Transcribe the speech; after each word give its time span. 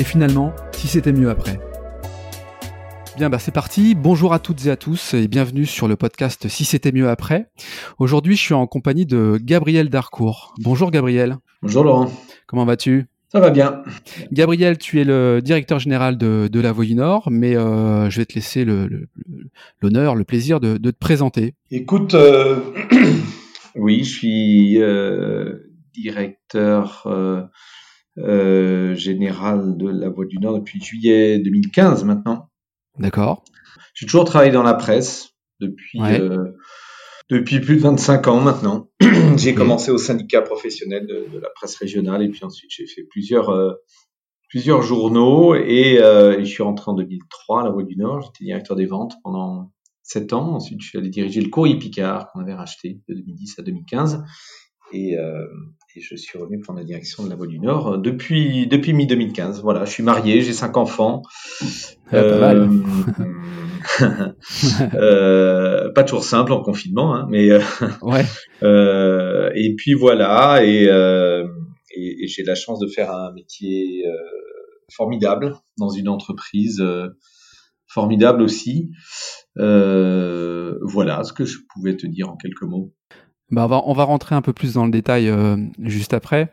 et 0.00 0.04
finalement, 0.04 0.54
si 0.72 0.88
c'était 0.88 1.12
mieux 1.12 1.28
après. 1.28 1.60
Bien, 3.18 3.28
bah 3.28 3.38
c'est 3.38 3.52
parti. 3.52 3.94
Bonjour 3.94 4.32
à 4.32 4.38
toutes 4.38 4.64
et 4.64 4.70
à 4.70 4.76
tous 4.76 5.12
et 5.12 5.28
bienvenue 5.28 5.66
sur 5.66 5.88
le 5.88 5.96
podcast 5.96 6.48
Si 6.48 6.64
c'était 6.64 6.90
mieux 6.90 7.10
après. 7.10 7.50
Aujourd'hui, 7.98 8.34
je 8.34 8.40
suis 8.40 8.54
en 8.54 8.66
compagnie 8.66 9.04
de 9.04 9.38
Gabriel 9.42 9.90
Darcourt. 9.90 10.54
Bonjour 10.62 10.90
Gabriel. 10.90 11.36
Bonjour 11.60 11.84
Laurent. 11.84 12.10
Comment 12.46 12.64
vas-tu? 12.64 13.08
Ça 13.28 13.40
va 13.40 13.50
bien. 13.50 13.82
Gabriel, 14.32 14.78
tu 14.78 15.02
es 15.02 15.04
le 15.04 15.40
directeur 15.42 15.78
général 15.78 16.16
de, 16.16 16.48
de 16.50 16.60
la 16.60 16.72
Nord, 16.72 17.28
mais 17.30 17.54
euh, 17.54 18.08
je 18.08 18.20
vais 18.20 18.24
te 18.24 18.34
laisser 18.34 18.64
l'honneur, 18.64 20.14
le, 20.14 20.18
le, 20.20 20.24
plaisir 20.24 20.60
de, 20.60 20.78
de, 20.78 20.90
te 20.90 20.98
présenter. 20.98 21.54
Écoute, 21.70 22.14
euh, 22.14 22.58
oui, 23.76 24.02
je 24.02 24.10
suis 24.10 24.82
euh, 24.82 25.58
directeur 25.92 27.06
euh, 28.20 28.94
général 28.94 29.76
de 29.76 29.88
la 29.88 30.08
Voie 30.08 30.26
du 30.26 30.38
Nord 30.38 30.58
depuis 30.58 30.80
juillet 30.80 31.38
2015 31.38 32.04
maintenant. 32.04 32.50
D'accord. 32.98 33.44
J'ai 33.94 34.06
toujours 34.06 34.24
travaillé 34.24 34.52
dans 34.52 34.62
la 34.62 34.74
presse 34.74 35.30
depuis 35.60 36.00
depuis 37.30 37.60
plus 37.60 37.76
de 37.76 37.80
25 37.80 38.28
ans 38.28 38.40
maintenant. 38.40 38.90
j'ai 39.36 39.54
commencé 39.54 39.90
au 39.90 39.98
syndicat 39.98 40.42
professionnel 40.42 41.06
de, 41.06 41.26
de, 41.32 41.38
la 41.38 41.48
presse 41.54 41.76
régionale 41.76 42.22
et 42.22 42.28
puis 42.28 42.44
ensuite 42.44 42.70
j'ai 42.72 42.86
fait 42.86 43.04
plusieurs 43.04 43.50
euh, 43.50 43.72
plusieurs 44.48 44.82
journaux 44.82 45.54
et, 45.54 45.98
euh, 46.00 46.38
et, 46.38 46.44
je 46.44 46.50
suis 46.50 46.62
rentré 46.62 46.90
en 46.90 46.94
2003 46.94 47.60
à 47.60 47.64
la 47.64 47.70
Voix 47.70 47.84
du 47.84 47.96
Nord. 47.96 48.22
J'étais 48.22 48.44
directeur 48.46 48.76
des 48.76 48.86
ventes 48.86 49.14
pendant 49.22 49.72
7 50.02 50.32
ans. 50.32 50.56
Ensuite, 50.56 50.80
je 50.82 50.88
suis 50.88 50.98
allé 50.98 51.08
diriger 51.08 51.40
le 51.40 51.48
Courrier 51.50 51.78
Picard 51.78 52.32
qu'on 52.32 52.40
avait 52.40 52.54
racheté 52.54 53.00
de 53.08 53.14
2010 53.14 53.60
à 53.60 53.62
2015 53.62 54.24
et, 54.92 55.16
euh, 55.16 55.46
et 55.96 56.00
je 56.00 56.14
suis 56.14 56.38
revenu 56.38 56.60
prendre 56.60 56.78
la 56.78 56.84
direction 56.84 57.24
de 57.24 57.30
la 57.30 57.34
Voix 57.34 57.46
du 57.46 57.58
Nord 57.58 57.98
depuis 57.98 58.66
depuis 58.66 58.92
mi 58.92 59.06
2015. 59.06 59.60
Voilà, 59.62 59.84
je 59.84 59.90
suis 59.90 60.02
marié, 60.02 60.40
j'ai 60.40 60.52
cinq 60.52 60.76
enfants. 60.76 61.22
Ah, 62.12 62.22
pas 62.22 62.38
mal. 62.38 62.70
euh, 64.94 65.92
pas 65.94 66.04
toujours 66.04 66.22
simple 66.24 66.52
en 66.52 66.62
confinement, 66.62 67.14
hein, 67.14 67.26
mais 67.28 67.50
euh, 67.50 67.60
ouais. 68.02 68.24
euh, 68.62 69.50
et 69.54 69.74
puis 69.76 69.94
voilà 69.94 70.64
et, 70.64 70.86
euh, 70.88 71.46
et, 71.94 72.24
et 72.24 72.28
j'ai 72.28 72.44
la 72.44 72.54
chance 72.54 72.78
de 72.78 72.86
faire 72.86 73.10
un 73.12 73.32
métier 73.32 74.04
euh, 74.06 74.12
formidable 74.92 75.56
dans 75.78 75.90
une 75.90 76.08
entreprise 76.08 76.80
euh, 76.80 77.08
formidable 77.88 78.42
aussi. 78.42 78.90
voilà 79.56 81.24
ce 81.24 81.32
que 81.32 81.44
je 81.44 81.58
pouvais 81.74 81.96
te 81.96 82.06
dire 82.06 82.28
en 82.30 82.36
quelques 82.36 82.62
mots. 82.62 82.94
Bah 83.50 83.64
on, 83.64 83.68
va, 83.68 83.82
on 83.86 83.92
va 83.92 84.04
rentrer 84.04 84.34
un 84.34 84.42
peu 84.42 84.52
plus 84.52 84.74
dans 84.74 84.84
le 84.84 84.90
détail 84.90 85.28
euh, 85.28 85.56
juste 85.82 86.14
après. 86.14 86.52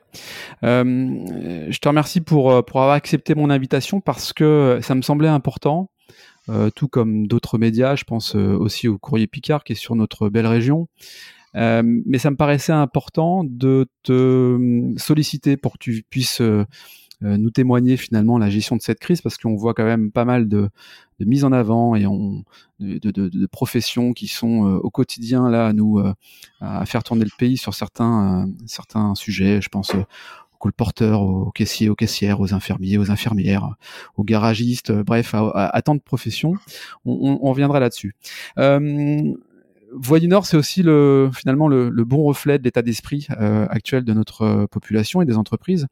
Euh, 0.64 1.66
je 1.70 1.78
te 1.78 1.88
remercie 1.88 2.22
pour, 2.22 2.66
pour 2.66 2.82
avoir 2.82 2.96
accepté 2.96 3.36
mon 3.36 3.50
invitation 3.50 4.02
parce 4.02 4.34
que 4.34 4.80
ça 4.82 4.96
me 4.96 5.02
semblait 5.02 5.28
important, 5.28 5.92
euh, 6.50 6.70
tout 6.72 6.88
comme 6.88 7.28
d'autres 7.28 7.58
médias. 7.58 7.96
Je 7.96 8.04
pense 8.04 8.34
aussi 8.36 8.88
au 8.88 8.98
Courrier 8.98 9.28
Picard 9.28 9.64
qui 9.64 9.74
est 9.74 9.76
sur 9.76 9.96
notre 9.96 10.30
belle 10.30 10.48
région. 10.48 10.88
mais 11.54 12.18
ça 12.18 12.32
me 12.32 12.36
paraissait 12.36 12.74
important 12.74 13.44
de 13.44 13.88
te 14.04 14.94
solliciter 14.98 15.56
pour 15.56 15.74
que 15.74 15.80
tu 15.80 16.04
puisses 16.10 16.42
nous 17.22 17.50
témoigner 17.50 17.98
finalement 17.98 18.38
la 18.38 18.50
gestion 18.50 18.76
de 18.76 18.82
cette 18.82 19.00
crise 19.00 19.22
parce 19.22 19.38
qu'on 19.38 19.56
voit 19.56 19.74
quand 19.74 19.86
même 19.86 20.12
pas 20.12 20.26
mal 20.26 20.48
de, 20.48 20.70
de 21.20 21.26
mise 21.26 21.44
en 21.44 21.52
avant 21.52 21.96
et 21.96 22.06
on, 22.06 22.44
de, 22.80 23.00
de, 23.00 23.30
de, 23.30 23.48
professions 23.48 24.14
qui 24.14 24.28
sont 24.28 24.68
euh, 24.68 24.78
au 24.78 24.90
quotidien 24.90 25.50
là 25.50 25.68
à 25.68 25.74
nous 25.74 26.00
euh, 26.00 26.14
à 26.62 26.86
faire 26.86 27.04
tourner 27.04 27.24
le 27.24 27.32
pays 27.38 27.58
sur 27.58 27.74
certains 27.74 28.46
euh, 28.46 28.52
certains 28.66 29.16
sujets. 29.16 29.62
Je 29.62 29.70
pense 29.70 29.96
aux 29.96 30.06
colporteurs, 30.60 31.22
aux 31.22 31.52
caissiers, 31.52 31.90
aux 31.90 31.96
caissières, 31.96 32.40
aux 32.40 32.54
infirmiers, 32.54 32.98
aux 32.98 33.12
infirmières, 33.12 33.76
aux 34.16 34.24
garagistes, 34.24 34.92
bref, 34.92 35.36
à, 35.36 35.68
à, 35.68 35.82
tant 35.84 35.94
de 35.94 36.02
professions. 36.02 36.56
On, 37.06 37.14
on, 37.14 37.40
on 37.48 37.50
reviendra 37.52 37.80
là-dessus. 37.80 38.16
Du 39.94 40.28
Nord, 40.28 40.46
c'est 40.46 40.58
aussi 40.58 40.84
le, 40.84 41.30
finalement 41.34 41.68
le, 41.68 41.90
bon 42.04 42.24
reflet 42.24 42.60
de 42.60 42.64
l'état 42.64 42.82
d'esprit 42.82 43.28
euh, 43.40 43.66
actuel 43.70 44.04
de 44.04 44.14
notre 44.14 44.42
euh, 44.42 44.68
population 44.68 45.22
et 45.22 45.26
des 45.26 45.38
entreprises. 45.38 45.88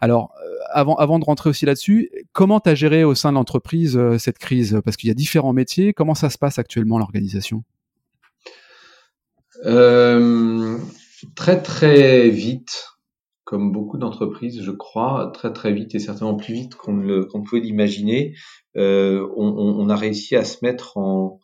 Alors, 0.00 0.32
euh, 0.44 0.56
avant, 0.70 0.96
avant 0.96 1.18
de 1.18 1.24
rentrer 1.24 1.48
aussi 1.48 1.64
là-dessus, 1.64 2.10
comment 2.32 2.60
tu 2.60 2.68
as 2.68 2.74
géré 2.74 3.04
au 3.04 3.14
sein 3.14 3.30
de 3.30 3.36
l'entreprise 3.36 3.96
euh, 3.96 4.18
cette 4.18 4.38
crise? 4.38 4.80
Parce 4.84 4.96
qu'il 4.96 5.08
y 5.08 5.10
a 5.10 5.14
différents 5.14 5.52
métiers. 5.52 5.92
Comment 5.94 6.14
ça 6.14 6.28
se 6.28 6.38
passe 6.38 6.58
actuellement 6.58 6.98
l'organisation? 6.98 7.64
Très 11.36 11.62
très 11.62 12.28
vite, 12.30 12.88
comme 13.44 13.70
beaucoup 13.70 13.96
d'entreprises, 13.96 14.60
je 14.60 14.72
crois, 14.72 15.30
très 15.32 15.52
très 15.52 15.72
vite 15.72 15.94
et 15.94 16.00
certainement 16.00 16.34
plus 16.34 16.52
vite 16.52 16.74
qu'on 16.74 17.00
qu 17.00 17.42
pouvait 17.44 17.60
l'imaginer. 17.60 18.34
On, 18.74 19.88
a 19.88 19.96
réussi 19.96 20.34
à 20.34 20.44
se 20.44 20.58
mettre 20.62 20.98
en 20.98 21.38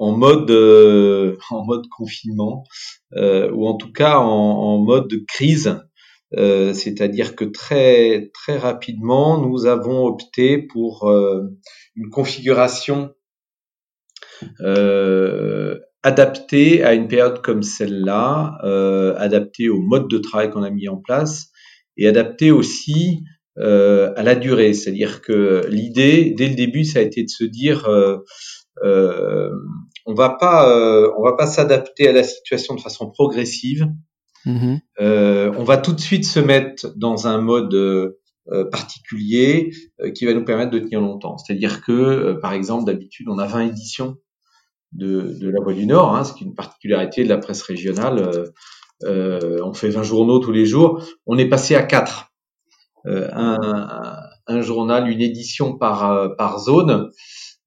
en 0.00 0.12
mode 0.16 0.50
euh, 0.50 1.36
en 1.50 1.64
mode 1.64 1.86
confinement 1.88 2.64
euh, 3.16 3.50
ou 3.52 3.68
en 3.68 3.76
tout 3.76 3.92
cas 3.92 4.18
en, 4.18 4.26
en 4.26 4.78
mode 4.78 5.08
de 5.08 5.22
crise. 5.28 5.78
Euh, 6.36 6.72
c'est-à-dire 6.74 7.34
que 7.34 7.44
très 7.44 8.30
très 8.32 8.56
rapidement 8.56 9.40
nous 9.40 9.66
avons 9.66 10.06
opté 10.06 10.58
pour 10.58 11.08
euh, 11.10 11.42
une 11.96 12.08
configuration 12.08 13.10
euh, 14.60 15.76
adaptée 16.04 16.84
à 16.84 16.94
une 16.94 17.08
période 17.08 17.42
comme 17.42 17.62
celle-là, 17.62 18.58
adaptée 19.18 19.68
au 19.68 19.80
mode 19.80 20.08
de 20.08 20.18
travail 20.18 20.50
qu'on 20.50 20.62
a 20.62 20.70
mis 20.70 20.88
en 20.88 20.96
place 20.96 21.48
et 21.98 22.08
adaptée 22.08 22.50
aussi 22.50 23.22
à 23.58 24.22
la 24.22 24.34
durée. 24.34 24.72
C'est-à-dire 24.72 25.20
que 25.20 25.66
l'idée 25.68 26.32
dès 26.34 26.48
le 26.48 26.54
début 26.54 26.84
ça 26.84 27.00
a 27.00 27.02
été 27.02 27.22
de 27.22 27.28
se 27.28 27.44
dire 27.44 27.86
euh, 28.82 29.50
on 30.06 30.14
va 30.14 30.30
pas, 30.30 30.68
euh, 30.68 31.10
on 31.18 31.22
va 31.22 31.34
pas 31.34 31.46
s'adapter 31.46 32.08
à 32.08 32.12
la 32.12 32.22
situation 32.22 32.74
de 32.74 32.80
façon 32.80 33.10
progressive. 33.10 33.86
Mmh. 34.46 34.76
Euh, 35.00 35.52
on 35.58 35.64
va 35.64 35.76
tout 35.76 35.92
de 35.92 36.00
suite 36.00 36.24
se 36.24 36.40
mettre 36.40 36.92
dans 36.96 37.26
un 37.26 37.40
mode 37.40 37.74
euh, 38.52 38.68
particulier 38.68 39.70
euh, 40.00 40.10
qui 40.10 40.24
va 40.24 40.34
nous 40.34 40.44
permettre 40.44 40.72
de 40.72 40.80
tenir 40.80 41.00
longtemps. 41.00 41.38
C'est-à-dire 41.38 41.84
que, 41.84 41.92
euh, 41.92 42.40
par 42.40 42.52
exemple, 42.52 42.84
d'habitude, 42.84 43.28
on 43.28 43.38
a 43.38 43.46
20 43.46 43.68
éditions 43.68 44.16
de, 44.92 45.36
de 45.38 45.50
La 45.50 45.60
Voix 45.62 45.72
du 45.72 45.86
Nord, 45.86 46.16
hein, 46.16 46.24
ce 46.24 46.32
qui 46.32 46.42
est 46.42 46.46
une 46.48 46.56
particularité 46.56 47.22
de 47.22 47.28
la 47.28 47.38
presse 47.38 47.62
régionale. 47.62 48.50
on 49.04 49.72
fait 49.72 49.90
20 49.90 50.02
journaux 50.02 50.40
tous 50.40 50.50
les 50.50 50.66
jours. 50.66 51.00
On 51.26 51.38
est 51.38 51.48
passé 51.48 51.76
à 51.76 51.82
4. 51.82 52.32
Un, 53.04 53.56
un, 54.46 54.60
journal, 54.62 55.08
une 55.08 55.20
édition 55.20 55.78
par, 55.78 56.34
par 56.36 56.58
zone. 56.58 57.10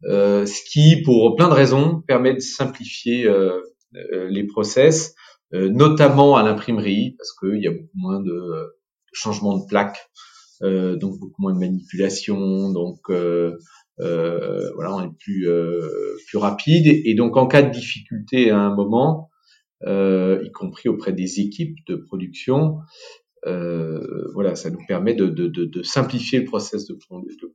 Euh, 0.06 0.46
ce 0.46 0.62
qui, 0.69 1.02
pour 1.02 1.36
plein 1.36 1.47
de 1.47 1.53
raisons, 1.53 2.02
permet 2.02 2.34
de 2.34 2.40
simplifier 2.40 3.25
euh, 3.25 3.62
euh, 3.96 4.28
les 4.30 4.46
process, 4.46 5.16
notamment 5.52 6.36
à 6.36 6.41
l'imprimerie, 6.41 7.16
parce 7.16 7.31
qu'il 7.34 7.62
y 7.62 7.68
a 7.68 7.72
beaucoup 7.72 7.97
moins 7.97 8.19
de, 8.19 8.75
changements 9.12 9.59
de 9.59 9.68
plaques, 9.68 10.09
donc 10.62 11.19
beaucoup 11.19 11.44
moins 11.44 11.53
de 11.53 11.59
manipulation, 11.59 12.72
donc 12.72 13.01
voilà, 13.07 13.56
on 14.00 15.04
est 15.04 15.16
plus 15.19 15.48
plus 16.25 16.39
rapide. 16.39 16.88
Et 16.88 17.13
donc, 17.13 17.38
en 17.38 17.45
cas 17.45 17.62
de 17.62 17.69
difficulté 17.69 18.50
à 18.50 18.57
un 18.57 18.74
moment, 18.74 19.30
y 19.86 20.51
compris 20.54 20.89
auprès 20.89 21.13
des 21.13 21.39
équipes 21.39 21.78
de 21.86 21.98
production, 21.98 22.80
euh, 23.45 24.30
voilà, 24.34 24.56
ça 24.56 24.69
nous 24.69 24.80
permet 24.88 25.13
de, 25.13 25.28
de, 25.28 25.48
de, 25.48 25.66
de, 25.66 25.84
simplifier 25.84 26.40
le 26.40 26.45
process 26.45 26.88
de, 26.88 26.98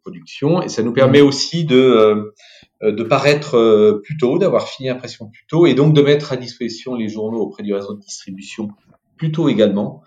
production 0.02 0.62
et 0.62 0.68
ça 0.68 0.82
nous 0.82 0.92
permet 0.92 1.20
aussi 1.20 1.64
de, 1.64 1.76
euh, 1.76 2.92
de 2.92 3.02
paraître 3.02 3.56
euh, 3.56 4.00
plus 4.04 4.16
tôt, 4.16 4.38
d'avoir 4.38 4.68
fini 4.68 4.88
l'impression 4.88 5.28
plus 5.30 5.46
tôt 5.48 5.66
et 5.66 5.74
donc 5.74 5.94
de 5.94 6.02
mettre 6.02 6.32
à 6.32 6.36
disposition 6.36 6.94
les 6.94 7.08
journaux 7.08 7.40
auprès 7.40 7.62
du 7.62 7.72
réseau 7.72 7.94
de 7.94 8.00
distribution 8.00 8.68
plus 9.16 9.32
tôt 9.32 9.48
également. 9.48 10.02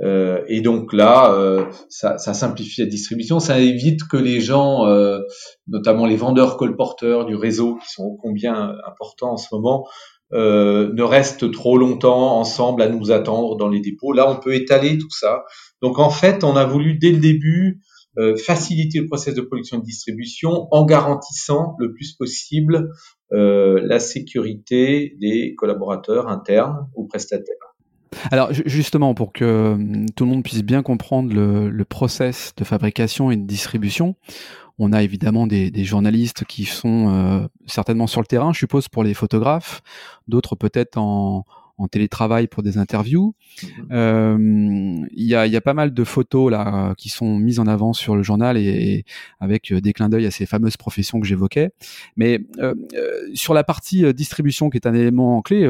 Euh, 0.00 0.42
et 0.48 0.60
donc 0.60 0.92
là, 0.92 1.32
euh, 1.32 1.66
ça, 1.88 2.18
ça, 2.18 2.34
simplifie 2.34 2.80
la 2.80 2.88
distribution, 2.88 3.38
ça 3.38 3.60
évite 3.60 4.04
que 4.08 4.16
les 4.16 4.40
gens, 4.40 4.86
euh, 4.86 5.20
notamment 5.68 6.06
les 6.06 6.16
vendeurs 6.16 6.56
colporteurs 6.56 7.26
du 7.26 7.36
réseau, 7.36 7.76
qui 7.76 7.90
sont 7.90 8.16
combien 8.20 8.76
importants 8.86 9.32
en 9.32 9.36
ce 9.36 9.54
moment, 9.54 9.86
euh, 10.32 10.92
ne 10.92 11.02
restent 11.02 11.50
trop 11.52 11.76
longtemps 11.76 12.38
ensemble 12.38 12.82
à 12.82 12.88
nous 12.88 13.10
attendre 13.10 13.56
dans 13.56 13.68
les 13.68 13.80
dépôts. 13.80 14.12
Là, 14.12 14.30
on 14.30 14.40
peut 14.40 14.54
étaler 14.54 14.98
tout 14.98 15.10
ça. 15.10 15.44
Donc 15.82 15.98
en 15.98 16.10
fait, 16.10 16.44
on 16.44 16.56
a 16.56 16.64
voulu 16.64 16.98
dès 16.98 17.12
le 17.12 17.18
début 17.18 17.80
euh, 18.16 18.36
faciliter 18.36 19.00
le 19.00 19.06
processus 19.06 19.34
de 19.34 19.42
production 19.42 19.78
et 19.78 19.80
de 19.80 19.84
distribution 19.84 20.68
en 20.70 20.84
garantissant 20.84 21.74
le 21.78 21.92
plus 21.92 22.12
possible 22.12 22.90
euh, 23.32 23.80
la 23.84 23.98
sécurité 23.98 25.16
des 25.20 25.54
collaborateurs 25.56 26.28
internes 26.28 26.88
ou 26.94 27.06
prestataires. 27.06 27.56
Alors 28.30 28.52
justement, 28.52 29.14
pour 29.14 29.32
que 29.32 29.76
tout 30.14 30.24
le 30.24 30.30
monde 30.30 30.44
puisse 30.44 30.62
bien 30.62 30.84
comprendre 30.84 31.34
le, 31.34 31.68
le 31.68 31.84
process 31.84 32.54
de 32.56 32.62
fabrication 32.62 33.32
et 33.32 33.36
de 33.36 33.44
distribution, 33.44 34.14
on 34.78 34.92
a 34.92 35.02
évidemment 35.02 35.46
des, 35.46 35.70
des 35.70 35.84
journalistes 35.84 36.44
qui 36.44 36.64
sont 36.64 37.08
euh, 37.08 37.46
certainement 37.66 38.06
sur 38.06 38.20
le 38.20 38.26
terrain, 38.26 38.52
je 38.52 38.58
suppose, 38.58 38.88
pour 38.88 39.04
les 39.04 39.14
photographes, 39.14 39.82
d'autres 40.26 40.56
peut-être 40.56 40.98
en, 40.98 41.44
en 41.76 41.88
télétravail 41.88 42.46
pour 42.46 42.62
des 42.62 42.78
interviews. 42.78 43.34
Mhm. 43.62 43.88
Euh, 43.92 45.06
il 45.12 45.24
y, 45.24 45.34
a, 45.34 45.46
y, 45.46 45.56
a, 45.56 45.60
pas 45.60 45.74
mal 45.74 45.92
de 45.92 46.04
photos 46.04 46.50
là 46.50 46.94
qui 46.96 47.08
sont 47.08 47.36
mises 47.36 47.58
en 47.58 47.66
avant 47.66 47.92
sur 47.92 48.16
le 48.16 48.22
journal 48.22 48.56
et, 48.56 49.04
avec 49.40 49.72
euh, 49.72 49.80
des 49.80 49.92
clins 49.92 50.08
d'œil 50.08 50.26
à 50.26 50.30
ces 50.30 50.46
fameuses 50.46 50.76
professions 50.76 51.20
que 51.20 51.26
j'évoquais. 51.26 51.70
Mais 52.16 52.40
euh, 52.58 52.74
euh 52.94 53.12
sur 53.34 53.54
la 53.54 53.64
partie 53.64 54.12
distribution 54.14 54.70
qui 54.70 54.76
est 54.76 54.86
un 54.86 54.94
élément 54.94 55.42
clé, 55.42 55.66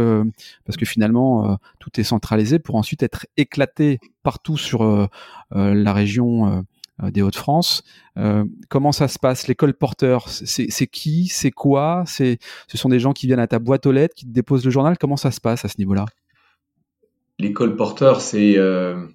parce 0.64 0.76
que 0.76 0.84
finalement 0.84 1.58
tout 1.78 1.90
est 1.98 2.04
centralisé 2.04 2.58
pour 2.58 2.74
ensuite 2.74 3.02
être 3.02 3.26
éclaté 3.36 4.00
partout 4.22 4.56
sur 4.56 5.08
la 5.50 5.92
région 5.92 6.48
euh, 6.48 6.60
des 7.02 7.22
Hauts-de-France. 7.22 7.82
Euh, 8.16 8.44
comment 8.68 8.92
ça 8.92 9.08
se 9.08 9.18
passe? 9.18 9.48
Les 9.48 9.54
colporteurs, 9.54 10.28
c'est 10.28 10.86
qui? 10.86 11.26
C'est 11.26 11.50
quoi? 11.50 12.04
C'est 12.06 12.38
Ce 12.68 12.78
sont 12.78 12.88
des 12.88 13.00
gens 13.00 13.12
qui 13.12 13.26
viennent 13.26 13.40
à 13.40 13.46
ta 13.46 13.58
boîte 13.58 13.86
aux 13.86 13.92
lettres, 13.92 14.14
qui 14.14 14.26
te 14.26 14.30
déposent 14.30 14.64
le 14.64 14.70
journal? 14.70 14.96
Comment 14.98 15.16
ça 15.16 15.30
se 15.30 15.40
passe 15.40 15.64
à 15.64 15.68
ce 15.68 15.76
niveau-là? 15.78 16.06
Les 17.38 17.52
colporteurs, 17.52 18.20
c'est 18.20 18.56
euh, 18.58 19.06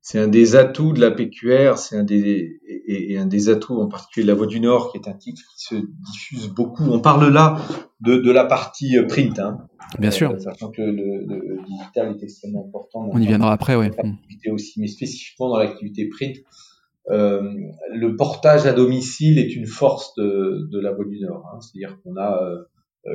c'est 0.00 0.18
un 0.18 0.26
des 0.26 0.56
atouts 0.56 0.92
de 0.92 1.00
la 1.00 1.12
PQR, 1.12 1.78
c'est 1.78 1.96
un 1.96 2.02
des 2.02 2.60
et, 2.88 3.16
un 3.16 3.26
des 3.26 3.48
atouts 3.48 3.80
en 3.80 3.86
particulier 3.86 4.24
de 4.24 4.28
La 4.28 4.34
Voix 4.34 4.46
du 4.46 4.58
Nord, 4.58 4.90
qui 4.90 4.98
est 4.98 5.08
un 5.08 5.12
titre 5.12 5.42
qui 5.56 5.64
se 5.64 5.74
diffuse 5.76 6.48
beaucoup. 6.48 6.84
On 6.84 7.00
parle 7.00 7.28
là 7.32 7.60
de, 8.00 8.16
de 8.16 8.30
la 8.32 8.44
partie 8.44 8.96
print, 9.08 9.38
hein. 9.38 9.58
Bien 9.98 10.10
sûr. 10.10 10.38
sachant 10.40 10.70
que 10.70 10.82
le, 10.82 11.24
le, 11.26 11.62
digital 11.64 12.14
est 12.14 12.22
extrêmement 12.22 12.66
important. 12.66 13.08
On 13.10 13.20
y 13.20 13.26
viendra 13.26 13.52
après, 13.52 13.74
oui. 13.76 13.88
Aussi, 14.50 14.80
mais 14.80 14.86
spécifiquement 14.86 15.50
dans 15.50 15.58
l'activité 15.58 16.08
print, 16.08 16.36
euh, 17.10 17.42
le 17.92 18.16
portage 18.16 18.66
à 18.66 18.72
domicile 18.72 19.38
est 19.38 19.54
une 19.54 19.66
force 19.66 20.14
de, 20.16 20.68
de 20.70 20.80
la 20.80 20.92
Voie 20.92 21.06
du 21.06 21.20
Nord. 21.20 21.44
Hein. 21.52 21.58
C'est-à-dire 21.60 21.98
qu'on 22.02 22.16
a 22.16 22.40
80% 23.06 23.08
euh, 23.08 23.10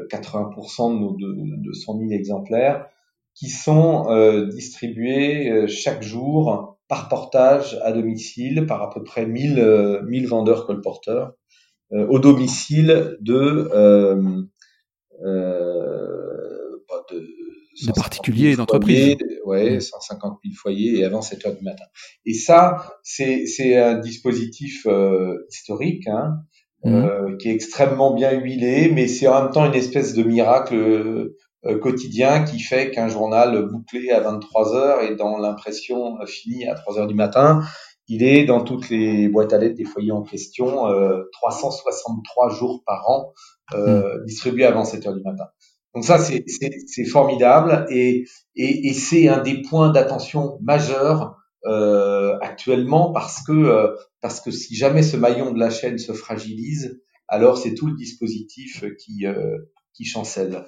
de 1.20 1.34
nos 1.34 1.58
de 1.58 1.74
100 1.74 2.00
000 2.00 2.12
exemplaires 2.12 2.88
qui 3.36 3.50
sont 3.50 4.10
euh, 4.10 4.46
distribués 4.46 5.50
euh, 5.50 5.68
chaque 5.68 6.04
jour 6.04 6.78
par 6.88 7.10
portage 7.10 7.80
à 7.84 7.92
domicile 7.92 8.66
par 8.68 8.84
à 8.84 8.90
peu 8.90 9.04
près 9.04 9.26
1000, 9.26 10.02
1000 10.06 10.28
vendeurs 10.28 10.68
colporteurs 10.68 11.34
au 11.92 12.20
domicile 12.20 13.18
de, 13.22 13.70
de 15.22 16.84
de 17.82 17.92
particuliers 17.92 18.52
et 18.52 18.56
d'entreprises. 18.56 19.18
Ouais, 19.46 19.80
150 19.80 20.40
000 20.44 20.56
foyers 20.56 21.00
et 21.00 21.06
avant 21.06 21.22
7 21.22 21.46
heures 21.46 21.56
du 21.56 21.64
matin. 21.64 21.86
Et 22.26 22.34
ça, 22.34 22.98
c'est 23.04 23.78
un 23.78 24.00
dispositif 24.00 24.86
euh, 24.86 25.46
historique 25.52 26.08
hein, 26.08 26.38
mmh. 26.84 26.96
euh, 26.96 27.38
qui 27.38 27.50
est 27.50 27.54
extrêmement 27.54 28.14
bien 28.14 28.32
huilé, 28.32 28.90
mais 28.94 29.08
c'est 29.08 29.28
en 29.28 29.44
même 29.44 29.52
temps 29.52 29.66
une 29.66 29.76
espèce 29.76 30.14
de 30.14 30.24
miracle 30.24 30.76
euh, 31.66 31.80
quotidien 31.80 32.44
qui 32.44 32.60
fait 32.60 32.92
qu'un 32.92 33.08
journal 33.08 33.68
bouclé 33.70 34.12
à 34.12 34.20
23 34.20 34.76
heures 34.76 35.02
et 35.04 35.16
dans 35.16 35.38
l'impression 35.38 36.18
finie 36.26 36.68
à 36.68 36.76
3 36.76 37.00
heures 37.00 37.08
du 37.08 37.16
matin, 37.16 37.62
il 38.08 38.22
est 38.22 38.44
dans 38.44 38.62
toutes 38.62 38.90
les 38.90 39.30
boîtes 39.30 39.54
à 39.54 39.58
lettres 39.58 39.78
des 39.78 39.86
foyers 39.86 40.12
en 40.12 40.24
question 40.24 40.88
363 41.32 42.50
jours 42.50 42.84
par 42.86 43.10
an 43.10 43.34
mmh. 43.74 44.26
distribués 44.26 44.66
avant 44.66 44.84
7 44.84 45.08
heures 45.08 45.16
du 45.16 45.24
matin. 45.24 45.46
Donc 45.94 46.06
ça, 46.06 46.18
c'est 46.18 47.06
formidable 47.06 47.86
et, 47.90 48.26
c'est 48.94 49.28
un 49.28 49.42
des 49.42 49.62
points 49.62 49.92
d'attention 49.92 50.58
majeurs 50.62 51.38
euh, 51.66 52.38
actuellement 52.42 53.14
parce 53.14 53.44
que 53.46 53.54
euh, 53.54 53.88
parce 54.22 54.42
que 54.42 54.52
si 54.52 54.76
jamais 54.76 55.02
ce 55.02 55.16
maillon 55.16 55.52
de 55.54 55.60
la 55.60 55.70
chaîne 55.70 55.98
se 55.98 56.12
fragilise, 56.12 57.00
alors 57.28 57.58
c'est 57.58 57.74
tout 57.74 57.88
le 57.88 57.96
dispositif 57.96 58.84
qui 59.00 59.26
euh, 59.28 59.58
chancelle. 60.04 60.66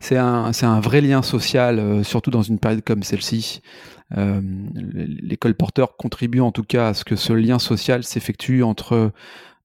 C'est 0.00 0.16
un, 0.16 0.52
un 0.62 0.80
vrai 0.80 1.00
lien 1.00 1.22
social, 1.22 1.78
euh, 1.78 2.02
surtout 2.02 2.30
dans 2.30 2.42
une 2.42 2.58
période 2.58 2.82
comme 2.84 3.02
celle-ci. 3.02 3.62
Les 4.16 5.36
colporteurs 5.36 5.98
contribuent 5.98 6.40
en 6.40 6.50
tout 6.50 6.62
cas 6.62 6.88
à 6.88 6.94
ce 6.94 7.04
que 7.04 7.14
ce 7.14 7.34
lien 7.34 7.58
social 7.58 8.04
s'effectue 8.04 8.62
entre 8.62 9.12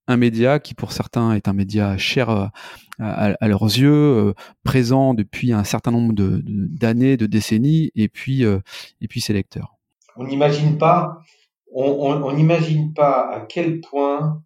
un 0.07 0.17
média 0.17 0.59
qui 0.59 0.73
pour 0.73 0.91
certains 0.91 1.33
est 1.33 1.47
un 1.47 1.53
média 1.53 1.97
cher 1.97 2.29
euh, 2.29 2.47
à, 2.99 3.47
leurs 3.47 3.63
yeux, 3.63 3.91
euh, 3.91 4.33
présent 4.63 5.13
depuis 5.13 5.51
un 5.53 5.63
certain 5.63 5.91
nombre 5.91 6.13
d'années, 6.13 7.17
de, 7.17 7.25
décennies, 7.25 7.91
et 7.95 8.09
puis 8.09 8.45
euh, 8.45 8.59
et 9.01 9.07
puis 9.07 9.21
ses 9.21 9.33
lecteurs. 9.33 9.77
On 10.15 10.25
n'imagine 10.25 10.77
pas, 10.77 11.19
on 11.73 12.31
n'imagine 12.33 12.93
pas 12.93 13.29
à 13.31 13.41
quel 13.41 13.81
point 13.81 14.43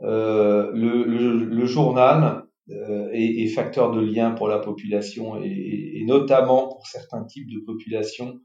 le, 0.00 1.66
journal 1.66 2.44
est, 2.68 3.44
est, 3.44 3.48
facteur 3.48 3.92
de 3.92 4.00
lien 4.00 4.32
pour 4.32 4.48
la 4.48 4.58
population 4.58 5.40
et, 5.40 6.00
et, 6.00 6.04
notamment 6.04 6.66
pour 6.68 6.86
certains 6.88 7.22
types 7.24 7.48
de 7.48 7.60
populations 7.64 8.40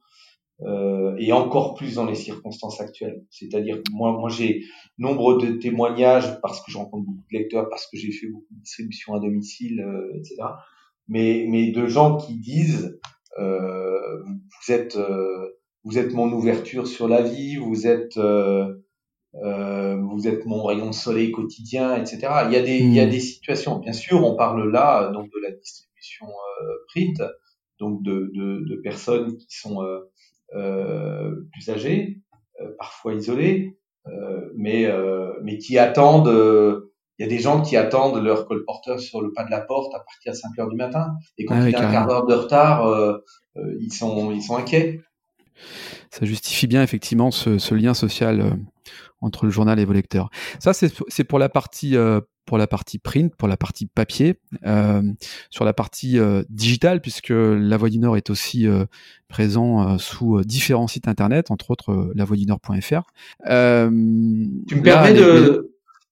euh, 0.64 1.16
et 1.18 1.32
encore 1.32 1.74
plus 1.74 1.96
dans 1.96 2.06
les 2.06 2.16
circonstances 2.16 2.82
actuelles. 2.82 3.26
C'est-à-dire 3.30 3.78
que 3.78 3.92
moi, 3.92 4.12
moi 4.12 4.30
j'ai 4.30 4.64
nombre 4.98 5.38
de 5.38 5.52
témoignages 5.54 6.40
parce 6.42 6.62
que 6.62 6.72
je 6.72 6.78
rencontre 6.78 7.06
beaucoup 7.06 7.26
de 7.32 7.38
lecteurs, 7.38 7.70
parce 7.70 7.88
que 7.88 7.98
j'ai 7.98 8.12
fait 8.12 8.28
beaucoup 8.28 8.54
de 8.54 8.62
distribution 8.62 9.14
à 9.14 9.20
domicile, 9.20 9.82
euh, 9.82 10.16
etc. 10.16 10.36
Mais, 11.08 11.46
mais 11.50 11.72
de 11.72 11.88
gens 11.88 12.18
qui 12.18 12.36
disent 12.36 13.00
euh, 13.40 14.24
vous 14.24 14.74
êtes 14.74 14.96
euh, 14.98 15.50
vous 15.84 15.98
êtes 15.98 16.14
mon 16.14 16.32
ouverture 16.32 16.86
sur 16.88 17.08
la 17.08 17.22
vie, 17.22 17.56
vous 17.56 17.88
êtes 17.88 18.18
euh, 18.18 18.76
vous 19.34 20.28
êtes 20.28 20.46
mon 20.46 20.64
rayon 20.64 20.88
de 20.88 20.94
soleil 20.94 21.32
quotidien, 21.32 21.96
etc. 21.96 22.20
Il 22.46 22.54
y 22.54 22.56
a 22.56 22.62
des 22.62 22.78
il 22.78 22.94
y 22.94 23.00
a 23.00 23.08
mmh. 23.08 23.10
des 23.10 23.20
situations. 23.20 23.80
Bien 23.80 23.94
sûr, 23.94 24.24
on 24.24 24.36
parle 24.36 24.70
là 24.70 25.10
donc 25.12 25.26
de 25.26 25.40
la 25.42 25.52
distribution 25.52 26.28
print, 26.90 27.22
donc 27.80 28.04
de, 28.04 28.32
de, 28.34 28.64
de 28.68 28.76
personnes 28.82 29.38
qui 29.38 29.48
sont 29.50 29.84
euh, 29.84 30.00
plus 30.52 31.70
âgés, 31.70 32.22
euh, 32.62 32.76
parfois 32.78 33.14
isolés, 33.14 33.78
euh, 34.08 34.52
mais 34.56 34.88
mais 35.44 35.58
qui 35.58 35.78
attendent 35.78 36.28
il 37.18 37.26
y 37.26 37.26
a 37.26 37.30
des 37.30 37.40
gens 37.40 37.62
qui 37.62 37.78
attendent 37.78 38.24
leur 38.24 38.48
colporteur 38.48 39.00
sur 39.00 39.22
le 39.22 39.32
pas 39.32 39.44
de 39.44 39.52
la 39.52 39.62
porte 39.62 39.94
à 39.94 40.00
partir 40.00 40.32
de 40.32 40.38
5 40.38 40.58
heures 40.58 40.70
du 40.70 40.76
matin. 40.76 41.14
Et 41.38 41.46
quand 41.46 41.54
ah 41.54 41.70
il 41.70 41.72
y 41.72 41.76
a 41.76 41.88
un 41.88 41.92
quart 41.92 42.08
d'heure 42.08 42.26
de 42.26 42.34
retard, 42.34 42.88
euh, 42.88 43.20
ils, 43.80 43.94
sont, 43.94 44.32
ils 44.32 44.42
sont 44.42 44.56
inquiets. 44.56 45.02
Ça 46.10 46.26
justifie 46.26 46.68
bien 46.68 46.84
effectivement 46.84 47.32
ce, 47.32 47.58
ce 47.58 47.76
lien 47.76 47.94
social 47.94 48.42
euh, 48.42 48.52
entre 49.22 49.46
le 49.46 49.52
journal 49.52 49.80
et 49.80 49.86
vos 49.86 49.94
lecteurs. 49.94 50.30
Ça, 50.60 50.74
c'est 50.74 51.24
pour 51.24 51.40
la 51.40 51.50
partie 51.50 51.96
euh, 51.96 52.22
pour 52.46 52.58
la 52.58 52.68
partie 52.68 53.00
print, 53.00 53.34
pour 53.36 53.48
la 53.48 53.58
partie 53.58 53.86
papier, 53.86 54.40
euh, 54.66 55.02
sur 55.50 55.64
la 55.64 55.74
partie 55.74 56.20
euh, 56.20 56.44
digitale, 56.50 57.02
puisque 57.02 57.32
La 57.32 57.78
Voix 57.78 57.90
du 57.90 58.00
Nord 58.00 58.18
est 58.18 58.30
aussi 58.30 58.68
euh, 58.68 58.86
présent 59.28 59.98
sous 59.98 60.42
différents 60.44 60.88
sites 60.88 61.08
internet, 61.08 61.52
entre 61.52 61.72
autres 61.72 62.12
lavoixdunord.fr. 62.16 63.04
tu 63.46 63.50
me 63.50 64.82
permets 64.82 65.14
de... 65.14 65.72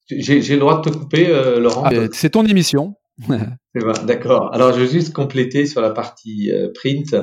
J'ai 0.09 0.39
le 0.39 0.59
droit 0.59 0.81
de 0.81 0.89
te 0.89 0.95
couper, 0.95 1.27
Laurent 1.59 1.83
ah, 1.85 2.07
C'est 2.13 2.31
ton 2.31 2.45
émission. 2.45 2.95
D'accord. 4.05 4.53
Alors, 4.53 4.73
je 4.73 4.79
vais 4.79 4.87
juste 4.87 5.13
compléter 5.13 5.65
sur 5.67 5.81
la 5.81 5.91
partie 5.91 6.49
print 6.73 7.15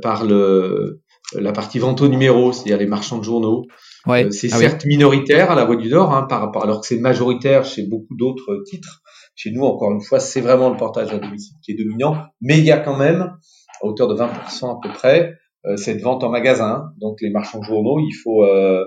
par 0.00 0.24
le, 0.24 1.02
la 1.34 1.52
partie 1.52 1.78
vente 1.78 2.00
au 2.02 2.08
numéro, 2.08 2.52
c'est-à-dire 2.52 2.78
les 2.78 2.86
marchands 2.86 3.18
de 3.18 3.24
journaux. 3.24 3.66
Euh, 4.08 4.30
c'est 4.30 4.52
ah 4.52 4.58
certes 4.58 4.84
minoritaire 4.84 5.50
à 5.50 5.54
la 5.54 5.64
Voix 5.64 5.76
du 5.76 5.88
Nord, 5.88 6.14
hein, 6.14 6.22
par 6.22 6.40
rapport, 6.40 6.62
alors 6.62 6.80
que 6.80 6.86
c'est 6.86 6.98
majoritaire 6.98 7.64
chez 7.64 7.82
beaucoup 7.82 8.14
d'autres 8.16 8.62
titres. 8.64 9.02
Chez 9.34 9.50
nous, 9.50 9.62
encore 9.62 9.92
une 9.92 10.00
fois, 10.00 10.20
c'est 10.20 10.40
vraiment 10.40 10.70
le 10.70 10.76
portage 10.76 11.12
à 11.12 11.18
domicile 11.18 11.56
qui 11.62 11.72
est 11.72 11.74
dominant, 11.74 12.16
mais 12.40 12.58
il 12.58 12.64
y 12.64 12.70
a 12.70 12.78
quand 12.78 12.96
même, 12.96 13.36
à 13.82 13.86
hauteur 13.86 14.08
de 14.08 14.14
20% 14.14 14.76
à 14.76 14.80
peu 14.82 14.92
près, 14.92 15.34
euh, 15.66 15.76
cette 15.76 16.00
vente 16.00 16.22
en 16.24 16.30
magasin. 16.30 16.92
Donc 16.98 17.20
les 17.20 17.30
marchands 17.30 17.58
de 17.58 17.64
journaux, 17.64 17.98
il 17.98 18.14
faut 18.22 18.44
euh, 18.44 18.84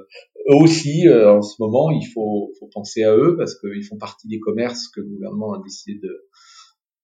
eux 0.50 0.56
aussi, 0.56 1.08
en 1.10 1.42
ce 1.42 1.56
moment, 1.60 1.92
il 1.92 2.08
faut, 2.14 2.52
faut 2.60 2.70
penser 2.74 3.04
à 3.04 3.16
eux 3.16 3.36
parce 3.38 3.60
qu'ils 3.60 3.84
font 3.84 3.98
partie 3.98 4.28
des 4.28 4.40
commerces 4.40 4.88
que 4.88 5.02
le 5.02 5.08
gouvernement 5.08 5.54
a 5.54 5.62
décidé 5.62 6.00
de, 6.02 6.10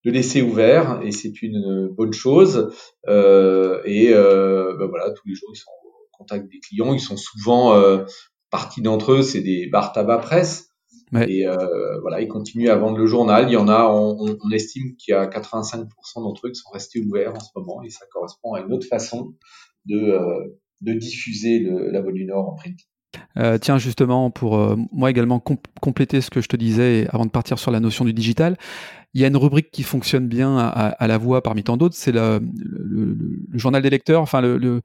de 0.05 0.12
laisser 0.12 0.41
ouvert 0.41 1.01
et 1.03 1.12
c'est 1.12 1.41
une 1.41 1.89
bonne 1.89 2.13
chose. 2.13 2.71
Euh, 3.07 3.81
et 3.85 4.13
euh, 4.13 4.75
ben 4.77 4.85
voilà, 4.85 5.12
tous 5.12 5.27
les 5.27 5.35
jours 5.35 5.50
ils 5.51 5.57
sont 5.57 5.71
contact 6.17 6.50
des 6.51 6.59
clients. 6.59 6.93
Ils 6.93 7.00
sont 7.00 7.17
souvent 7.17 7.75
euh, 7.75 8.05
partie 8.50 8.81
d'entre 8.81 9.13
eux, 9.13 9.21
c'est 9.21 9.41
des 9.41 9.67
bars 9.67 9.91
tabac 9.91 10.19
presse. 10.19 10.69
Et 11.27 11.47
euh, 11.47 12.00
voilà, 12.01 12.19
ils 12.19 12.27
continuent 12.27 12.69
à 12.69 12.75
vendre 12.75 12.97
le 12.97 13.05
journal. 13.05 13.45
Il 13.47 13.53
y 13.53 13.57
en 13.57 13.69
a, 13.69 13.85
on, 13.85 14.38
on 14.41 14.51
estime 14.51 14.95
qu'il 14.97 15.13
y 15.13 15.15
a 15.15 15.25
85% 15.27 15.88
d'entre 16.17 16.47
eux 16.47 16.50
qui 16.50 16.59
sont 16.59 16.71
restés 16.71 17.00
ouverts 17.00 17.33
en 17.33 17.39
ce 17.39 17.50
moment, 17.55 17.81
et 17.83 17.89
ça 17.89 18.05
correspond 18.12 18.53
à 18.53 18.62
une 18.62 18.74
autre 18.74 18.88
façon 18.88 19.33
de, 19.85 19.97
euh, 19.97 20.59
de 20.81 20.93
diffuser 20.93 21.59
le, 21.59 21.89
la 21.91 22.01
Voix 22.01 22.12
du 22.12 22.25
Nord 22.25 22.50
en 22.50 22.55
print. 22.55 22.77
Euh, 23.37 23.57
tiens, 23.57 23.77
justement, 23.77 24.31
pour 24.31 24.57
euh, 24.57 24.75
moi 24.91 25.09
également 25.09 25.39
compléter 25.39 26.21
ce 26.21 26.29
que 26.29 26.41
je 26.41 26.47
te 26.47 26.55
disais 26.55 27.07
avant 27.11 27.25
de 27.25 27.31
partir 27.31 27.59
sur 27.59 27.71
la 27.71 27.79
notion 27.79 28.05
du 28.05 28.13
digital, 28.13 28.57
il 29.13 29.21
y 29.21 29.23
a 29.23 29.27
une 29.27 29.37
rubrique 29.37 29.71
qui 29.71 29.83
fonctionne 29.83 30.27
bien 30.27 30.57
à, 30.57 31.07
la 31.07 31.17
voix 31.17 31.41
parmi 31.41 31.63
tant 31.63 31.77
d'autres, 31.77 31.95
c'est 31.95 32.11
le, 32.11 32.41
journal 33.53 33.81
des 33.81 33.89
lecteurs, 33.89 34.21
enfin 34.21 34.41
le, 34.41 34.81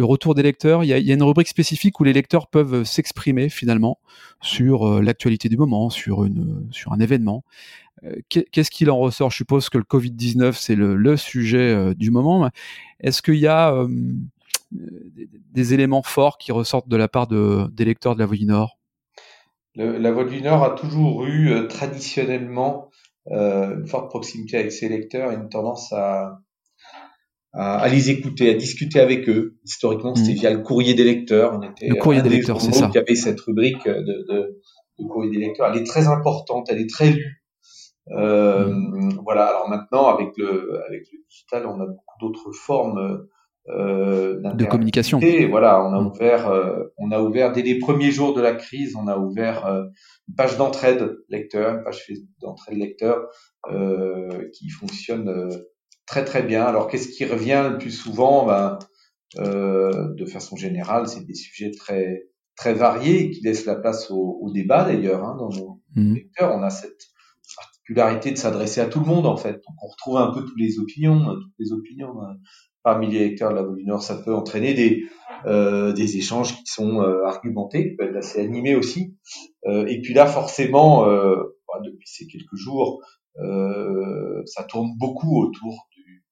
retour 0.00 0.34
des 0.34 0.42
lecteurs. 0.42 0.82
Il 0.82 0.88
y, 0.88 0.92
a, 0.92 1.14
une 1.14 1.22
rubrique 1.22 1.46
spécifique 1.46 2.00
où 2.00 2.04
les 2.04 2.12
lecteurs 2.12 2.48
peuvent 2.48 2.82
s'exprimer 2.82 3.48
finalement 3.48 3.98
sur 4.40 4.88
euh, 4.88 5.00
l'actualité 5.00 5.48
du 5.48 5.56
moment, 5.56 5.90
sur, 5.90 6.24
une, 6.24 6.66
sur 6.72 6.92
un 6.92 6.98
événement. 6.98 7.44
Qu'est-ce 8.28 8.72
qu'il 8.72 8.90
en 8.90 8.98
ressort? 8.98 9.30
Je 9.30 9.36
suppose 9.36 9.68
que 9.68 9.78
le 9.78 9.84
Covid-19, 9.84 10.54
c'est 10.54 10.74
le, 10.74 11.16
sujet 11.16 11.94
du 11.94 12.10
moment. 12.10 12.50
Est-ce 12.98 13.22
qu'il 13.22 13.36
y 13.36 13.46
a 13.46 13.86
des, 15.52 15.74
éléments 15.74 16.02
forts 16.02 16.38
qui 16.38 16.52
ressortent 16.52 16.88
de 16.88 16.96
la 16.96 17.08
part 17.08 17.26
de, 17.26 17.66
des 17.72 17.84
lecteurs 17.84 18.14
de 18.14 18.20
la 18.20 18.26
Voix 18.26 18.36
du 18.36 18.46
Nord? 18.46 18.78
La 19.74 20.12
Voix 20.12 20.24
du 20.24 20.42
Nord 20.42 20.64
a 20.64 20.70
toujours 20.70 21.24
eu 21.24 21.50
euh, 21.50 21.66
traditionnellement 21.66 22.90
euh, 23.30 23.78
une 23.78 23.86
forte 23.86 24.10
proximité 24.10 24.58
avec 24.58 24.72
ses 24.72 24.88
lecteurs 24.88 25.32
et 25.32 25.34
une 25.34 25.48
tendance 25.48 25.92
à, 25.92 26.40
à, 27.54 27.88
les 27.88 28.10
écouter, 28.10 28.50
à 28.50 28.54
discuter 28.54 29.00
avec 29.00 29.28
eux. 29.28 29.56
Historiquement, 29.64 30.14
c'était 30.14 30.32
mmh. 30.32 30.36
via 30.36 30.50
le 30.52 30.62
courrier 30.62 30.94
des 30.94 31.04
lecteurs. 31.04 31.54
On 31.54 31.62
était 31.62 31.88
le 31.88 31.94
courrier 31.94 32.22
des 32.22 32.28
lecteurs, 32.28 32.60
c'est 32.60 32.72
ça. 32.72 32.90
Il 32.92 32.96
y 32.96 32.98
avait 32.98 33.14
cette 33.14 33.40
rubrique 33.40 33.86
de, 33.86 34.26
de, 34.28 34.60
de, 34.98 35.08
courrier 35.08 35.30
des 35.30 35.38
lecteurs. 35.38 35.70
Elle 35.72 35.80
est 35.80 35.86
très 35.86 36.08
importante, 36.08 36.66
elle 36.70 36.80
est 36.80 36.90
très 36.90 37.10
lue. 37.10 37.42
Euh, 38.10 38.66
mmh. 38.68 39.20
Voilà. 39.24 39.46
Alors 39.46 39.68
maintenant, 39.68 40.08
avec 40.08 40.36
le 40.36 40.80
avec 40.88 41.06
le 41.12 41.18
digital, 41.28 41.66
on 41.66 41.80
a 41.80 41.86
beaucoup 41.86 42.18
d'autres 42.20 42.52
formes 42.52 42.98
euh, 42.98 43.30
de 43.68 44.64
communication. 44.64 45.20
Voilà, 45.50 45.84
on 45.84 45.92
a 45.92 46.00
mm. 46.00 46.06
ouvert, 46.06 46.48
euh, 46.48 46.84
on 46.96 47.10
a 47.10 47.20
ouvert 47.20 47.52
dès 47.52 47.62
les 47.62 47.78
premiers 47.78 48.10
jours 48.10 48.34
de 48.34 48.40
la 48.40 48.54
crise, 48.54 48.96
on 48.96 49.06
a 49.06 49.18
ouvert 49.18 49.66
euh, 49.66 49.84
une 50.28 50.34
page 50.34 50.56
d'entraide 50.56 51.16
lecteur, 51.28 51.76
une 51.76 51.84
page 51.84 52.06
d'entraide 52.40 52.78
lecteur 52.78 53.28
euh, 53.70 54.48
qui 54.54 54.68
fonctionne 54.68 55.50
très 56.06 56.24
très 56.24 56.42
bien. 56.42 56.64
Alors 56.64 56.88
qu'est-ce 56.88 57.08
qui 57.08 57.24
revient 57.24 57.68
le 57.70 57.78
plus 57.78 57.90
souvent? 57.90 58.46
Ben, 58.46 58.78
De 59.36 60.26
façon 60.26 60.56
générale, 60.56 61.08
c'est 61.08 61.24
des 61.24 61.34
sujets 61.34 61.70
très 61.70 62.24
très 62.54 62.74
variés 62.74 63.30
qui 63.30 63.40
laissent 63.42 63.64
la 63.64 63.76
place 63.76 64.10
au, 64.10 64.38
au 64.42 64.52
débat 64.52 64.84
d'ailleurs. 64.84 65.24
Hein, 65.24 65.36
dans 65.38 65.48
nos 65.48 65.80
mm. 65.94 66.14
lecteurs, 66.14 66.54
on 66.54 66.62
a 66.62 66.70
cette 66.70 67.00
particularité 67.56 68.30
de 68.30 68.36
s'adresser 68.36 68.80
à 68.80 68.86
tout 68.86 69.00
le 69.00 69.06
monde 69.06 69.26
en 69.26 69.36
fait. 69.36 69.54
Donc 69.54 69.76
on 69.82 69.86
retrouve 69.86 70.16
un 70.18 70.32
peu 70.32 70.44
toutes 70.44 70.58
les 70.58 70.78
opinions, 70.78 71.24
toutes 71.34 71.54
les 71.58 71.72
opinions 71.72 72.14
parmi 72.82 73.10
les 73.10 73.20
lecteurs 73.20 73.50
de 73.50 73.56
la 73.56 73.62
Voix 73.62 73.76
du 73.76 73.84
Nord, 73.84 74.02
ça 74.02 74.16
peut 74.16 74.34
entraîner 74.34 74.74
des, 74.74 75.04
euh, 75.46 75.92
des 75.92 76.16
échanges 76.16 76.56
qui 76.56 76.66
sont 76.66 77.00
euh, 77.02 77.24
argumentés, 77.24 77.90
qui 77.90 77.96
peuvent 77.96 78.10
être 78.10 78.16
assez 78.16 78.40
animés 78.40 78.74
aussi. 78.74 79.16
Euh, 79.66 79.86
et 79.86 80.00
puis 80.00 80.14
là, 80.14 80.26
forcément, 80.26 81.08
euh, 81.08 81.36
bah, 81.68 81.80
depuis 81.84 82.08
ces 82.08 82.26
quelques 82.26 82.54
jours, 82.54 83.02
euh, 83.38 84.42
ça 84.46 84.64
tourne 84.64 84.90
beaucoup 84.98 85.42
autour 85.42 85.88
du, 85.96 86.24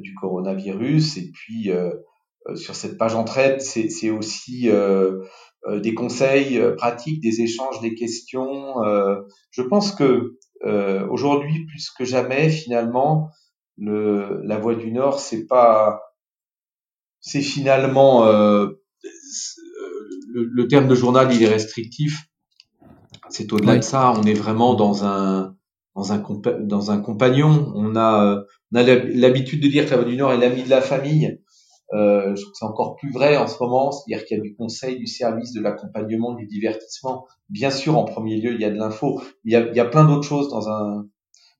du 0.00 0.14
coronavirus. 0.14 1.18
Et 1.18 1.30
puis, 1.32 1.70
sur 2.54 2.74
cette 2.74 2.96
page 2.96 3.14
entraide, 3.14 3.60
c'est 3.60 4.10
aussi 4.10 4.70
des 5.70 5.94
conseils 5.94 6.60
pratiques, 6.76 7.22
des 7.22 7.42
échanges, 7.42 7.80
des 7.80 7.94
questions. 7.94 8.74
je 9.50 9.62
pense 9.62 9.92
que 9.92 10.38
aujourd'hui, 11.10 11.66
plus 11.66 11.90
que 11.90 12.04
jamais, 12.04 12.48
finalement, 12.48 13.28
le, 13.78 14.42
la 14.44 14.58
voie 14.58 14.74
du 14.74 14.92
Nord, 14.92 15.20
c'est 15.20 15.46
pas, 15.46 16.00
c'est 17.20 17.42
finalement 17.42 18.26
euh, 18.26 18.68
le, 20.32 20.68
terme 20.68 20.88
de 20.88 20.94
journal, 20.94 21.32
il 21.32 21.42
est 21.42 21.48
restrictif. 21.48 22.24
C'est 23.28 23.52
au-delà 23.52 23.76
de 23.76 23.82
ça. 23.82 24.12
On 24.16 24.22
est 24.22 24.34
vraiment 24.34 24.74
dans 24.74 25.04
un 25.04 25.54
dans 25.94 26.12
un 26.12 26.24
dans 26.60 26.90
un 26.90 27.00
compagnon. 27.00 27.72
On 27.74 27.96
a 27.96 28.44
on 28.72 28.76
a 28.76 28.82
l'habitude 28.82 29.62
de 29.62 29.68
dire 29.68 29.84
que 29.84 29.90
la 29.90 29.96
voie 29.96 30.06
du 30.06 30.16
Nord 30.16 30.32
est 30.32 30.38
l'ami 30.38 30.62
de 30.62 30.70
la 30.70 30.80
famille. 30.80 31.40
Euh, 31.94 32.34
je 32.36 32.42
trouve 32.42 32.52
que 32.52 32.58
c'est 32.58 32.66
encore 32.66 32.96
plus 32.96 33.10
vrai 33.10 33.38
en 33.38 33.46
ce 33.46 33.62
moment, 33.62 33.92
c'est-à-dire 33.92 34.26
qu'il 34.26 34.36
y 34.36 34.40
a 34.40 34.42
du 34.42 34.54
conseil, 34.54 34.98
du 34.98 35.06
service, 35.06 35.52
de 35.52 35.60
l'accompagnement, 35.60 36.34
du 36.34 36.46
divertissement. 36.46 37.26
Bien 37.48 37.70
sûr, 37.70 37.96
en 37.96 38.04
premier 38.04 38.36
lieu, 38.38 38.52
il 38.52 38.60
y 38.60 38.64
a 38.64 38.70
de 38.70 38.76
l'info. 38.76 39.22
Il 39.44 39.52
il 39.70 39.76
y 39.76 39.80
a 39.80 39.84
plein 39.86 40.04
d'autres 40.04 40.28
choses 40.28 40.50
dans 40.50 40.68
un 40.68 41.06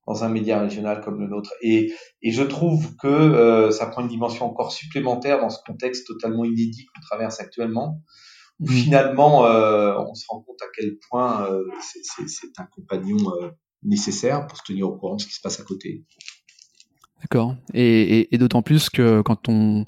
dans 0.09 0.25
un 0.25 0.31
média 0.31 0.59
régional 0.59 1.03
comme 1.03 1.21
le 1.21 1.29
nôtre. 1.29 1.53
Et, 1.61 1.93
et 2.23 2.33
je 2.33 2.43
trouve 2.43 2.97
que 2.97 3.07
euh, 3.07 3.71
ça 3.71 3.87
prend 3.87 4.00
une 4.03 4.09
dimension 4.09 4.47
encore 4.47 4.73
supplémentaire 4.73 5.38
dans 5.41 5.50
ce 5.50 5.59
contexte 5.67 6.07
totalement 6.07 6.45
inédit 6.45 6.87
qu'on 6.87 7.00
traverse 7.03 7.41
actuellement, 7.41 8.03
où 8.59 8.65
mmh. 8.65 8.69
finalement 8.69 9.45
euh, 9.45 9.95
on 9.99 10.15
se 10.15 10.25
rend 10.29 10.41
compte 10.41 10.62
à 10.62 10.67
quel 10.75 10.97
point 11.11 11.47
euh, 11.50 11.62
c'est 11.93 12.59
un 12.59 12.67
compagnon 12.75 13.19
nécessaire 13.83 14.47
pour 14.47 14.57
se 14.57 14.62
tenir 14.65 14.88
au 14.88 14.97
courant 14.97 15.17
de 15.17 15.21
ce 15.21 15.27
qui 15.27 15.35
se 15.35 15.41
passe 15.43 15.61
à 15.61 15.65
côté. 15.65 16.05
D'accord. 17.21 17.57
Et, 17.75 18.21
et, 18.21 18.35
et 18.35 18.38
d'autant 18.38 18.62
plus 18.62 18.88
que 18.88 19.21
quand 19.21 19.49
on, 19.49 19.85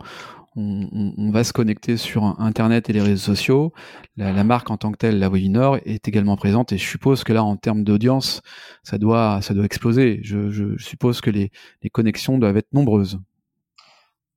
on, 0.56 1.30
va 1.30 1.44
se 1.44 1.52
connecter 1.52 1.96
sur 1.96 2.24
Internet 2.40 2.90
et 2.90 2.92
les 2.92 3.00
réseaux 3.00 3.34
sociaux. 3.34 3.72
La, 4.16 4.44
marque 4.44 4.70
en 4.70 4.76
tant 4.76 4.90
que 4.90 4.98
telle, 4.98 5.18
la 5.18 5.28
du 5.28 5.48
Nord, 5.48 5.78
est 5.84 6.08
également 6.08 6.36
présente 6.36 6.72
et 6.72 6.78
je 6.78 6.86
suppose 6.86 7.24
que 7.24 7.32
là, 7.32 7.44
en 7.44 7.56
termes 7.56 7.84
d'audience, 7.84 8.42
ça 8.82 8.98
doit, 8.98 9.40
ça 9.42 9.54
doit 9.54 9.64
exploser. 9.64 10.20
Je, 10.22 10.76
suppose 10.78 11.20
que 11.20 11.30
les, 11.30 11.50
connexions 11.92 12.38
doivent 12.38 12.56
être 12.56 12.72
nombreuses. 12.72 13.20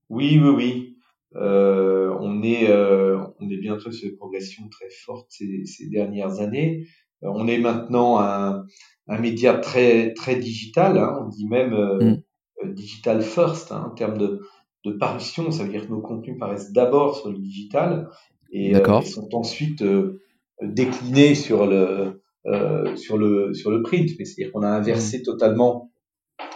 Oui, 0.09 0.39
oui, 0.41 0.49
oui. 0.49 0.97
Euh, 1.35 2.15
on 2.19 2.43
est, 2.43 2.69
euh, 2.69 3.17
on 3.39 3.49
est 3.49 3.57
bientôt 3.57 3.91
sur 3.91 4.07
une 4.07 4.17
progression 4.17 4.67
très 4.69 4.89
forte 4.89 5.27
ces, 5.29 5.87
dernières 5.89 6.39
années. 6.39 6.85
Euh, 7.23 7.31
on 7.33 7.47
est 7.47 7.57
maintenant 7.57 8.19
un, 8.19 8.65
média 9.07 9.55
très, 9.55 10.13
très 10.13 10.35
digital. 10.35 10.99
Hein. 10.99 11.21
on 11.21 11.29
dit 11.29 11.47
même 11.47 11.73
mm. 11.73 12.73
digital 12.73 13.23
first 13.23 13.71
hein, 13.71 13.87
en 13.87 13.95
termes 13.95 14.19
de 14.19 14.41
de 14.85 14.91
parution, 14.91 15.51
ça 15.51 15.63
veut 15.63 15.69
dire 15.69 15.85
que 15.85 15.91
nos 15.91 16.01
contenus 16.01 16.37
paraissent 16.37 16.71
d'abord 16.71 17.17
sur 17.17 17.31
le 17.31 17.37
digital 17.37 18.09
et 18.51 18.75
euh, 18.75 19.01
sont 19.01 19.29
ensuite 19.33 19.81
euh, 19.81 20.21
déclinés 20.61 21.35
sur 21.35 21.65
le 21.65 22.21
euh, 22.45 22.95
sur 22.95 23.17
le 23.17 23.53
sur 23.53 23.71
le 23.71 23.81
print. 23.81 24.09
Mais 24.19 24.25
c'est-à-dire 24.25 24.51
qu'on 24.51 24.63
a 24.63 24.69
inversé 24.69 25.19
mmh. 25.19 25.23
totalement 25.23 25.91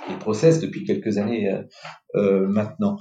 les 0.09 0.17
process 0.17 0.59
depuis 0.59 0.85
quelques 0.85 1.17
années 1.17 1.53
maintenant. 2.15 2.97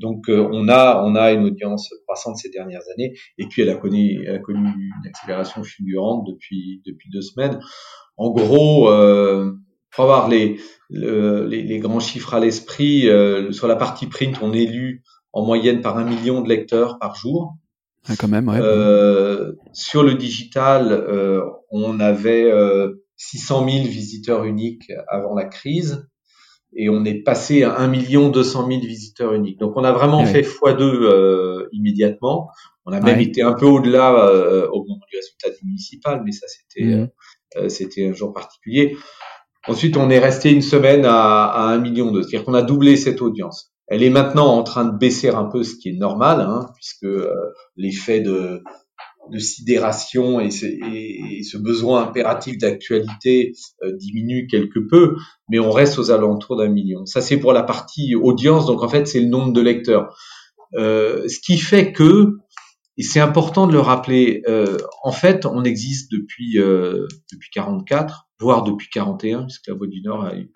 donc 0.00 0.24
on 0.28 0.68
a 0.68 1.02
on 1.04 1.14
a 1.14 1.32
une 1.32 1.44
audience 1.44 1.90
croissante 2.06 2.36
ces 2.36 2.48
dernières 2.48 2.82
années 2.94 3.12
et 3.38 3.46
puis 3.46 3.62
elle 3.62 3.68
a 3.68 3.76
connu 3.76 4.24
elle 4.26 4.36
a 4.36 4.38
connu 4.38 4.60
une 4.60 5.08
accélération 5.08 5.62
fulgurante 5.62 6.26
depuis 6.26 6.82
depuis 6.86 7.10
deux 7.10 7.20
semaines. 7.20 7.60
En 8.16 8.30
gros, 8.30 8.88
faut 9.92 10.02
avoir 10.02 10.28
les, 10.28 10.58
les, 10.90 11.62
les, 11.62 11.78
grands 11.78 12.00
chiffres 12.00 12.34
à 12.34 12.40
l'esprit. 12.40 13.08
Euh, 13.08 13.52
sur 13.52 13.68
la 13.68 13.76
partie 13.76 14.06
print, 14.06 14.38
on 14.42 14.52
est 14.52 14.66
lu 14.66 15.02
en 15.32 15.44
moyenne 15.44 15.80
par 15.80 15.98
un 15.98 16.04
million 16.04 16.40
de 16.40 16.48
lecteurs 16.48 16.98
par 16.98 17.14
jour. 17.14 17.54
Ah, 18.08 18.14
quand 18.18 18.28
même, 18.28 18.48
ouais. 18.48 18.58
euh, 18.60 19.52
sur 19.72 20.02
le 20.02 20.14
digital, 20.14 20.90
euh, 20.90 21.42
on 21.70 22.00
avait 22.00 22.50
600 23.16 23.68
000 23.68 23.84
visiteurs 23.84 24.44
uniques 24.44 24.90
avant 25.08 25.34
la 25.34 25.44
crise 25.44 26.08
et 26.74 26.88
on 26.88 27.04
est 27.04 27.22
passé 27.22 27.62
à 27.64 27.76
1 27.78 27.88
million 27.88 28.28
200 28.30 28.66
000 28.68 28.80
visiteurs 28.80 29.34
uniques. 29.34 29.58
Donc 29.58 29.76
on 29.76 29.84
a 29.84 29.92
vraiment 29.92 30.24
fait 30.24 30.42
x2 30.42 30.80
euh, 30.80 31.68
immédiatement. 31.72 32.50
On 32.86 32.92
a 32.92 33.00
même 33.00 33.20
été 33.20 33.42
un 33.42 33.52
peu 33.52 33.66
au-delà 33.66 34.14
euh, 34.14 34.66
au 34.68 34.84
moment 34.84 35.00
du 35.10 35.16
résultat 35.16 35.50
du 35.50 35.66
municipal, 35.66 36.22
mais 36.24 36.32
ça 36.32 36.46
c'était 36.48 36.84
mmh. 36.84 37.08
euh, 37.56 37.68
c'était 37.68 38.08
un 38.08 38.12
jour 38.12 38.32
particulier. 38.32 38.96
Ensuite, 39.68 39.96
on 39.96 40.10
est 40.10 40.18
resté 40.18 40.50
une 40.50 40.62
semaine 40.62 41.04
à, 41.04 41.44
à 41.44 41.62
un 41.66 41.78
million 41.78 42.10
de, 42.10 42.22
c'est-à-dire 42.22 42.44
qu'on 42.44 42.54
a 42.54 42.62
doublé 42.62 42.96
cette 42.96 43.22
audience. 43.22 43.72
Elle 43.86 44.02
est 44.02 44.10
maintenant 44.10 44.46
en 44.46 44.62
train 44.62 44.84
de 44.84 44.96
baisser 44.96 45.28
un 45.28 45.44
peu, 45.44 45.62
ce 45.62 45.76
qui 45.76 45.90
est 45.90 45.98
normal, 45.98 46.40
hein, 46.40 46.66
puisque 46.74 47.04
euh, 47.04 47.30
l'effet 47.76 48.20
de, 48.20 48.62
de 49.30 49.38
sidération 49.38 50.40
et 50.40 50.50
ce, 50.50 50.66
et, 50.66 51.42
ce, 51.42 51.58
besoin 51.58 52.02
impératif 52.02 52.58
d'actualité 52.58 53.52
euh, 53.82 53.92
diminue 53.92 54.46
quelque 54.50 54.80
peu, 54.80 55.16
mais 55.48 55.58
on 55.58 55.70
reste 55.70 55.98
aux 55.98 56.10
alentours 56.10 56.56
d'un 56.56 56.68
million. 56.68 57.06
Ça, 57.06 57.20
c'est 57.20 57.36
pour 57.36 57.52
la 57.52 57.62
partie 57.62 58.14
audience, 58.14 58.66
donc 58.66 58.82
en 58.82 58.88
fait, 58.88 59.06
c'est 59.06 59.20
le 59.20 59.28
nombre 59.28 59.52
de 59.52 59.60
lecteurs. 59.60 60.16
Euh, 60.74 61.28
ce 61.28 61.38
qui 61.38 61.58
fait 61.58 61.92
que, 61.92 62.38
et 62.98 63.02
c'est 63.02 63.20
important 63.20 63.66
de 63.66 63.72
le 63.72 63.80
rappeler, 63.80 64.42
euh, 64.48 64.76
en 65.02 65.12
fait, 65.12 65.46
on 65.46 65.64
existe 65.64 66.10
depuis 66.12 66.58
euh, 66.58 67.06
depuis 67.32 67.50
44 67.50 68.28
voire 68.42 68.64
depuis 68.64 68.88
41, 68.90 69.44
puisque 69.44 69.68
la 69.68 69.74
Voix 69.74 69.86
du 69.86 70.02
Nord 70.02 70.24
a 70.24 70.36
eu, 70.36 70.50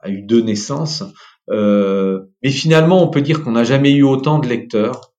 a 0.00 0.10
eu 0.10 0.22
deux 0.22 0.42
naissances. 0.42 1.02
Euh, 1.50 2.20
mais 2.42 2.50
finalement, 2.50 3.02
on 3.02 3.08
peut 3.08 3.22
dire 3.22 3.42
qu'on 3.42 3.52
n'a 3.52 3.64
jamais 3.64 3.92
eu 3.92 4.02
autant 4.02 4.38
de 4.38 4.46
lecteurs 4.46 5.12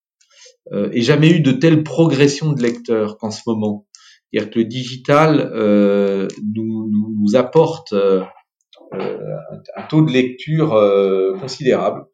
euh, 0.72 0.90
et 0.94 1.02
jamais 1.02 1.32
eu 1.32 1.42
de 1.42 1.52
telle 1.52 1.84
progression 1.84 2.54
de 2.54 2.62
lecteurs 2.62 3.18
qu'en 3.18 3.32
ce 3.32 3.42
moment. 3.48 3.88
C'est-à-dire 4.32 4.52
que 4.52 4.60
le 4.60 4.66
digital 4.66 5.52
euh, 5.54 6.28
nous, 6.56 6.90
nous, 6.90 7.14
nous, 7.20 7.36
apporte 7.36 7.94
euh, 7.94 8.24
un, 8.94 9.82
taux 9.90 10.04
de 10.04 10.12
lecture 10.12 10.70
considérable. 11.40 12.06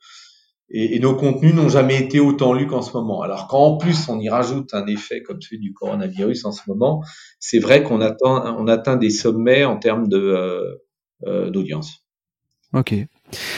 Et, 0.71 0.99
nos 0.99 1.15
contenus 1.15 1.53
n'ont 1.53 1.69
jamais 1.69 1.99
été 1.99 2.19
autant 2.19 2.53
lus 2.53 2.67
qu'en 2.67 2.81
ce 2.81 2.93
moment. 2.93 3.21
Alors 3.21 3.47
quand 3.47 3.59
en 3.59 3.77
plus 3.77 4.07
on 4.09 4.19
y 4.19 4.29
rajoute 4.29 4.73
un 4.73 4.85
effet 4.87 5.21
comme 5.21 5.41
celui 5.41 5.59
du 5.59 5.73
coronavirus 5.73 6.45
en 6.45 6.51
ce 6.51 6.61
moment, 6.67 7.03
c'est 7.39 7.59
vrai 7.59 7.83
qu'on 7.83 8.01
atteint, 8.01 8.55
on 8.57 8.67
atteint 8.67 8.95
des 8.95 9.09
sommets 9.09 9.65
en 9.65 9.77
termes 9.77 10.07
de 10.07 10.17
euh, 10.17 10.75
euh, 11.25 11.49
d'audience. 11.49 12.05
Ok. 12.73 12.93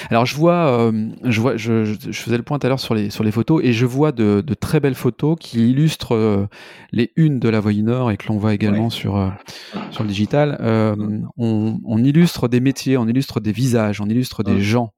Alors 0.09 0.25
je 0.25 0.35
vois, 0.35 0.71
euh, 0.71 1.09
je 1.25 1.41
vois, 1.41 1.57
je, 1.57 1.83
je, 1.83 2.11
faisais 2.11 2.37
le 2.37 2.43
point 2.43 2.59
tout 2.59 2.67
à 2.67 2.69
l'heure 2.69 2.79
sur 2.79 2.95
les 2.95 3.09
sur 3.09 3.25
les 3.25 3.31
photos 3.31 3.61
et 3.63 3.73
je 3.73 3.85
vois 3.85 4.13
de, 4.13 4.41
de 4.45 4.53
très 4.53 4.79
belles 4.79 4.95
photos 4.95 5.35
qui 5.37 5.69
illustrent 5.69 6.15
euh, 6.15 6.47
les 6.93 7.11
unes 7.17 7.39
de 7.39 7.49
la 7.49 7.61
Nord 7.61 8.11
et 8.11 8.17
que 8.17 8.27
l'on 8.27 8.37
voit 8.37 8.53
également 8.53 8.89
sur 8.89 9.17
euh, 9.17 9.29
sur 9.91 10.03
le 10.03 10.09
digital. 10.09 10.57
On, 11.37 11.79
on, 11.83 12.03
illustre 12.03 12.47
des 12.47 12.61
métiers, 12.61 12.97
on 12.97 13.07
illustre 13.07 13.41
des 13.41 13.51
visages, 13.51 13.99
on 13.99 14.05
illustre 14.05 14.43
des 14.43 14.61
gens. 14.61 14.93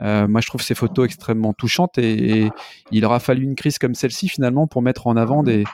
Euh, 0.00 0.26
moi, 0.26 0.40
je 0.40 0.48
trouve 0.48 0.62
ces 0.62 0.74
photos 0.74 1.06
extrêmement 1.06 1.52
touchantes 1.52 1.98
et, 1.98 2.50
il 2.90 3.04
aura 3.04 3.20
fallu 3.20 3.44
une 3.44 3.54
crise 3.54 3.78
comme 3.78 3.94
celle-ci 3.94 4.28
finalement 4.28 4.66
pour 4.66 4.82
mettre 4.82 5.06
en 5.06 5.16
avant 5.16 5.42
des, 5.42 5.64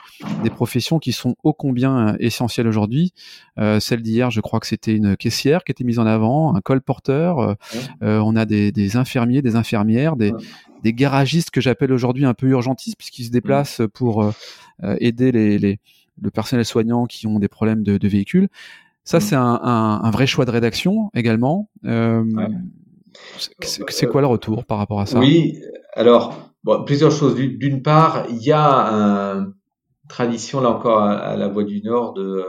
des 0.43 0.49
professions 0.49 0.99
qui 0.99 1.11
sont 1.11 1.35
ô 1.43 1.53
combien 1.53 2.15
essentielles 2.19 2.67
aujourd'hui. 2.67 3.13
Euh, 3.59 3.79
celle 3.79 4.01
d'hier, 4.01 4.31
je 4.31 4.41
crois 4.41 4.59
que 4.59 4.67
c'était 4.67 4.95
une 4.95 5.17
caissière 5.17 5.63
qui 5.63 5.71
était 5.71 5.83
mise 5.83 5.99
en 5.99 6.05
avant, 6.05 6.55
un 6.55 6.61
colporteur. 6.61 7.39
Euh, 7.39 7.53
euh 8.03 8.19
on 8.23 8.35
a 8.35 8.45
des, 8.45 8.71
des, 8.71 8.97
infirmiers, 8.97 9.41
des 9.41 9.55
infirmières, 9.55 10.15
des, 10.15 10.33
des 10.83 10.93
garagistes 10.93 11.49
que 11.49 11.61
j'appelle 11.61 11.91
aujourd'hui 11.91 12.25
un 12.25 12.33
peu 12.33 12.47
urgentistes 12.47 12.97
puisqu'ils 12.97 13.25
se 13.25 13.31
déplacent 13.31 13.81
pour 13.93 14.23
euh, 14.23 14.95
aider 14.99 15.31
les, 15.31 15.57
les, 15.59 15.79
le 16.21 16.31
personnel 16.31 16.65
soignant 16.65 17.05
qui 17.05 17.27
ont 17.27 17.39
des 17.39 17.47
problèmes 17.47 17.83
de, 17.83 17.97
de 17.97 18.07
véhicules. 18.07 18.47
Ça, 19.03 19.19
c'est 19.19 19.35
un, 19.35 19.59
un, 19.63 20.01
un, 20.03 20.11
vrai 20.11 20.27
choix 20.27 20.45
de 20.45 20.51
rédaction 20.51 21.09
également. 21.13 21.69
Euh, 21.85 22.23
c'est 23.37 24.07
quoi 24.07 24.21
le 24.21 24.27
retour 24.27 24.65
par 24.65 24.77
rapport 24.77 24.99
à 24.99 25.05
ça? 25.05 25.19
Oui, 25.19 25.59
alors, 25.93 26.53
bon, 26.63 26.83
plusieurs 26.83 27.11
choses. 27.11 27.35
D'une 27.35 27.81
part, 27.81 28.25
il 28.29 28.41
y 28.41 28.51
a 28.51 28.65
une 29.35 29.53
tradition, 30.07 30.61
là 30.61 30.69
encore, 30.69 31.01
à, 31.01 31.35
la 31.35 31.47
Voix 31.47 31.63
du 31.63 31.81
Nord, 31.81 32.13
de 32.13 32.43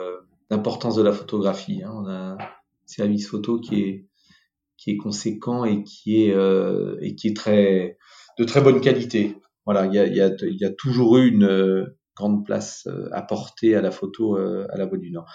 d'importance 0.50 0.96
de 0.96 1.02
la 1.02 1.12
photographie. 1.12 1.82
Hein. 1.82 1.92
On 1.94 2.06
a 2.06 2.12
un 2.12 2.38
service 2.84 3.26
photo 3.26 3.58
qui 3.58 3.80
est, 3.80 4.06
qui 4.76 4.90
est 4.90 4.96
conséquent 4.98 5.64
et 5.64 5.82
qui 5.82 6.24
est, 6.24 6.34
euh, 6.34 6.98
et 7.00 7.14
qui 7.14 7.28
est 7.28 7.36
très, 7.36 7.96
de 8.38 8.44
très 8.44 8.60
bonne 8.60 8.82
qualité. 8.82 9.38
Voilà, 9.64 9.86
il 9.86 9.94
y 9.94 9.98
a, 9.98 10.06
il 10.06 10.14
y 10.14 10.20
a, 10.20 10.28
il 10.42 10.60
y 10.60 10.64
a 10.64 10.70
toujours 10.70 11.16
eu 11.18 11.28
une 11.28 11.44
euh, 11.44 11.96
grande 12.16 12.44
place 12.44 12.86
euh, 12.86 13.08
apportée 13.12 13.74
à 13.74 13.80
la 13.80 13.90
photo 13.90 14.36
euh, 14.36 14.66
à 14.70 14.76
la 14.76 14.86
Voix 14.86 14.98
du 14.98 15.10
Nord. 15.10 15.26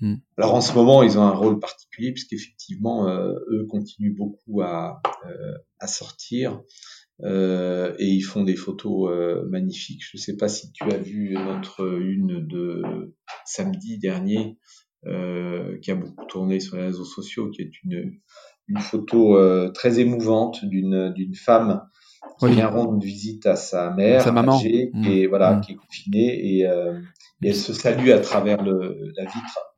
Hmm. 0.00 0.16
Alors 0.36 0.54
en 0.54 0.60
ce 0.60 0.74
moment, 0.74 1.02
ils 1.02 1.18
ont 1.18 1.22
un 1.22 1.34
rôle 1.34 1.60
particulier 1.60 2.12
puisqu'effectivement, 2.12 3.08
euh, 3.08 3.34
eux 3.50 3.66
continuent 3.68 4.16
beaucoup 4.16 4.60
à, 4.62 5.00
euh, 5.26 5.54
à 5.78 5.86
sortir 5.86 6.60
euh, 7.22 7.94
et 7.98 8.06
ils 8.06 8.22
font 8.22 8.42
des 8.42 8.56
photos 8.56 9.10
euh, 9.12 9.44
magnifiques. 9.48 10.02
Je 10.04 10.16
ne 10.16 10.20
sais 10.20 10.36
pas 10.36 10.48
si 10.48 10.72
tu 10.72 10.84
as 10.84 10.98
vu 10.98 11.34
notre 11.34 12.00
une 12.00 12.46
de 12.46 12.82
samedi 13.44 13.98
dernier 13.98 14.58
qui 15.04 15.90
a 15.90 15.96
beaucoup 15.96 16.24
tourné 16.26 16.60
sur 16.60 16.76
les 16.76 16.84
réseaux 16.84 17.04
sociaux, 17.04 17.50
qui 17.50 17.62
est 17.62 17.72
une, 17.82 18.12
une 18.68 18.78
photo 18.78 19.36
très 19.72 19.98
émouvante 19.98 20.64
d'une 20.64 21.34
femme 21.34 21.82
qui 22.38 22.46
vient 22.50 22.68
rendre 22.68 23.00
visite 23.00 23.46
à 23.46 23.56
sa 23.56 23.90
mère, 23.90 24.22
sa 24.22 24.30
maman, 24.30 24.56
âgée, 24.56 24.90
hmm. 24.92 25.04
et 25.04 25.26
voilà, 25.26 25.54
hmm. 25.54 25.60
qui 25.60 25.72
est 25.72 25.74
confinée 25.74 26.34
et, 26.34 26.60
et 26.60 27.48
elle 27.48 27.56
se 27.56 27.72
salue 27.72 28.10
à 28.10 28.20
travers 28.20 28.62
le, 28.62 29.12
la 29.16 29.24
vitre 29.24 29.71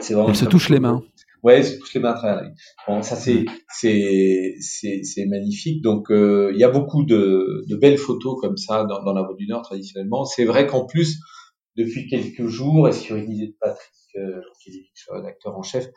c'est 0.00 0.14
vraiment. 0.14 0.34
se 0.34 0.44
touche 0.44 0.68
les 0.68 0.80
mains. 0.80 1.02
Ouais, 1.42 1.56
elle 1.56 1.64
se 1.64 1.76
touche 1.78 1.94
les 1.94 2.00
mains 2.00 2.10
à 2.10 2.14
travers 2.14 2.50
Bon, 2.86 3.02
ça 3.02 3.16
c'est 3.16 3.44
c'est 3.68 4.54
c'est 4.60 5.02
c'est 5.02 5.26
magnifique. 5.26 5.82
Donc 5.82 6.10
euh, 6.10 6.50
il 6.54 6.60
y 6.60 6.64
a 6.64 6.70
beaucoup 6.70 7.04
de, 7.04 7.64
de 7.68 7.76
belles 7.76 7.98
photos 7.98 8.40
comme 8.40 8.56
ça 8.56 8.84
dans, 8.84 9.02
dans 9.02 9.12
la 9.12 9.22
Voie 9.22 9.34
du 9.34 9.46
Nord 9.48 9.62
traditionnellement. 9.62 10.24
C'est 10.24 10.44
vrai 10.44 10.66
qu'en 10.66 10.86
plus 10.86 11.18
depuis 11.76 12.06
quelques 12.06 12.46
jours 12.46 12.88
et 12.88 12.92
sur 12.92 13.16
une 13.16 13.30
idée 13.32 13.48
de 13.48 13.56
Patrick, 13.58 13.92
euh, 14.16 14.40
qui 14.62 14.70
est 14.70 14.90
le 15.10 15.16
rédacteur 15.16 15.56
en 15.56 15.62
chef, 15.62 15.88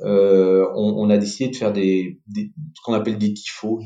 euh, 0.00 0.66
on, 0.74 0.94
on, 0.96 1.10
a 1.10 1.18
décidé 1.18 1.50
de 1.50 1.56
faire 1.56 1.72
des, 1.72 2.20
des 2.26 2.52
ce 2.74 2.80
qu'on 2.84 2.94
appelle 2.94 3.18
des 3.18 3.32
tifos. 3.34 3.80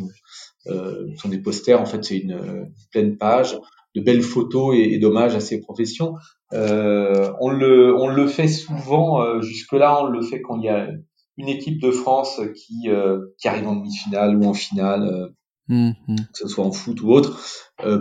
Euh, 0.67 1.07
ce 1.15 1.21
sont 1.23 1.29
des 1.29 1.41
posters. 1.41 1.81
En 1.81 1.87
fait, 1.87 2.05
c'est 2.05 2.19
une, 2.19 2.33
une 2.33 2.73
pleine 2.93 3.17
page 3.19 3.59
de 3.99 4.05
belles 4.05 4.23
photos 4.23 4.77
et, 4.77 4.95
et 4.95 4.99
d'hommages 4.99 5.35
à 5.35 5.41
ces 5.41 5.61
professions. 5.61 6.15
Euh, 6.53 7.33
on, 7.41 7.51
le, 7.51 7.95
on 7.95 8.09
le 8.09 8.27
fait 8.27 8.49
souvent, 8.49 9.23
euh, 9.23 9.41
jusque-là, 9.43 10.03
on 10.03 10.07
le 10.07 10.23
fait 10.23 10.41
quand 10.41 10.57
il 10.59 10.65
y 10.65 10.69
a 10.69 10.89
une 11.37 11.49
équipe 11.49 11.81
de 11.81 11.91
France 11.91 12.41
qui, 12.57 12.89
euh, 12.89 13.19
qui 13.39 13.49
arrive 13.49 13.69
en 13.69 13.77
demi-finale 13.77 14.37
ou 14.37 14.45
en 14.45 14.55
finale, 14.55 15.31
mmh, 15.69 15.91
mmh. 16.09 16.17
que 16.17 16.39
ce 16.39 16.49
soit 16.49 16.65
en 16.65 16.73
foot 16.73 17.01
ou 17.03 17.13
autre, 17.13 17.39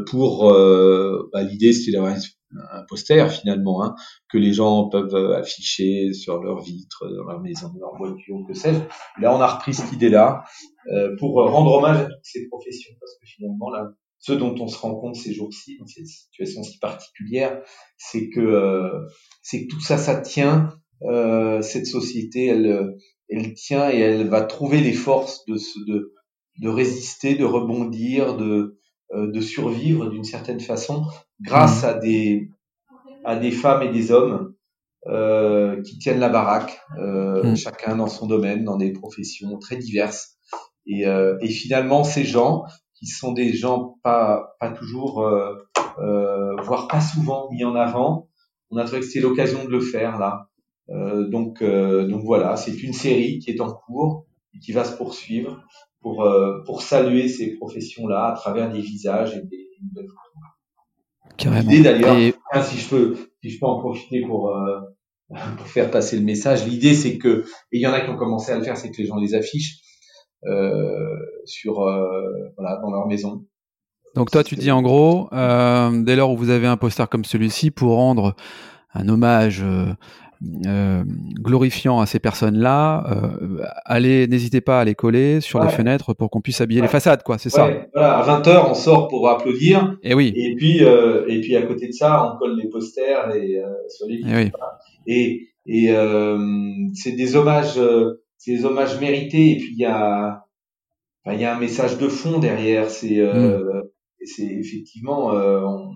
pour 0.09 0.51
bah, 1.33 1.43
l'idée 1.43 1.73
c'était 1.73 1.91
d'avoir 1.91 2.13
un 2.13 2.83
poster 2.87 3.29
finalement 3.29 3.83
hein, 3.83 3.93
que 4.31 4.39
les 4.39 4.53
gens 4.53 4.87
peuvent 4.89 5.33
afficher 5.33 6.13
sur 6.13 6.41
leur 6.41 6.61
vitre, 6.61 7.05
dans 7.15 7.25
leur 7.25 7.41
maison, 7.41 7.67
dans 7.67 7.79
leur 7.79 7.97
voiture, 7.97 8.37
que 8.47 8.55
sais-je. 8.55 8.79
Là, 9.21 9.35
on 9.35 9.41
a 9.41 9.47
repris 9.47 9.73
cette 9.75 9.91
idée-là 9.91 10.43
pour 11.19 11.35
rendre 11.35 11.73
hommage 11.73 11.97
à 11.97 12.05
toutes 12.05 12.23
ces 12.23 12.47
professions 12.47 12.93
parce 12.99 13.13
que 13.21 13.27
finalement 13.27 13.69
là, 13.69 13.87
ce 14.27 14.33
dont 14.33 14.53
on 14.59 14.67
se 14.67 14.77
rend 14.77 14.93
compte 14.95 15.15
ces 15.15 15.33
jours-ci, 15.33 15.77
dans 15.79 15.87
ces 15.87 16.03
situations 16.03 16.61
si 16.61 16.79
particulières, 16.79 17.61
c'est 17.97 18.29
que 18.29 18.41
euh, 18.41 19.05
c'est 19.41 19.65
que 19.65 19.73
tout 19.73 19.79
ça, 19.79 19.97
ça 19.97 20.19
tient. 20.19 20.69
Euh, 21.03 21.61
cette 21.61 21.85
société, 21.87 22.47
elle, 22.47 22.97
elle 23.29 23.53
tient 23.53 23.89
et 23.89 23.99
elle 23.99 24.27
va 24.27 24.41
trouver 24.41 24.81
les 24.81 24.91
forces 24.91 25.45
de 25.45 25.55
se, 25.55 25.79
de, 25.87 26.13
de 26.59 26.67
résister, 26.67 27.35
de 27.35 27.45
rebondir, 27.45 28.35
de, 28.35 28.77
euh, 29.13 29.31
de 29.31 29.39
survivre 29.39 30.09
d'une 30.09 30.25
certaine 30.25 30.59
façon, 30.59 31.05
grâce 31.39 31.83
mmh. 31.83 31.85
à 31.85 31.93
des 31.93 32.49
à 33.23 33.35
des 33.37 33.51
femmes 33.51 33.81
et 33.81 33.91
des 33.91 34.11
hommes 34.11 34.55
euh, 35.07 35.81
qui 35.83 35.99
tiennent 35.99 36.19
la 36.19 36.29
baraque, 36.29 36.81
euh, 36.99 37.43
mmh. 37.43 37.55
chacun 37.55 37.95
dans 37.95 38.07
son 38.07 38.27
domaine, 38.27 38.65
dans 38.65 38.75
des 38.75 38.91
professions 38.91 39.57
très 39.57 39.77
diverses. 39.77 40.35
Et, 40.85 41.07
euh, 41.07 41.37
et 41.41 41.47
finalement, 41.47 42.03
ces 42.03 42.25
gens, 42.25 42.63
qui 42.97 43.07
sont 43.07 43.31
des 43.31 43.53
gens 43.53 43.97
pas 44.03 44.55
pas 44.59 44.71
toujours, 44.71 45.21
euh, 45.21 45.55
euh, 45.99 46.55
voire 46.61 46.87
pas 46.87 47.01
souvent 47.01 47.49
mis 47.51 47.63
en 47.63 47.75
avant. 47.75 48.29
On 48.69 48.77
a 48.77 48.83
trouvé 48.83 49.01
que 49.01 49.07
c'était 49.07 49.21
l'occasion 49.21 49.63
de 49.63 49.69
le 49.69 49.79
faire 49.79 50.17
là. 50.17 50.49
Euh, 50.89 51.27
donc 51.27 51.61
euh, 51.61 52.07
donc 52.07 52.23
voilà, 52.23 52.55
c'est 52.55 52.81
une 52.81 52.93
série 52.93 53.39
qui 53.39 53.51
est 53.51 53.61
en 53.61 53.71
cours 53.71 54.25
et 54.53 54.59
qui 54.59 54.71
va 54.71 54.83
se 54.83 54.95
poursuivre 54.95 55.61
pour 56.01 56.23
euh, 56.23 56.63
pour 56.65 56.81
saluer 56.81 57.27
ces 57.27 57.55
professions 57.55 58.07
là 58.07 58.27
à 58.27 58.31
travers 58.33 58.71
des 58.71 58.81
visages 58.81 59.35
et 59.35 59.41
des 59.41 59.67
nouvelles 59.83 60.07
Carrément. 61.37 61.69
L'idée 61.69 61.83
d'ailleurs, 61.83 62.15
si 62.63 62.77
je 62.77 62.89
peux 62.89 63.17
si 63.43 63.49
je 63.51 63.59
peux 63.59 63.65
en 63.65 63.79
profiter 63.79 64.21
pour 64.21 64.55
pour 65.57 65.67
faire 65.67 65.91
passer 65.91 66.17
le 66.17 66.23
message, 66.23 66.65
l'idée 66.65 66.93
c'est 66.93 67.17
que 67.17 67.43
et 67.71 67.77
il 67.77 67.81
y 67.81 67.87
en 67.87 67.93
a 67.93 68.01
qui 68.01 68.09
ont 68.09 68.17
commencé 68.17 68.51
à 68.51 68.57
le 68.57 68.63
faire, 68.63 68.77
c'est 68.77 68.89
que 68.89 68.97
les 68.97 69.05
gens 69.05 69.17
les 69.17 69.35
affichent 69.35 69.81
euh, 69.81 69.86
sur 71.45 71.81
euh, 71.81 72.49
voilà 72.57 72.77
dans 72.81 72.91
leur 72.91 73.07
maison. 73.07 73.45
Donc 74.15 74.31
toi, 74.31 74.43
tu 74.43 74.55
dis 74.55 74.71
en 74.71 74.81
gros, 74.81 75.29
euh, 75.33 75.91
dès 76.03 76.15
lors 76.15 76.31
où 76.31 76.37
vous 76.37 76.49
avez 76.49 76.67
un 76.67 76.77
poster 76.77 77.07
comme 77.07 77.25
celui-ci, 77.25 77.71
pour 77.71 77.95
rendre 77.95 78.35
un 78.93 79.07
hommage 79.09 79.63
euh, 80.65 81.03
glorifiant 81.39 81.99
à 81.99 82.05
ces 82.05 82.19
personnes-là, 82.19 83.05
euh, 83.11 83.63
allez, 83.85 84.27
n'hésitez 84.27 84.61
pas 84.61 84.79
à 84.79 84.85
les 84.85 84.95
coller 84.95 85.39
sur 85.41 85.61
les 85.61 85.69
fenêtres 85.69 86.13
pour 86.13 86.31
qu'on 86.31 86.41
puisse 86.41 86.61
habiller 86.61 86.81
les 86.81 86.87
façades, 86.87 87.21
quoi. 87.21 87.37
C'est 87.37 87.49
ça. 87.49 87.69
Voilà, 87.93 88.17
à 88.17 88.23
20 88.23 88.41
h 88.47 88.69
on 88.69 88.73
sort 88.73 89.07
pour 89.07 89.29
applaudir. 89.29 89.97
Et 90.01 90.11
eh 90.11 90.13
oui. 90.15 90.33
Et 90.35 90.55
puis, 90.55 90.83
euh, 90.83 91.25
et 91.27 91.41
puis 91.41 91.55
à 91.55 91.61
côté 91.63 91.87
de 91.87 91.93
ça, 91.93 92.33
on 92.33 92.37
colle 92.39 92.57
les 92.57 92.69
posters 92.69 93.35
et 93.35 93.61
sur 93.89 94.07
les. 94.07 94.15
Et, 94.15 94.21
eh 94.27 94.35
oui. 94.35 94.51
et, 95.05 95.87
et 95.87 95.95
c'est 96.93 97.11
des 97.11 97.35
hommages 97.35 97.79
c'est 98.37 98.51
des 98.51 98.65
hommages 98.65 98.99
mérités 98.99 99.51
et 99.51 99.57
puis 99.57 99.71
il 99.71 99.79
y 99.79 99.85
a 99.85 100.47
il 101.33 101.41
y 101.41 101.45
a 101.45 101.55
un 101.55 101.59
message 101.59 101.97
de 101.97 102.07
fond 102.07 102.39
derrière 102.39 102.89
c'est 102.89 103.19
euh, 103.19 103.81
mm. 103.81 103.83
c'est 104.23 104.45
effectivement 104.45 105.33
euh, 105.33 105.61
on, 105.61 105.95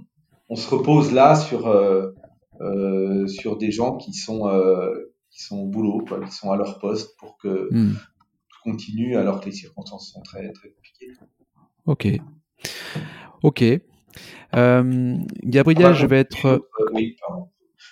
on, 0.49 0.55
se 0.55 0.69
repose 0.69 1.13
là 1.13 1.35
sur 1.35 1.67
euh, 1.67 2.11
sur 3.27 3.57
des 3.57 3.71
gens 3.71 3.97
qui 3.97 4.13
sont 4.13 4.49
qui 5.29 5.43
sont 5.43 5.59
au 5.59 5.67
boulot 5.67 6.03
quoi, 6.07 6.19
qui 6.21 6.31
sont 6.31 6.51
à 6.51 6.57
leur 6.57 6.79
poste 6.79 7.17
pour 7.17 7.37
que 7.37 7.69
mm. 7.71 7.93
tout 7.93 8.57
continue 8.63 9.15
alors 9.15 9.39
que 9.39 9.45
les 9.45 9.55
circonstances 9.55 10.11
sont 10.11 10.21
très 10.21 10.51
très 10.51 10.69
compliquées 10.69 11.11
ok 11.85 12.07
ok 13.43 13.63
Gabriel 14.53 15.93
je 15.93 16.05
vais 16.05 16.19
être 16.19 16.67
oui, 16.93 17.15
pardon. 17.25 17.49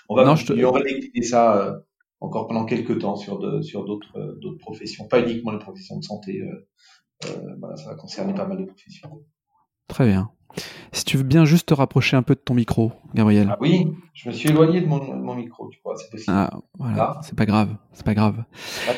on 0.09 0.15
va 0.15 0.25
non, 0.25 0.35
je 0.35 0.45
te... 0.45 0.65
on 0.65 0.71
va 0.71 0.81
décliner 0.81 1.23
ça 1.23 1.81
encore 2.21 2.47
pendant 2.47 2.65
quelques 2.65 2.99
temps 2.99 3.15
sur 3.15 3.39
de, 3.39 3.61
sur 3.61 3.85
d'autres 3.85 4.17
euh, 4.17 4.37
d'autres 4.39 4.59
professions, 4.59 5.07
pas 5.07 5.21
uniquement 5.21 5.51
les 5.51 5.59
professions 5.59 5.97
de 5.97 6.03
santé. 6.03 6.41
Euh, 6.41 6.67
euh, 7.25 7.55
voilà, 7.59 7.75
ça 7.75 7.89
va 7.89 7.95
concerner 7.95 8.33
pas 8.33 8.45
mal 8.45 8.57
de 8.57 8.65
professions. 8.65 9.23
Très 9.87 10.05
bien. 10.05 10.31
Si 10.91 11.05
tu 11.05 11.17
veux 11.17 11.23
bien 11.23 11.45
juste 11.45 11.69
te 11.69 11.73
rapprocher 11.73 12.17
un 12.17 12.23
peu 12.23 12.33
de 12.33 12.39
ton 12.39 12.55
micro, 12.55 12.91
Gabriel. 13.13 13.49
Ah 13.51 13.57
oui, 13.61 13.87
je 14.13 14.29
me 14.29 14.33
suis 14.33 14.49
éloigné 14.49 14.81
de 14.81 14.87
mon, 14.87 14.97
de 14.97 15.21
mon 15.21 15.35
micro, 15.35 15.69
tu 15.69 15.79
vois, 15.83 15.95
c'est 15.95 16.09
possible. 16.09 16.35
Ah, 16.35 16.49
voilà, 16.77 17.19
c'est 17.23 17.35
pas 17.35 17.45
grave, 17.45 17.75
c'est 17.93 18.05
pas 18.05 18.15
grave. 18.15 18.43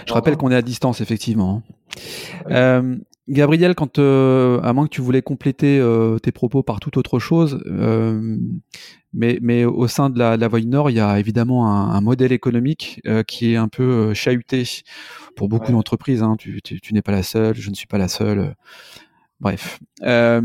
je 0.07 0.13
rappelle 0.13 0.37
qu'on 0.37 0.49
est 0.49 0.55
à 0.55 0.61
distance, 0.61 1.01
effectivement. 1.01 1.61
Euh, 2.49 2.97
Gabriel, 3.27 3.75
quand 3.75 3.99
à 3.99 4.73
moins 4.73 4.85
que 4.85 4.91
tu 4.91 5.01
voulais 5.01 5.21
compléter 5.21 5.83
tes 6.23 6.31
propos 6.31 6.63
par 6.63 6.79
toute 6.79 6.95
autre 6.95 7.19
chose, 7.19 7.61
mais, 9.13 9.39
mais 9.41 9.65
au 9.65 9.87
sein 9.87 10.09
de 10.09 10.17
la, 10.17 10.37
la 10.37 10.47
Voie 10.47 10.61
Nord, 10.61 10.89
il 10.89 10.97
y 10.97 10.99
a 10.99 11.19
évidemment 11.19 11.67
un, 11.67 11.91
un 11.91 12.01
modèle 12.01 12.31
économique 12.31 13.01
qui 13.27 13.53
est 13.53 13.57
un 13.57 13.67
peu 13.67 14.13
chahuté 14.13 14.63
pour 15.35 15.49
beaucoup 15.49 15.71
d'entreprises. 15.71 16.23
Hein. 16.23 16.35
Tu, 16.37 16.61
tu, 16.61 16.79
tu 16.81 16.93
n'es 16.93 17.01
pas 17.01 17.11
la 17.11 17.23
seule, 17.23 17.55
je 17.55 17.69
ne 17.69 17.75
suis 17.75 17.87
pas 17.87 17.97
la 17.97 18.07
seule. 18.07 18.55
Bref, 19.39 19.79
euh, 20.03 20.39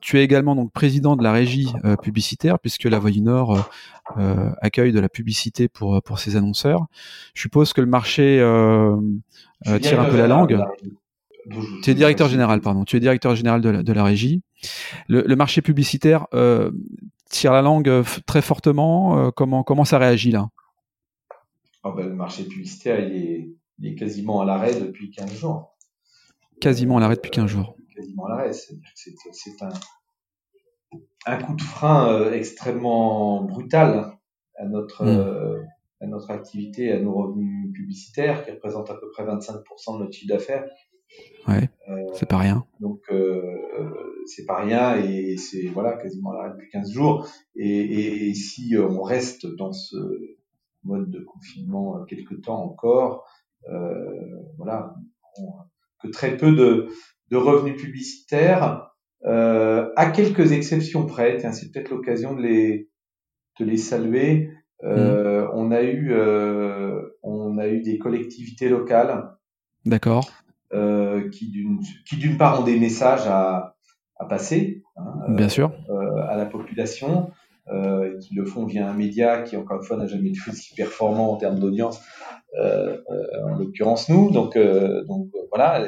tu 0.00 0.18
es 0.18 0.24
également 0.24 0.56
donc 0.56 0.72
président 0.72 1.14
de 1.14 1.22
la 1.22 1.30
régie 1.30 1.68
euh, 1.84 1.94
publicitaire 1.94 2.58
puisque 2.58 2.84
la 2.84 2.98
Voix 2.98 3.10
du 3.10 3.20
Nord 3.20 3.68
euh, 4.16 4.50
accueille 4.62 4.92
de 4.92 4.98
la 4.98 5.10
publicité 5.10 5.68
pour 5.68 6.02
pour 6.02 6.18
ses 6.20 6.36
annonceurs. 6.36 6.86
Je 7.34 7.42
suppose 7.42 7.74
que 7.74 7.82
le 7.82 7.86
marché 7.86 8.38
tire 9.82 10.00
un 10.00 10.06
peu 10.06 10.16
la 10.16 10.26
langue. 10.26 10.58
Tu 11.82 11.90
es 11.90 11.94
directeur 11.94 12.28
général, 12.30 12.62
pardon. 12.62 12.84
Tu 12.84 12.96
es 12.96 13.00
directeur 13.00 13.34
général 13.36 13.60
de 13.60 13.68
la, 13.68 13.82
de 13.82 13.92
la 13.92 14.04
régie. 14.04 14.40
Le, 15.08 15.22
le 15.26 15.36
marché 15.36 15.60
publicitaire 15.60 16.28
tire 17.30 17.52
la 17.52 17.62
langue 17.62 17.90
très 18.26 18.42
fortement. 18.42 19.30
comment 19.32 19.62
comment 19.62 19.86
ça 19.86 19.98
réagit 19.98 20.32
là? 20.32 20.48
Oh 21.82 21.92
ben, 21.92 22.08
Le 22.08 22.14
marché 22.14 22.44
publicitaire 22.44 23.00
il 23.00 23.16
est, 23.16 23.50
il 23.78 23.86
est 23.86 23.94
quasiment 23.94 24.42
à 24.42 24.44
l'arrêt 24.44 24.78
depuis 24.78 25.10
15 25.10 25.32
jours 25.34 25.70
quasiment 26.60 26.98
à 26.98 27.00
l'arrêt 27.00 27.16
depuis 27.16 27.30
15 27.30 27.46
jours. 27.46 27.76
Quasiment 27.94 28.26
à 28.26 28.30
l'arrêt, 28.30 28.52
c'est-à-dire 28.52 28.84
que 28.94 29.30
c'est 29.32 29.62
un, 29.62 29.70
un, 31.26 31.42
coup 31.42 31.54
de 31.54 31.62
frein 31.62 32.12
euh, 32.12 32.32
extrêmement 32.32 33.42
brutal 33.42 34.12
à 34.56 34.64
notre, 34.66 35.02
euh, 35.02 35.60
à 36.00 36.06
notre 36.06 36.30
activité, 36.30 36.92
à 36.92 37.00
nos 37.00 37.14
revenus 37.14 37.72
publicitaires, 37.72 38.44
qui 38.44 38.52
représentent 38.52 38.90
à 38.90 38.94
peu 38.94 39.10
près 39.10 39.24
25% 39.24 39.94
de 39.94 40.04
notre 40.04 40.12
chiffre 40.12 40.32
d'affaires. 40.32 40.64
Ouais, 41.48 41.68
euh, 41.88 42.06
c'est 42.14 42.28
pas 42.28 42.38
rien. 42.38 42.64
Donc 42.80 43.00
c'est 44.26 44.44
pas 44.44 44.60
rien 44.60 44.96
et 44.96 45.36
c'est 45.36 45.66
voilà 45.68 45.94
quasiment 45.94 46.32
à 46.32 46.36
l'arrêt 46.36 46.50
depuis 46.52 46.68
15 46.70 46.92
jours. 46.92 47.26
Et, 47.56 48.28
et, 48.28 48.34
si 48.34 48.76
on 48.78 49.02
reste 49.02 49.46
dans 49.56 49.72
ce 49.72 49.96
mode 50.84 51.10
de 51.10 51.20
confinement 51.20 52.04
quelques 52.04 52.42
temps 52.42 52.62
encore, 52.62 53.26
voilà, 54.58 54.94
que 56.02 56.08
très 56.08 56.36
peu 56.36 56.52
de, 56.52 56.88
de 57.30 57.36
revenus 57.36 57.80
publicitaires, 57.80 58.90
euh, 59.26 59.90
à 59.96 60.10
quelques 60.10 60.52
exceptions 60.52 61.06
près. 61.06 61.38
c'est 61.52 61.70
peut-être 61.70 61.90
l'occasion 61.90 62.34
de 62.34 62.42
les, 62.42 62.88
de 63.58 63.64
les 63.64 63.76
saluer. 63.76 64.50
Euh, 64.82 65.44
mmh. 65.44 65.50
On 65.54 65.70
a 65.70 65.82
eu, 65.82 66.12
euh, 66.12 67.00
on 67.22 67.58
a 67.58 67.68
eu 67.68 67.82
des 67.82 67.98
collectivités 67.98 68.68
locales. 68.68 69.36
D'accord. 69.84 70.30
Euh, 70.72 71.28
qui 71.30 71.50
d'une, 71.50 71.80
qui 72.06 72.16
d'une 72.16 72.36
part 72.36 72.60
ont 72.60 72.64
des 72.64 72.78
messages 72.78 73.26
à, 73.26 73.74
à 74.16 74.24
passer. 74.26 74.82
Hein, 74.96 75.04
Bien 75.28 75.48
sûr. 75.48 75.72
Euh, 75.90 76.22
à 76.28 76.36
la 76.36 76.46
population. 76.46 77.30
Euh, 77.72 78.18
qui 78.18 78.34
le 78.34 78.44
font 78.46 78.64
via 78.64 78.88
un 78.88 78.94
média 78.94 79.42
qui 79.42 79.56
encore 79.56 79.76
une 79.76 79.84
fois 79.84 79.96
n'a 79.96 80.08
jamais 80.08 80.30
été 80.30 80.40
aussi 80.48 80.74
performant 80.74 81.30
en 81.32 81.36
termes 81.36 81.60
d'audience, 81.60 82.00
euh, 82.58 82.96
euh, 83.10 83.44
en 83.44 83.58
l'occurrence 83.58 84.08
nous. 84.08 84.32
Donc, 84.32 84.58
donc 84.58 85.28
voilà, 85.50 85.86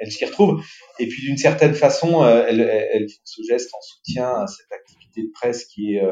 elle, 0.00 0.12
s'y 0.12 0.24
retrouve. 0.24 0.62
Et 1.00 1.08
puis 1.08 1.22
d'une 1.22 1.36
certaine 1.36 1.74
façon, 1.74 2.24
elle, 2.24 2.60
elle, 2.60 3.08
font 3.08 3.22
ce 3.24 3.42
geste 3.42 3.74
en 3.74 3.80
soutien 3.80 4.28
à 4.28 4.46
cette 4.46 4.70
activité 4.70 5.22
de 5.22 5.30
presse 5.32 5.64
qui 5.64 5.96
est, 5.96 6.02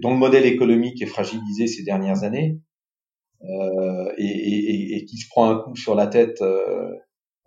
dont 0.00 0.12
le 0.12 0.18
modèle 0.18 0.46
économique 0.46 1.02
est 1.02 1.06
fragilisé 1.06 1.66
ces 1.66 1.82
dernières 1.82 2.24
années. 2.24 2.58
Euh, 3.44 4.12
et, 4.16 4.24
et, 4.24 4.96
et, 4.96 5.04
qui 5.04 5.18
se 5.18 5.28
prend 5.28 5.50
un 5.50 5.58
coup 5.58 5.76
sur 5.76 5.94
la 5.94 6.06
tête 6.06 6.40
euh, 6.40 6.90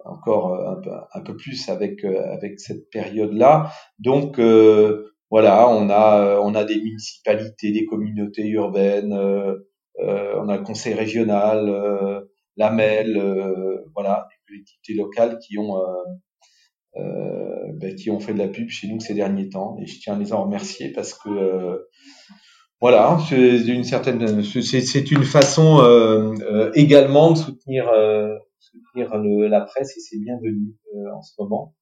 encore 0.05 0.53
un 0.55 0.81
peu, 0.81 0.91
un 1.13 1.21
peu, 1.21 1.35
plus 1.35 1.69
avec 1.69 2.03
avec 2.03 2.59
cette 2.59 2.89
période 2.89 3.33
là. 3.33 3.71
Donc 3.99 4.39
voilà, 5.31 5.69
on 5.69 5.89
a 5.89 6.21
euh, 6.21 6.41
on 6.41 6.55
a 6.55 6.63
des 6.65 6.77
municipalités, 6.81 7.71
des 7.71 7.85
communautés 7.85 8.47
urbaines, 8.47 9.13
euh, 9.13 9.55
euh, 9.99 10.33
on 10.37 10.49
a 10.49 10.57
le 10.57 10.63
conseil 10.63 10.93
régional, 10.93 12.25
la 12.57 12.71
MEL, 12.71 13.21
voilà, 13.93 14.27
des 14.29 14.35
collectivités 14.47 14.93
locales 14.95 15.39
qui 15.39 15.57
ont 15.57 15.75
ben, 16.95 17.95
qui 17.95 18.09
ont 18.09 18.19
fait 18.19 18.33
de 18.33 18.39
la 18.39 18.47
pub 18.47 18.69
chez 18.69 18.87
nous 18.87 18.99
ces 18.99 19.13
derniers 19.13 19.49
temps 19.49 19.77
et 19.79 19.85
je 19.85 19.99
tiens 19.99 20.15
à 20.15 20.19
les 20.19 20.33
en 20.33 20.43
remercier 20.43 20.91
parce 20.91 21.13
que 21.13 21.87
voilà, 22.81 23.19
c'est 23.29 23.67
une 23.67 23.83
certaine, 23.83 24.43
c'est 24.43 25.11
une 25.11 25.23
façon 25.23 26.33
également 26.73 27.31
de 27.31 27.37
soutenir, 27.37 27.85
soutenir 28.71 29.15
la 29.17 29.61
presse 29.61 29.95
et 29.97 29.99
c'est 29.99 30.19
bienvenu 30.19 30.75
en 31.13 31.21
ce 31.21 31.33
moment 31.39 31.75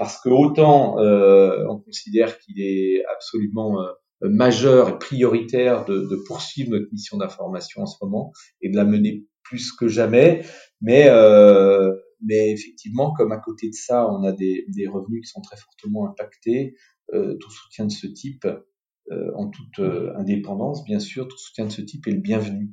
parce 0.00 0.18
que 0.18 0.30
autant 0.30 0.98
euh, 0.98 1.66
on 1.68 1.78
considère 1.78 2.38
qu'il 2.38 2.60
est 2.60 3.04
absolument 3.14 3.82
euh, 3.82 3.92
majeur 4.22 4.88
et 4.88 4.98
prioritaire 4.98 5.84
de, 5.84 6.16
poursuivre 6.26 6.70
notre 6.70 6.90
mission 6.90 7.18
d'information 7.18 7.82
en 7.82 7.86
ce 7.86 7.96
moment 8.02 8.32
et 8.62 8.70
de 8.70 8.76
la 8.76 8.84
mener 8.84 9.26
plus 9.42 9.72
que 9.72 9.88
jamais, 9.88 10.42
mais 10.80 11.08
euh, 11.08 11.92
mais 12.22 12.50
effectivement, 12.50 13.12
comme 13.12 13.32
à 13.32 13.38
côté 13.38 13.68
de 13.68 13.74
ça, 13.74 14.10
on 14.10 14.22
a 14.24 14.32
des, 14.32 14.64
revenus 14.88 15.22
qui 15.26 15.30
sont 15.30 15.40
très 15.40 15.56
fortement 15.56 16.08
impactés, 16.08 16.74
euh, 17.12 17.36
tout 17.40 17.50
soutien 17.50 17.86
de 17.86 17.92
ce 17.92 18.06
type, 18.06 18.46
euh, 19.10 19.32
en 19.34 19.48
toute 19.48 19.80
euh, 19.80 20.12
indépendance, 20.16 20.84
bien 20.84 21.00
sûr, 21.00 21.26
tout 21.26 21.38
soutien 21.38 21.66
de 21.66 21.72
ce 21.72 21.80
type 21.80 22.06
est 22.06 22.12
le 22.12 22.20
bienvenu. 22.20 22.72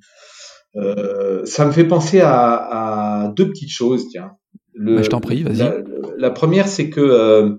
Ça 1.46 1.66
me 1.66 1.72
fait 1.72 1.88
penser 1.88 2.22
à, 2.22 3.24
à 3.24 3.28
deux 3.30 3.50
petites 3.50 3.72
choses, 3.72 4.10
tiens. 4.10 4.38
Le, 4.78 4.98
bah, 4.98 5.02
je 5.02 5.10
t'en 5.10 5.20
prie, 5.20 5.44
vas-y. 5.44 5.84
La, 6.18 6.30
première, 6.30 6.68
c'est 6.68 6.90
que 6.90 7.02
euh, 7.02 7.56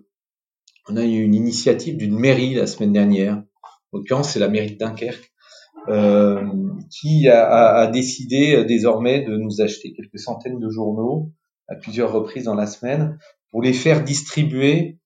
on 0.88 0.96
a 0.96 1.04
eu 1.04 1.20
une 1.20 1.34
initiative 1.34 1.96
d'une 1.96 2.18
mairie 2.18 2.54
la 2.54 2.66
semaine 2.66 2.92
dernière. 2.92 3.42
En 3.92 3.98
l'occurrence, 3.98 4.30
c'est 4.30 4.38
la 4.38 4.48
mairie 4.48 4.72
de 4.72 4.78
Dunkerque, 4.78 5.32
euh, 5.88 6.44
qui 6.90 7.28
a, 7.28 7.74
a, 7.74 7.86
décidé 7.88 8.54
euh, 8.54 8.64
désormais 8.64 9.22
de 9.24 9.36
nous 9.36 9.60
acheter 9.60 9.92
quelques 9.92 10.18
centaines 10.18 10.60
de 10.60 10.70
journaux 10.70 11.32
à 11.68 11.74
plusieurs 11.74 12.12
reprises 12.12 12.44
dans 12.44 12.54
la 12.54 12.66
semaine 12.66 13.18
pour 13.50 13.62
les 13.62 13.72
faire 13.72 14.04
distribuer 14.04 14.98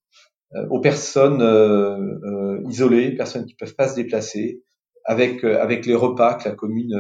euh, 0.55 0.67
aux 0.69 0.81
personnes 0.81 1.41
euh, 1.41 2.61
isolées, 2.69 3.15
personnes 3.15 3.47
qui 3.47 3.55
peuvent 3.55 3.75
pas 3.75 3.89
se 3.89 3.97
déplacer, 3.97 4.63
avec 5.05 5.43
avec 5.43 5.87
les 5.87 5.97
repas 5.97 6.35
que 6.35 6.49
la 6.49 6.55
commune 6.55 6.95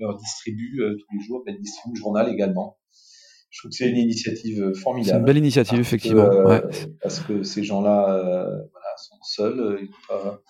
leur 0.00 0.16
distribue 0.16 0.80
tous 0.98 1.16
les 1.16 1.24
jours, 1.24 1.42
elle 1.46 1.60
distribue 1.60 1.94
le 1.94 2.00
journal 2.00 2.28
également. 2.32 2.78
Je 3.50 3.60
trouve 3.60 3.70
que 3.70 3.76
c'est 3.76 3.90
une 3.90 3.96
initiative 3.96 4.72
formidable. 4.74 5.10
C'est 5.10 5.18
une 5.18 5.24
belle 5.24 5.38
initiative, 5.38 5.80
effectivement. 5.80 6.24
ouais. 6.24 6.62
Parce 7.02 7.20
que 7.20 7.42
ces 7.42 7.64
gens-là 7.64 8.14
euh, 8.14 8.44
voilà, 8.44 8.96
sont 8.96 9.18
seuls, 9.22 9.78
ils 9.80 9.86
n'ont 9.86 9.90
pas, 10.08 10.40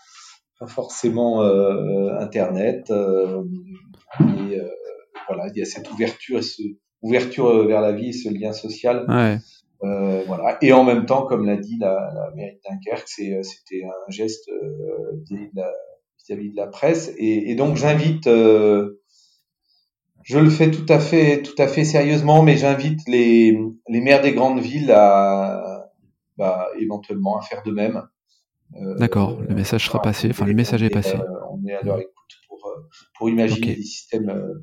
pas, 0.58 0.66
forcément 0.66 1.42
euh, 1.42 2.18
Internet. 2.18 2.90
Euh, 2.90 3.42
et 4.20 4.60
voilà, 5.26 5.46
il 5.54 5.58
y 5.58 5.62
a 5.62 5.64
cette 5.64 5.90
ouverture, 5.90 6.44
ce, 6.44 6.62
ouverture 7.00 7.66
vers 7.66 7.80
la 7.80 7.92
vie, 7.92 8.12
ce 8.12 8.28
lien 8.28 8.52
social. 8.52 9.06
Ouais. 9.08 9.38
Euh, 9.82 10.22
voilà. 10.26 10.58
Et 10.60 10.74
en 10.74 10.84
même 10.84 11.06
temps, 11.06 11.24
comme 11.24 11.46
l'a 11.46 11.56
dit 11.56 11.78
la, 11.80 11.94
la 12.14 12.30
mairie 12.36 12.56
de 12.56 12.60
Dunkerque, 12.68 13.08
c'était 13.08 13.82
un 13.84 14.10
geste 14.10 14.50
vis-à-vis 15.30 16.50
de 16.50 16.56
la 16.56 16.66
presse. 16.66 17.12
Et, 17.16 17.50
et 17.50 17.54
donc 17.54 17.76
j'invite 17.76 18.26
euh, 18.26 19.00
je 20.22 20.38
le 20.38 20.50
fais 20.50 20.70
tout 20.70 20.86
à 20.88 20.98
fait, 20.98 21.42
tout 21.42 21.54
à 21.58 21.66
fait 21.66 21.84
sérieusement, 21.84 22.42
mais 22.42 22.56
j'invite 22.56 23.00
les, 23.08 23.58
les 23.88 24.00
maires 24.00 24.20
des 24.20 24.32
grandes 24.32 24.60
villes 24.60 24.92
à 24.92 25.80
bah, 26.40 26.68
éventuellement 26.78 27.38
à 27.38 27.42
faire 27.42 27.62
de 27.62 27.70
même. 27.70 28.02
Euh, 28.76 28.94
D'accord, 28.96 29.38
le 29.40 29.54
message 29.54 29.84
sera 29.84 30.00
passé, 30.00 30.28
enfin 30.30 30.46
le 30.46 30.54
message 30.54 30.82
est 30.82 30.88
passé. 30.88 31.18
on 31.50 31.66
est 31.66 31.74
à 31.74 31.82
leur 31.82 31.98
écoute 31.98 32.14
pour, 32.48 32.66
euh, 32.66 32.88
pour 33.14 33.28
imaginer 33.28 33.74
des 33.74 33.82
systèmes 33.82 34.30
euh, 34.30 34.54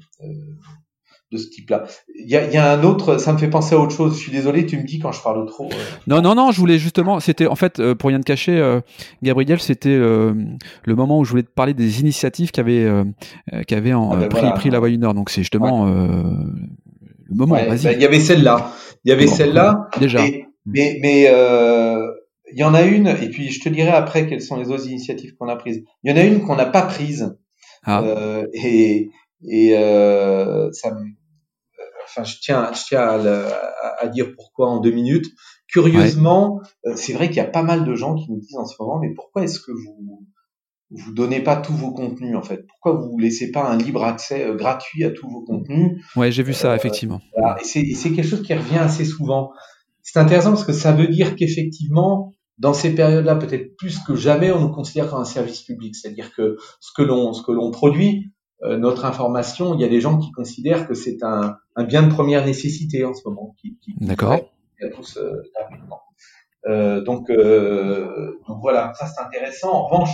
de 1.31 1.37
ce 1.37 1.49
type-là. 1.49 1.83
Il 2.15 2.29
y 2.29 2.37
a, 2.37 2.49
y 2.49 2.57
a, 2.57 2.71
un 2.71 2.83
autre, 2.83 3.17
ça 3.17 3.33
me 3.33 3.37
fait 3.37 3.49
penser 3.49 3.75
à 3.75 3.79
autre 3.79 3.95
chose. 3.95 4.15
Je 4.15 4.19
suis 4.19 4.31
désolé, 4.31 4.65
tu 4.65 4.77
me 4.77 4.83
dis 4.83 4.99
quand 4.99 5.11
je 5.11 5.21
parle 5.21 5.45
trop. 5.45 5.65
Euh. 5.65 5.75
Non, 6.07 6.21
non, 6.21 6.35
non, 6.35 6.51
je 6.51 6.59
voulais 6.59 6.77
justement, 6.77 7.19
c'était 7.19 7.47
en 7.47 7.55
fait, 7.55 7.79
euh, 7.79 7.95
pour 7.95 8.09
rien 8.09 8.19
te 8.19 8.25
cacher, 8.25 8.57
euh, 8.57 8.79
Gabriel, 9.21 9.59
c'était 9.59 9.97
le 9.97 10.95
moment 10.95 11.19
où 11.19 11.25
je 11.25 11.31
voulais 11.31 11.43
te 11.43 11.51
parler 11.51 11.73
des 11.73 11.99
initiatives 11.99 12.51
avaient 12.57 12.89
en, 12.89 14.11
ah 14.11 14.15
ben 14.15 14.29
pris, 14.29 14.49
pris, 14.55 14.69
la 14.69 14.79
voie 14.79 14.89
du 14.89 14.97
Nord. 14.97 15.13
Donc 15.13 15.29
c'est 15.29 15.41
justement 15.41 15.85
le 15.85 17.35
moment. 17.35 17.55
Ouais, 17.55 17.67
ben, 17.67 17.91
il 17.91 18.01
y 18.01 18.05
avait 18.05 18.19
celle-là. 18.19 18.71
Il 19.03 19.09
y 19.09 19.11
avait 19.11 19.27
celle-là. 19.27 19.89
Déjà. 19.99 20.23
mais 20.65 20.97
mais 21.01 21.23
il 22.53 22.57
y 22.57 22.63
en 22.63 22.73
a 22.73 22.83
une, 22.83 23.07
et 23.07 23.29
puis 23.29 23.49
je 23.49 23.61
te 23.61 23.67
dirai 23.67 23.89
après 23.89 24.27
quelles 24.27 24.41
sont 24.41 24.57
les 24.57 24.69
autres 24.69 24.87
initiatives 24.87 25.35
qu'on 25.37 25.49
a 25.49 25.57
prises. 25.57 25.83
Il 26.03 26.11
y 26.11 26.13
en 26.13 26.17
a 26.17 26.23
une 26.23 26.41
qu'on 26.41 26.55
n'a 26.55 26.65
pas 26.65 26.83
prise. 26.83 27.35
Ah. 27.85 28.03
et, 28.53 29.09
et 29.45 29.77
euh, 29.77 30.71
ça 30.71 30.93
me, 30.93 31.05
enfin, 32.03 32.23
je 32.23 32.37
tiens, 32.41 32.71
je 32.73 32.83
tiens 32.85 33.01
à, 33.01 33.95
à, 33.99 34.07
dire 34.07 34.33
pourquoi 34.35 34.69
en 34.69 34.79
deux 34.79 34.91
minutes. 34.91 35.27
Curieusement, 35.67 36.61
euh, 36.85 36.93
c'est 36.95 37.13
vrai 37.13 37.27
qu'il 37.27 37.37
y 37.37 37.41
a 37.41 37.45
pas 37.45 37.63
mal 37.63 37.85
de 37.85 37.95
gens 37.95 38.15
qui 38.15 38.31
nous 38.31 38.39
disent 38.39 38.57
en 38.57 38.65
ce 38.65 38.75
moment, 38.79 38.99
mais 38.99 39.13
pourquoi 39.13 39.43
est-ce 39.43 39.59
que 39.59 39.71
vous 39.71 40.27
vous 40.89 41.13
donnez 41.13 41.41
pas 41.41 41.57
tous 41.57 41.73
vos 41.73 41.91
contenus 41.91 42.35
en 42.35 42.41
fait? 42.41 42.65
Pourquoi 42.67 42.93
vous 42.93 43.17
laissez 43.19 43.51
pas 43.51 43.69
un 43.69 43.77
libre 43.77 44.03
accès 44.03 44.45
euh, 44.45 44.55
gratuit 44.55 45.03
à 45.03 45.11
tous 45.11 45.29
vos 45.29 45.43
contenus? 45.43 46.01
Ouais, 46.15 46.31
j'ai 46.31 46.43
vu 46.43 46.53
ça 46.53 46.75
effectivement. 46.75 47.19
Voilà. 47.37 47.57
Et 47.61 47.65
c'est 47.65 48.11
quelque 48.11 48.27
chose 48.27 48.43
qui 48.43 48.53
revient 48.53 48.77
assez 48.77 49.05
souvent. 49.05 49.51
c'est 50.01 50.19
intéressant 50.19 50.51
parce 50.51 50.65
que 50.65 50.73
ça 50.73 50.93
veut 50.93 51.07
dire 51.07 51.35
qu'effectivement, 51.35 52.33
dans 52.57 52.73
ces 52.73 52.95
périodes-là, 52.95 53.35
peut-être 53.35 53.75
plus 53.75 53.99
que 53.99 54.15
jamais, 54.15 54.51
on 54.51 54.61
nous 54.61 54.71
considère 54.71 55.09
comme 55.09 55.19
un 55.19 55.25
service 55.25 55.61
public. 55.61 55.95
C'est-à-dire 55.95 56.33
que 56.33 56.57
ce 56.79 56.91
que 56.95 57.03
l'on 57.03 57.33
ce 57.33 57.43
que 57.43 57.51
l'on 57.51 57.71
produit, 57.71 58.25
euh, 58.25 58.36
notre 58.63 59.05
information, 59.05 59.75
il 59.75 59.81
y 59.81 59.83
a 59.83 59.87
des 59.87 60.01
gens 60.01 60.17
qui 60.17 60.31
considèrent 60.31 60.87
que 60.87 60.95
c'est 60.95 61.23
un, 61.23 61.57
un, 61.75 61.83
bien 61.83 62.03
de 62.03 62.09
première 62.09 62.45
nécessité 62.45 63.05
en 63.05 63.13
ce 63.13 63.21
moment. 63.27 63.55
Qui, 63.61 63.77
qui, 63.81 63.93
D'accord. 64.01 64.39
tous 64.95 65.17
euh, 65.17 65.43
euh, 66.67 67.01
donc, 67.01 67.29
euh, 67.29 68.39
donc 68.47 68.57
voilà, 68.61 68.93
ça 68.95 69.05
c'est 69.07 69.21
intéressant. 69.21 69.71
En 69.71 69.87
revanche, 69.87 70.11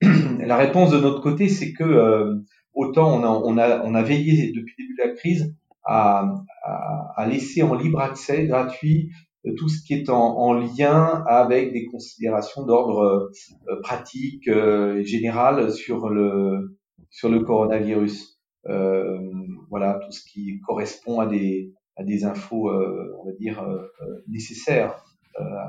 la 0.46 0.56
réponse 0.56 0.90
de 0.90 0.98
notre 0.98 1.20
côté, 1.20 1.48
c'est 1.48 1.72
que 1.72 1.84
euh, 1.84 2.34
autant 2.74 3.12
on 3.12 3.22
a, 3.22 3.28
on 3.28 3.58
a, 3.58 3.82
on 3.84 3.94
a 3.94 4.02
veillé 4.02 4.52
depuis 4.52 4.74
le 4.78 4.84
début 4.84 4.96
de 4.96 5.08
la 5.08 5.14
crise 5.14 5.54
à, 5.84 6.32
à, 6.64 7.12
à 7.16 7.26
laisser 7.26 7.62
en 7.62 7.74
libre 7.74 8.00
accès 8.00 8.46
gratuit 8.46 9.10
tout 9.56 9.68
ce 9.68 9.84
qui 9.84 9.94
est 9.94 10.08
en, 10.08 10.38
en 10.38 10.52
lien 10.52 11.24
avec 11.26 11.72
des 11.72 11.86
considérations 11.86 12.64
d'ordre 12.64 13.30
euh, 13.68 13.80
pratique 13.82 14.48
euh, 14.48 15.02
général 15.04 15.72
sur 15.72 16.08
le 16.08 16.76
sur 17.12 17.28
le 17.28 17.44
coronavirus. 17.44 18.40
Euh, 18.66 19.20
voilà 19.70 20.00
tout 20.04 20.10
ce 20.10 20.24
qui 20.24 20.60
correspond 20.60 21.20
à 21.20 21.26
des 21.26 21.72
à 21.96 22.02
des 22.02 22.24
infos, 22.24 22.70
euh, 22.70 23.16
on 23.20 23.26
va 23.26 23.32
dire 23.32 23.62
euh, 23.62 23.86
nécessaires 24.26 25.04
à 25.38 25.68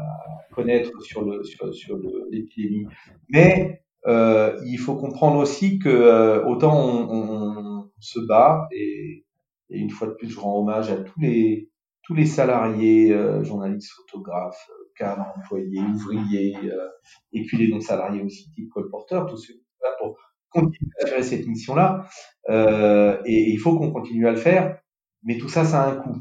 connaître 0.55 1.01
sur 1.01 1.23
le 1.23 1.43
sur, 1.43 1.71
sur 1.73 1.99
l'épidémie. 2.31 2.87
Mais 3.29 3.83
il 4.07 4.77
faut 4.77 4.95
comprendre 4.95 5.37
aussi 5.37 5.77
que 5.77 6.43
autant 6.45 6.75
on, 6.75 7.09
on, 7.11 7.79
on 7.79 7.91
se 7.99 8.19
bat 8.19 8.67
et, 8.71 9.25
et 9.69 9.77
une 9.77 9.91
fois 9.91 10.07
de 10.07 10.13
plus 10.13 10.29
je 10.29 10.39
rends 10.39 10.59
hommage 10.59 10.89
à 10.89 10.97
tous 10.97 11.19
les 11.19 11.69
tous 12.03 12.13
les 12.13 12.25
salariés, 12.25 13.11
euh, 13.13 13.43
journalistes, 13.43 13.91
photographes, 13.95 14.69
euh, 14.69 14.91
cadres, 14.97 15.25
employés, 15.37 15.79
ouvriers, 15.79 16.55
euh, 16.65 16.89
et 17.31 17.43
puis 17.45 17.57
les 17.57 17.69
non-salariés 17.69 18.21
aussi, 18.21 18.51
type 18.51 18.69
colporteurs, 18.69 19.25
tous 19.25 19.37
ceux 19.37 19.53
pour 19.99 20.17
continuer 20.53 20.91
à 21.03 21.07
faire 21.07 21.23
cette 21.23 21.47
mission-là. 21.47 22.07
Euh, 22.49 23.17
et, 23.25 23.33
et, 23.33 23.51
il 23.51 23.57
faut 23.57 23.77
qu'on 23.77 23.91
continue 23.91 24.27
à 24.27 24.31
le 24.31 24.37
faire, 24.37 24.77
mais 25.23 25.37
tout 25.37 25.49
ça, 25.49 25.65
ça 25.65 25.83
a 25.83 25.91
un 25.91 25.95
coût. 25.95 26.17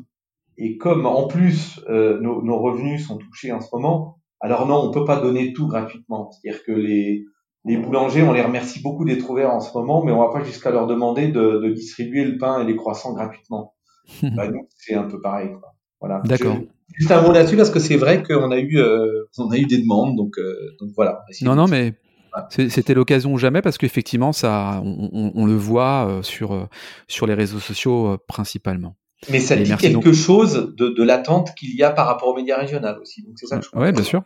Et 0.59 0.77
comme 0.77 1.07
en 1.07 1.27
plus 1.27 1.81
euh, 1.89 2.21
nos, 2.21 2.43
nos, 2.43 2.59
revenus 2.59 3.07
sont 3.07 3.19
touchés 3.19 3.53
en 3.53 3.61
ce 3.61 3.69
moment, 3.73 4.19
alors 4.41 4.67
non, 4.67 4.77
on 4.77 4.91
peut 4.91 5.05
pas 5.05 5.21
donner 5.21 5.53
tout 5.53 5.67
gratuitement. 5.67 6.31
C'est-à-dire 6.31 6.63
que 6.65 6.73
les, 6.73 7.25
les 7.65 7.77
boulangers, 7.77 8.23
on 8.23 8.33
les 8.33 8.43
remercie 8.43 8.83
beaucoup 8.83 9.05
d'être 9.05 9.29
ouverts 9.31 9.53
en 9.53 9.61
ce 9.61 9.77
moment, 9.77 10.05
mais 10.05 10.13
on 10.13 10.21
va 10.21 10.31
pas 10.31 10.45
jusqu'à 10.45 10.71
leur 10.71 10.87
demander 10.87 11.29
de, 11.29 11.61
de 11.63 11.71
distribuer 11.71 12.25
le 12.25 12.39
pain 12.39 12.61
et 12.61 12.67
les 12.67 12.77
croissants 12.77 13.15
gratuitement. 13.15 13.75
bah, 14.23 14.49
nous, 14.49 14.69
c'est 14.77 14.95
un 14.95 15.05
peu 15.05 15.21
pareil. 15.21 15.51
Quoi. 15.53 15.75
Voilà. 16.01 16.21
D'accord. 16.25 16.59
Juste 16.95 17.11
un 17.11 17.23
mot 17.23 17.33
là-dessus 17.33 17.57
parce 17.57 17.71
que 17.71 17.79
c'est 17.79 17.97
vrai 17.97 18.23
qu'on 18.23 18.51
a 18.51 18.59
eu, 18.59 18.79
euh, 18.79 19.25
on 19.39 19.51
a 19.51 19.57
eu 19.57 19.65
des 19.65 19.79
demandes, 19.79 20.17
donc, 20.17 20.39
euh, 20.39 20.77
donc 20.79 20.91
voilà. 20.95 21.25
Non, 21.41 21.55
non, 21.55 21.67
mais 21.67 21.95
c'était 22.49 22.95
l'occasion 22.95 23.33
ou 23.33 23.39
jamais 23.39 23.63
parce 23.63 23.79
qu'effectivement, 23.79 24.33
ça, 24.33 24.81
on, 24.85 25.33
on, 25.35 25.47
le 25.47 25.55
voit 25.55 26.07
euh, 26.09 26.23
sur 26.23 26.69
sur 27.09 27.27
les 27.27 27.35
réseaux 27.35 27.59
sociaux 27.59 28.17
principalement. 28.27 28.97
Mais 29.31 29.39
ça 29.39 29.57
dit 29.57 29.75
quelque 29.77 30.05
donc. 30.05 30.15
chose 30.15 30.75
de, 30.77 30.89
de 30.89 31.03
l'attente 31.03 31.55
qu'il 31.55 31.77
y 31.77 31.83
a 31.83 31.91
par 31.91 32.07
rapport 32.07 32.29
aux 32.29 32.37
médias 32.37 32.59
régionaux 32.59 33.01
aussi. 33.01 33.23
Donc 33.23 33.35
c'est 33.37 33.47
ça 33.47 33.59
que 33.59 33.65
je 33.65 33.79
Ouais, 33.79 33.93
bien 33.93 34.03
sûr. 34.03 34.23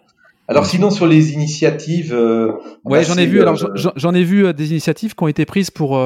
Alors 0.48 0.64
sinon 0.64 0.90
sur 0.90 1.06
les 1.06 1.32
initiatives, 1.32 2.14
euh, 2.14 2.52
ouais, 2.84 3.02
j'en 3.02 3.16
ai 3.16 3.26
vu. 3.26 3.42
alors 3.42 3.56
j'en 3.74 4.14
ai 4.14 4.22
vu 4.22 4.54
des 4.54 4.70
initiatives 4.70 5.14
qui 5.14 5.24
ont 5.24 5.28
été 5.28 5.44
prises 5.44 5.70
pour 5.70 6.00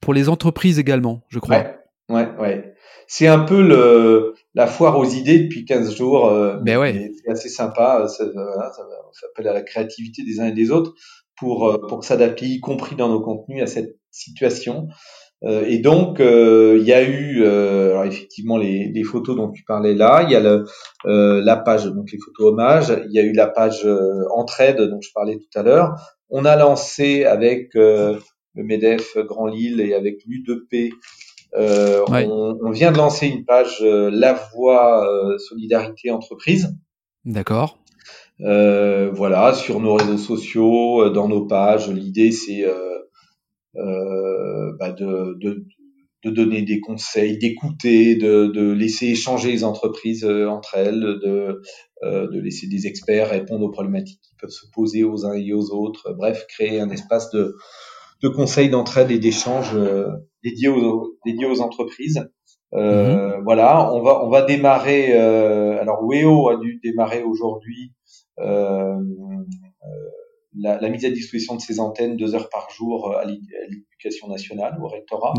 pour 0.00 0.14
les 0.14 0.28
entreprises 0.28 0.78
également, 0.78 1.22
je 1.28 1.38
crois. 1.38 1.56
Ouais, 1.56 1.78
ouais, 2.10 2.28
ouais. 2.38 2.74
C'est 3.12 3.26
un 3.26 3.40
peu 3.40 3.60
le 3.60 4.34
la 4.54 4.68
foire 4.68 4.96
aux 4.96 5.04
idées 5.04 5.40
depuis 5.40 5.64
15 5.64 5.96
jours. 5.96 6.28
Euh, 6.28 6.58
ben 6.62 6.78
ouais. 6.78 7.10
C'est 7.24 7.30
assez 7.30 7.48
sympa. 7.48 8.06
Ça, 8.06 8.24
ça, 8.32 8.72
ça 9.12 9.26
appelle 9.32 9.48
à 9.48 9.52
la 9.52 9.62
créativité 9.62 10.22
des 10.22 10.38
uns 10.40 10.46
et 10.46 10.52
des 10.52 10.70
autres 10.70 10.94
pour 11.40 11.68
euh, 11.68 11.78
pour 11.88 12.04
s'adapter, 12.04 12.46
y 12.46 12.60
compris 12.60 12.94
dans 12.94 13.08
nos 13.08 13.20
contenus, 13.20 13.62
à 13.62 13.66
cette 13.66 13.96
situation. 14.12 14.86
Euh, 15.42 15.64
et 15.66 15.78
donc, 15.78 16.20
euh, 16.20 16.76
il 16.78 16.86
y 16.86 16.92
a 16.92 17.02
eu, 17.02 17.42
euh, 17.42 17.92
alors 17.92 18.04
effectivement, 18.04 18.58
les, 18.58 18.92
les, 18.92 19.02
photos 19.02 19.36
dont 19.36 19.50
tu 19.50 19.64
parlais 19.64 19.94
là. 19.94 20.22
Il 20.22 20.30
y 20.30 20.36
a 20.36 20.40
le, 20.40 20.66
la 21.04 21.56
page, 21.56 21.86
donc 21.86 22.12
les 22.12 22.18
photos 22.18 22.52
hommages. 22.52 22.92
Il 23.06 23.12
y 23.12 23.18
a 23.18 23.22
eu 23.22 23.32
la 23.32 23.48
page 23.48 23.88
entraide 24.34 24.80
dont 24.80 25.00
je 25.00 25.10
parlais 25.14 25.38
tout 25.38 25.58
à 25.58 25.62
l'heure. 25.62 25.94
On 26.28 26.44
a 26.44 26.56
lancé 26.56 27.24
avec 27.24 27.70
le 27.74 28.18
Medef 28.54 29.16
Grand 29.16 29.46
Lille 29.46 29.80
et 29.80 29.94
avec 29.94 30.18
l'U2P 30.26 30.92
euh, 31.56 32.04
ouais. 32.06 32.26
on, 32.26 32.58
on, 32.62 32.70
vient 32.70 32.92
de 32.92 32.96
lancer 32.96 33.26
une 33.26 33.44
page 33.44 33.78
euh, 33.80 34.08
La 34.12 34.34
Voix 34.34 35.04
euh, 35.06 35.36
Solidarité 35.38 36.10
Entreprise. 36.10 36.76
D'accord. 37.24 37.79
Euh, 38.42 39.10
voilà, 39.12 39.52
sur 39.54 39.80
nos 39.80 39.94
réseaux 39.94 40.18
sociaux, 40.18 41.10
dans 41.10 41.28
nos 41.28 41.46
pages. 41.46 41.90
L'idée, 41.90 42.32
c'est 42.32 42.64
bah 43.74 44.92
de, 44.92 45.64
donner 46.24 46.62
des 46.62 46.80
conseils, 46.80 47.38
d'écouter, 47.38 48.16
de, 48.16 48.72
laisser 48.72 49.08
échanger 49.08 49.52
les 49.52 49.64
entreprises 49.64 50.24
entre 50.24 50.74
elles, 50.76 51.00
de, 51.00 51.60
laisser 52.40 52.66
des 52.66 52.86
experts 52.86 53.30
répondre 53.30 53.66
aux 53.66 53.70
problématiques 53.70 54.20
qui 54.22 54.34
peuvent 54.40 54.50
se 54.50 54.66
poser 54.72 55.04
aux 55.04 55.26
uns 55.26 55.34
et 55.34 55.52
aux 55.52 55.70
autres. 55.70 56.14
Bref, 56.16 56.46
créer 56.48 56.80
un 56.80 56.90
espace 56.90 57.30
de, 57.30 57.56
de 58.22 58.28
conseils, 58.28 58.70
d'entraide 58.70 59.10
et 59.10 59.18
d'échange 59.18 59.76
dédié 60.42 60.68
aux, 60.68 61.18
dédié 61.24 61.46
aux 61.46 61.60
entreprises. 61.60 62.24
Euh, 62.74 63.38
mmh. 63.38 63.42
Voilà, 63.44 63.92
on 63.92 64.02
va 64.02 64.24
on 64.24 64.28
va 64.28 64.42
démarrer. 64.42 65.12
Euh, 65.12 65.80
alors 65.80 66.04
Weo 66.04 66.48
a 66.48 66.56
dû 66.56 66.80
démarrer 66.82 67.22
aujourd'hui 67.22 67.92
euh, 68.38 68.96
la, 70.56 70.80
la, 70.80 70.88
mise 70.88 71.04
à 71.04 71.10
disposition 71.10 71.56
de 71.56 71.60
ses 71.60 71.80
antennes 71.80 72.16
deux 72.16 72.34
heures 72.34 72.48
par 72.48 72.68
jour 72.70 73.14
à 73.16 73.24
l'éducation 73.24 74.28
nationale 74.28 74.78
au 74.80 74.88
rectorat. 74.88 75.34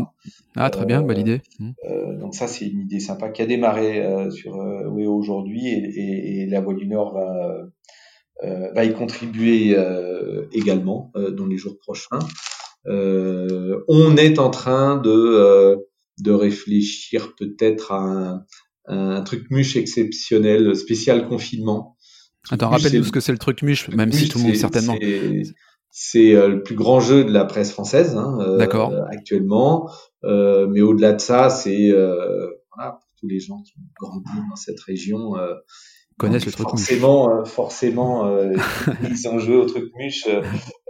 Ah 0.56 0.70
très 0.70 0.84
bien, 0.84 1.02
bonne 1.02 1.18
idée. 1.18 1.40
Mmh. 1.58 2.18
donc 2.18 2.34
ça 2.34 2.46
c'est 2.46 2.66
une 2.66 2.80
idée 2.80 3.00
sympa 3.00 3.30
qui 3.30 3.42
a 3.42 3.46
démarré 3.46 4.30
sur 4.30 4.56
Weo 4.56 5.14
aujourd'hui 5.14 5.68
et, 5.68 5.84
et, 5.84 6.42
et, 6.42 6.46
la 6.46 6.60
Voix 6.60 6.74
du 6.74 6.86
Nord 6.86 7.14
va 7.14 7.62
va 8.74 8.84
y 8.84 8.92
contribuer 8.92 9.76
également 10.52 11.12
dans 11.14 11.46
les 11.46 11.56
jours 11.56 11.78
prochains. 11.78 12.18
Euh, 12.86 13.84
on 13.88 14.16
est 14.16 14.38
en 14.38 14.50
train 14.50 14.96
de 14.96 15.10
euh, 15.10 15.76
de 16.18 16.32
réfléchir 16.32 17.34
peut-être 17.36 17.92
à 17.92 18.00
un, 18.00 18.44
un 18.86 19.22
truc 19.22 19.50
muche 19.50 19.76
exceptionnel, 19.76 20.74
spécial 20.76 21.28
confinement. 21.28 21.96
Attends, 22.50 22.70
rappelle-nous 22.70 23.04
ce 23.04 23.12
que 23.12 23.20
c'est 23.20 23.32
le 23.32 23.38
truc 23.38 23.62
muche, 23.62 23.88
même 23.88 24.12
si 24.12 24.28
tout 24.28 24.38
le 24.38 24.44
monde 24.44 24.56
certainement. 24.56 24.96
C'est 25.94 26.34
euh, 26.34 26.48
le 26.48 26.62
plus 26.62 26.74
grand 26.74 27.00
jeu 27.00 27.22
de 27.22 27.30
la 27.30 27.44
presse 27.44 27.70
française 27.70 28.16
hein, 28.16 28.38
euh, 28.40 28.66
actuellement. 29.10 29.90
Euh, 30.24 30.66
mais 30.66 30.80
au-delà 30.80 31.12
de 31.12 31.20
ça, 31.20 31.50
c'est 31.50 31.90
euh, 31.90 32.46
voilà, 32.74 32.92
pour 32.92 33.10
tous 33.20 33.28
les 33.28 33.40
gens 33.40 33.60
qui 33.62 33.74
ont 33.76 33.82
grandi 34.00 34.48
dans 34.48 34.56
cette 34.56 34.80
région, 34.80 35.34
connaissent 36.18 36.46
le 36.46 36.52
truc 36.52 36.68
forcément, 36.68 37.30
euh, 37.30 37.44
forcément, 37.44 38.26
euh, 38.26 38.54
ils 39.10 39.28
ont 39.28 39.38
joué 39.38 39.56
au 39.56 39.66
truc 39.66 39.92
muche 39.96 40.26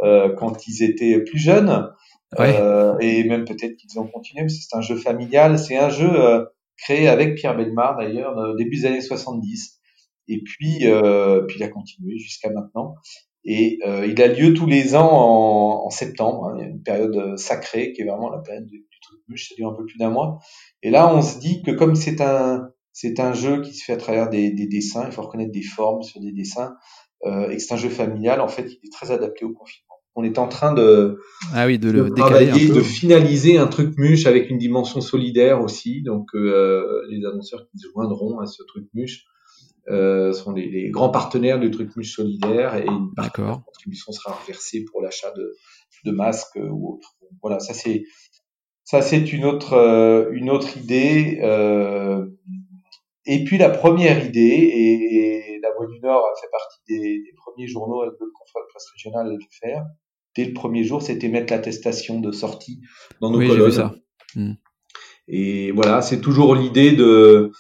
euh, 0.03 0.35
quand 0.37 0.67
ils 0.67 0.83
étaient 0.83 1.21
plus 1.21 1.39
jeunes, 1.39 1.89
ouais. 2.38 2.59
et 3.01 3.25
même 3.25 3.45
peut-être 3.45 3.77
qu'ils 3.77 3.99
ont 3.99 4.07
continué. 4.07 4.42
parce 4.42 4.55
que 4.55 4.62
C'est 4.68 4.77
un 4.77 4.81
jeu 4.81 4.97
familial, 4.97 5.59
c'est 5.59 5.77
un 5.77 5.90
jeu 5.90 6.11
créé 6.77 7.09
avec 7.09 7.35
Pierre 7.37 7.57
Belmar 7.57 7.97
d'ailleurs 7.97 8.55
début 8.57 8.77
des 8.77 8.87
années 8.87 9.01
70, 9.01 9.81
et 10.29 10.42
puis 10.42 10.79
puis 10.79 11.57
il 11.57 11.62
a 11.62 11.68
continué 11.68 12.18
jusqu'à 12.18 12.51
maintenant. 12.51 12.95
Et 13.45 13.79
il 14.07 14.23
a 14.23 14.29
lieu 14.29 14.55
tous 14.55 14.66
les 14.66 14.95
ans 14.95 15.11
en, 15.11 15.87
en 15.87 15.90
septembre. 15.90 16.47
Hein. 16.47 16.55
Il 16.57 16.62
y 16.62 16.64
a 16.64 16.68
une 16.68 16.83
période 16.83 17.37
sacrée 17.37 17.92
qui 17.92 18.03
est 18.03 18.05
vraiment 18.05 18.31
la 18.31 18.38
période 18.38 18.66
du, 18.66 18.79
du 18.79 19.01
truc 19.01 19.21
muche, 19.29 19.49
ça 19.49 19.55
dure 19.57 19.68
un 19.68 19.75
peu 19.75 19.85
plus 19.85 19.99
d'un 19.99 20.11
mois. 20.11 20.38
Et 20.83 20.90
là, 20.90 21.14
on 21.14 21.23
se 21.23 21.38
dit 21.38 21.62
que 21.62 21.71
comme 21.71 21.95
c'est 21.95 22.21
un 22.21 22.68
c'est 22.92 23.21
un 23.21 23.33
jeu 23.33 23.62
qui 23.62 23.75
se 23.75 23.85
fait 23.85 23.95
à 23.95 23.97
travers 23.97 24.29
des, 24.29 24.51
des, 24.51 24.66
dessins. 24.66 25.07
Il 25.07 25.12
faut 25.12 25.23
reconnaître 25.23 25.53
des 25.53 25.62
formes 25.62 26.03
sur 26.03 26.21
des 26.21 26.33
dessins. 26.33 26.77
Euh, 27.25 27.51
et 27.51 27.59
c'est 27.59 27.73
un 27.75 27.79
jeu 27.79 27.88
familial. 27.88 28.40
En 28.40 28.49
fait, 28.49 28.71
il 28.71 28.87
est 28.87 28.92
très 28.92 29.11
adapté 29.11 29.45
au 29.45 29.53
confinement. 29.53 29.92
On 30.14 30.25
est 30.25 30.38
en 30.38 30.46
train 30.46 30.75
de, 30.75 31.18
ah 31.55 31.66
oui, 31.66 31.79
de, 31.79 31.90
le 31.90 32.11
de 32.11 32.14
travailler, 32.14 32.68
de 32.68 32.81
finaliser 32.81 33.57
un 33.57 33.66
truc 33.66 33.96
muche 33.96 34.27
avec 34.27 34.51
une 34.51 34.59
dimension 34.59 35.01
solidaire 35.01 35.62
aussi. 35.62 36.03
Donc, 36.03 36.29
euh, 36.35 37.03
les 37.09 37.25
annonceurs 37.25 37.66
qui 37.70 37.79
se 37.79 37.88
joindront 37.92 38.38
à 38.38 38.46
ce 38.46 38.62
truc 38.62 38.87
muche 38.92 39.25
euh, 39.88 40.33
sont 40.33 40.53
les, 40.53 40.68
les, 40.68 40.90
grands 40.90 41.09
partenaires 41.09 41.59
du 41.59 41.70
truc 41.72 41.96
muche 41.96 42.14
solidaire 42.14 42.77
et 42.77 42.87
une 42.87 43.11
contribution 43.64 44.12
sera 44.12 44.33
reversée 44.35 44.85
pour 44.85 45.03
l'achat 45.03 45.33
de, 45.33 45.57
de 46.05 46.12
masques 46.12 46.57
ou 46.57 46.94
autre. 46.94 47.16
Voilà, 47.42 47.59
ça 47.59 47.75
c'est 47.75 48.05
ça 48.85 49.03
c'est 49.03 49.33
une 49.33 49.44
autre 49.44 49.72
euh, 49.72 50.31
une 50.33 50.51
autre 50.51 50.77
idée. 50.77 51.40
Euh, 51.42 52.27
et 53.27 53.42
puis 53.42 53.59
la 53.59 53.70
première 53.70 54.25
idée, 54.25 54.40
et, 54.40 55.55
et 55.55 55.61
La 55.61 55.72
Voix 55.77 55.87
du 55.87 55.98
Nord 56.01 56.27
a 56.27 56.40
fait 56.40 56.51
partie 56.53 56.81
des, 56.88 57.18
des 57.18 57.33
premiers 57.44 57.66
journaux 57.66 58.03
avec 58.03 58.14
le 58.20 58.27
confrère 58.38 58.62
de 58.62 58.68
presse 58.68 58.88
régionale 58.94 59.27
à 59.27 59.31
le 59.31 59.38
faire, 59.51 59.85
dès 60.37 60.45
le 60.45 60.53
premier 60.53 60.85
jour, 60.85 61.03
c'était 61.03 61.29
mettre 61.29 61.53
l'attestation 61.53 62.21
de 62.21 62.33
sortie 62.33 62.81
dans 63.21 63.31
nos 63.31 63.38
oui, 63.38 63.49
colonnes. 63.49 63.66
Vu 63.66 63.73
ça. 63.73 63.95
Hmm. 64.35 64.53
Et 65.29 65.71
voilà, 65.73 66.03
c'est 66.03 66.21
toujours 66.21 66.55
l'idée 66.55 66.92
de 66.92 67.51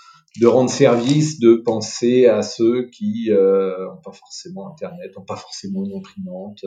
de 0.40 0.46
rendre 0.46 0.70
service, 0.70 1.38
de 1.40 1.56
penser 1.56 2.26
à 2.26 2.40
ceux 2.40 2.88
qui 2.88 3.28
n'ont 3.30 4.00
pas 4.02 4.12
forcément 4.12 4.70
Internet, 4.72 5.12
n'ont 5.14 5.24
pas 5.24 5.36
forcément 5.36 5.84
une 5.84 5.98
imprimante. 5.98 6.64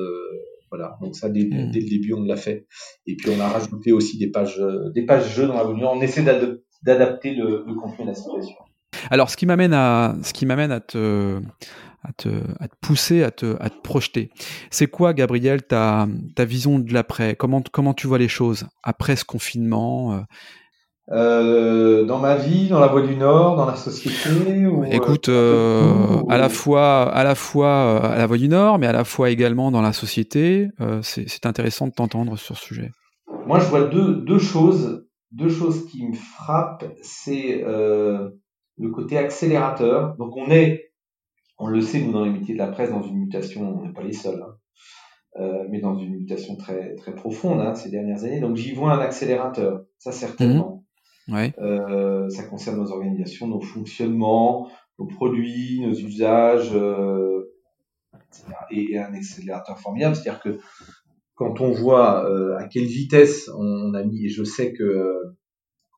voilà, 0.69 0.97
donc 1.01 1.15
ça, 1.15 1.29
dès, 1.29 1.45
hmm. 1.45 1.71
dès, 1.71 1.79
le 1.79 1.89
début, 1.89 2.13
on 2.13 2.21
l'a 2.21 2.35
fait. 2.35 2.67
Et 3.07 3.15
puis, 3.15 3.31
on 3.35 3.39
a 3.39 3.47
rajouté 3.47 3.91
aussi 3.91 4.19
des 4.19 4.29
pages, 4.29 4.61
des 4.93 5.03
pages 5.03 5.33
jeux 5.33 5.47
dans 5.47 5.55
la 5.55 5.67
On 5.67 5.99
essaie 6.01 6.23
d'adapter 6.83 7.33
le, 7.33 7.63
le 7.65 7.73
contenu 7.73 8.03
à 8.03 8.07
la 8.09 8.13
situation. 8.13 8.55
Alors, 9.09 9.29
ce 9.29 9.37
qui 9.37 9.45
m'amène 9.45 9.73
à, 9.73 10.15
ce 10.23 10.33
qui 10.33 10.45
m'amène 10.45 10.71
à 10.71 10.79
te, 10.79 11.41
à 12.07 12.13
te, 12.13 12.29
à 12.59 12.67
te 12.67 12.75
pousser, 12.81 13.23
à 13.23 13.31
te, 13.31 13.55
à 13.59 13.69
te 13.69 13.79
projeter. 13.81 14.29
C'est 14.69 14.87
quoi, 14.87 15.13
Gabriel, 15.13 15.63
ta, 15.63 16.07
ta 16.35 16.45
vision 16.45 16.79
de 16.79 16.93
l'après? 16.93 17.35
Comment, 17.35 17.61
comment 17.71 17.93
tu 17.93 18.07
vois 18.07 18.17
les 18.17 18.27
choses 18.27 18.65
après 18.83 19.15
ce 19.15 19.25
confinement 19.25 20.13
euh? 20.13 20.19
Euh, 21.11 22.03
dans 22.05 22.17
ma 22.17 22.35
vie, 22.35 22.67
dans 22.67 22.79
la 22.79 22.87
Voie 22.87 23.03
du 23.03 23.15
Nord, 23.15 23.57
dans 23.57 23.67
la 23.67 23.75
société 23.75 24.65
ou, 24.65 24.83
Écoute, 24.85 25.29
euh, 25.29 26.23
à 26.29 26.37
la 26.37 26.49
fois, 26.49 27.03
à 27.13 27.23
la 27.23 27.35
fois 27.35 28.03
à 28.03 28.17
la 28.17 28.25
Voie 28.25 28.37
du 28.37 28.47
Nord, 28.47 28.79
mais 28.79 28.87
à 28.87 28.91
la 28.91 29.03
fois 29.03 29.29
également 29.29 29.69
dans 29.69 29.83
la 29.83 29.93
société. 29.93 30.69
c'est 31.03 31.45
intéressant 31.45 31.87
de 31.87 31.91
t'entendre 31.91 32.37
sur 32.37 32.57
ce 32.57 32.65
sujet. 32.65 32.91
Moi, 33.45 33.59
je 33.59 33.65
vois 33.65 33.83
deux, 33.83 34.15
deux 34.15 34.39
choses, 34.39 35.05
deux 35.31 35.49
choses 35.49 35.85
qui 35.85 36.07
me 36.07 36.15
frappent. 36.15 36.85
C'est 37.03 37.63
le 38.77 38.89
côté 38.89 39.17
accélérateur. 39.17 40.15
Donc 40.17 40.35
on 40.35 40.49
est, 40.51 40.84
on 41.57 41.67
le 41.67 41.81
sait 41.81 42.01
nous 42.01 42.11
dans 42.11 42.25
les 42.25 42.31
métiers 42.31 42.53
de 42.53 42.59
la 42.59 42.67
presse, 42.67 42.89
dans 42.89 43.01
une 43.01 43.17
mutation, 43.17 43.79
on 43.79 43.85
n'est 43.85 43.93
pas 43.93 44.03
les 44.03 44.13
seuls, 44.13 44.41
hein, 44.41 44.55
euh, 45.39 45.65
mais 45.69 45.79
dans 45.79 45.97
une 45.97 46.15
mutation 46.15 46.55
très 46.55 46.95
très 46.95 47.13
profonde 47.13 47.61
hein, 47.61 47.75
ces 47.75 47.89
dernières 47.89 48.23
années. 48.23 48.39
Donc 48.39 48.55
j'y 48.55 48.73
vois 48.73 48.93
un 48.93 48.99
accélérateur, 48.99 49.85
ça 49.97 50.11
certainement. 50.11 50.83
Mmh. 51.27 51.33
Ouais. 51.33 51.53
Euh, 51.57 52.29
ça 52.29 52.43
concerne 52.43 52.77
nos 52.77 52.91
organisations, 52.91 53.47
nos 53.47 53.61
fonctionnements, 53.61 54.69
nos 54.99 55.07
produits, 55.07 55.81
nos 55.81 55.93
usages, 55.93 56.71
euh, 56.73 57.51
et, 58.71 58.97
un 58.97 59.13
accélérateur 59.13 59.79
formidable. 59.79 60.15
C'est-à-dire 60.15 60.41
que 60.41 60.59
quand 61.35 61.61
on 61.61 61.71
voit 61.71 62.29
euh, 62.29 62.57
à 62.57 62.67
quelle 62.67 62.85
vitesse 62.85 63.49
on 63.57 63.93
a 63.93 64.03
mis, 64.03 64.25
et 64.25 64.29
je 64.29 64.43
sais 64.43 64.73
que 64.73 65.35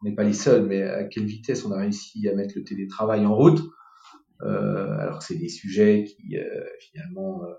on 0.01 0.07
n'est 0.07 0.15
pas 0.15 0.23
les 0.23 0.33
seuls, 0.33 0.65
mais 0.67 0.83
à 0.83 1.05
quelle 1.05 1.25
vitesse 1.25 1.65
on 1.65 1.71
a 1.71 1.77
réussi 1.77 2.27
à 2.29 2.35
mettre 2.35 2.53
le 2.55 2.63
télétravail 2.63 3.25
en 3.25 3.35
route, 3.35 3.59
euh, 3.59 3.63
alors 4.41 5.19
que 5.19 5.25
c'est 5.25 5.37
des 5.37 5.49
sujets 5.49 6.05
qui 6.05 6.37
euh, 6.37 6.43
finalement 6.79 7.41
euh, 7.43 7.53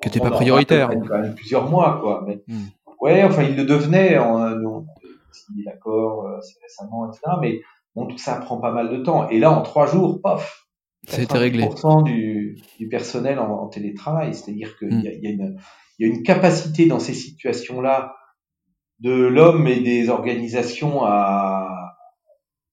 qui 0.00 0.08
n'étaient 0.08 0.20
pas 0.20 0.30
prioritaires. 0.30 0.90
Quand 0.90 1.18
même 1.18 1.34
plusieurs 1.34 1.68
mois, 1.68 1.98
quoi. 2.00 2.24
Mais 2.26 2.42
hmm. 2.46 2.66
ouais, 3.00 3.22
enfin, 3.24 3.42
il 3.42 3.56
le 3.56 3.64
devenait. 3.64 4.18
On, 4.18 4.34
on 4.34 4.80
a 4.80 5.32
signé 5.32 5.64
l'accord 5.64 6.26
euh, 6.26 6.38
récemment, 6.62 7.10
etc. 7.10 7.36
Mais 7.40 7.60
bon, 7.94 8.06
tout 8.06 8.18
ça 8.18 8.36
prend 8.36 8.58
pas 8.60 8.72
mal 8.72 8.90
de 8.90 9.02
temps. 9.02 9.28
Et 9.28 9.38
là, 9.38 9.50
en 9.50 9.62
trois 9.62 9.86
jours, 9.86 10.20
pof, 10.22 10.66
c'est 11.06 11.30
réglé. 11.32 11.68
Du, 12.04 12.58
du 12.78 12.88
personnel 12.88 13.38
en, 13.38 13.62
en 13.62 13.68
télétravail, 13.68 14.34
c'est-à-dire 14.34 14.76
qu'il 14.78 14.88
hmm. 14.88 15.02
y 15.02 16.04
a 16.04 16.06
une 16.06 16.22
capacité 16.22 16.86
dans 16.86 17.00
ces 17.00 17.14
situations-là 17.14 18.14
de 19.00 19.12
l'homme 19.12 19.66
et 19.66 19.80
des 19.80 20.08
organisations 20.08 21.04
à, 21.04 21.57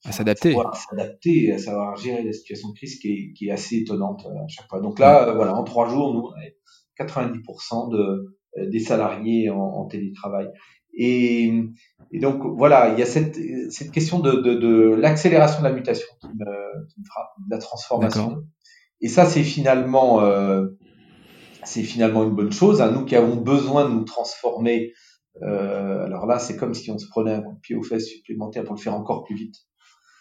à 0.08 0.12
s'adapter, 0.12 0.56
à 0.56 0.72
s'adapter, 0.74 1.54
à 1.54 1.58
savoir 1.58 1.96
gérer 1.96 2.24
la 2.24 2.34
situation 2.34 2.70
de 2.70 2.74
crise 2.74 3.00
qui 3.00 3.12
est, 3.12 3.34
qui 3.34 3.48
est 3.48 3.52
assez 3.52 3.78
étonnante 3.78 4.26
euh, 4.26 4.44
à 4.44 4.48
chaque 4.48 4.68
fois. 4.70 4.80
Donc 4.82 5.00
là, 5.00 5.30
euh, 5.30 5.34
voilà, 5.34 5.56
en 5.56 5.64
trois 5.64 5.90
jours, 5.90 6.14
nous, 6.14 6.30
90% 7.00 7.92
de, 7.92 8.38
euh, 8.58 8.70
des 8.70 8.80
salariés 8.80 9.50
en, 9.50 9.60
en 9.60 9.86
télétravail. 9.86 10.48
Et, 10.98 11.52
et, 12.12 12.20
donc 12.20 12.42
voilà, 12.58 12.94
il 12.94 13.00
y 13.00 13.02
a 13.02 13.06
cette, 13.06 13.38
cette 13.70 13.92
question 13.92 14.20
de, 14.20 14.32
de, 14.32 14.54
de 14.54 14.96
l'accélération 14.96 15.60
de 15.60 15.68
la 15.68 15.74
mutation 15.74 16.08
qui 16.22 16.28
me, 16.28 16.88
qui 16.88 17.02
me 17.02 17.06
frappe, 17.06 17.32
de 17.46 17.52
la 17.54 17.58
transformation. 17.58 18.44
Et 19.02 19.10
ça, 19.10 19.26
c'est 19.26 19.44
finalement, 19.44 20.22
euh, 20.22 20.68
c'est 21.64 21.84
finalement 21.84 22.24
une 22.24 22.34
bonne 22.34 22.54
chose. 22.54 22.82
Hein. 22.82 22.92
Nous 22.92 23.04
qui 23.04 23.16
avons 23.16 23.36
besoin 23.36 23.90
de 23.90 23.94
nous 23.94 24.06
transformer 24.06 24.94
euh, 25.44 26.06
alors 26.06 26.26
là, 26.26 26.40
c'est 26.40 26.56
comme 26.56 26.74
si 26.74 26.92
on 26.92 26.98
se 26.98 27.08
prenait 27.08 27.34
un 27.34 27.42
coup 27.42 27.54
de 27.54 27.60
pied 27.60 27.76
aux 27.76 27.84
fesses 27.84 28.08
supplémentaire 28.08 28.64
pour 28.64 28.76
le 28.76 28.82
faire 28.82 28.96
encore 28.96 29.24
plus 29.24 29.36
vite. 29.36 29.56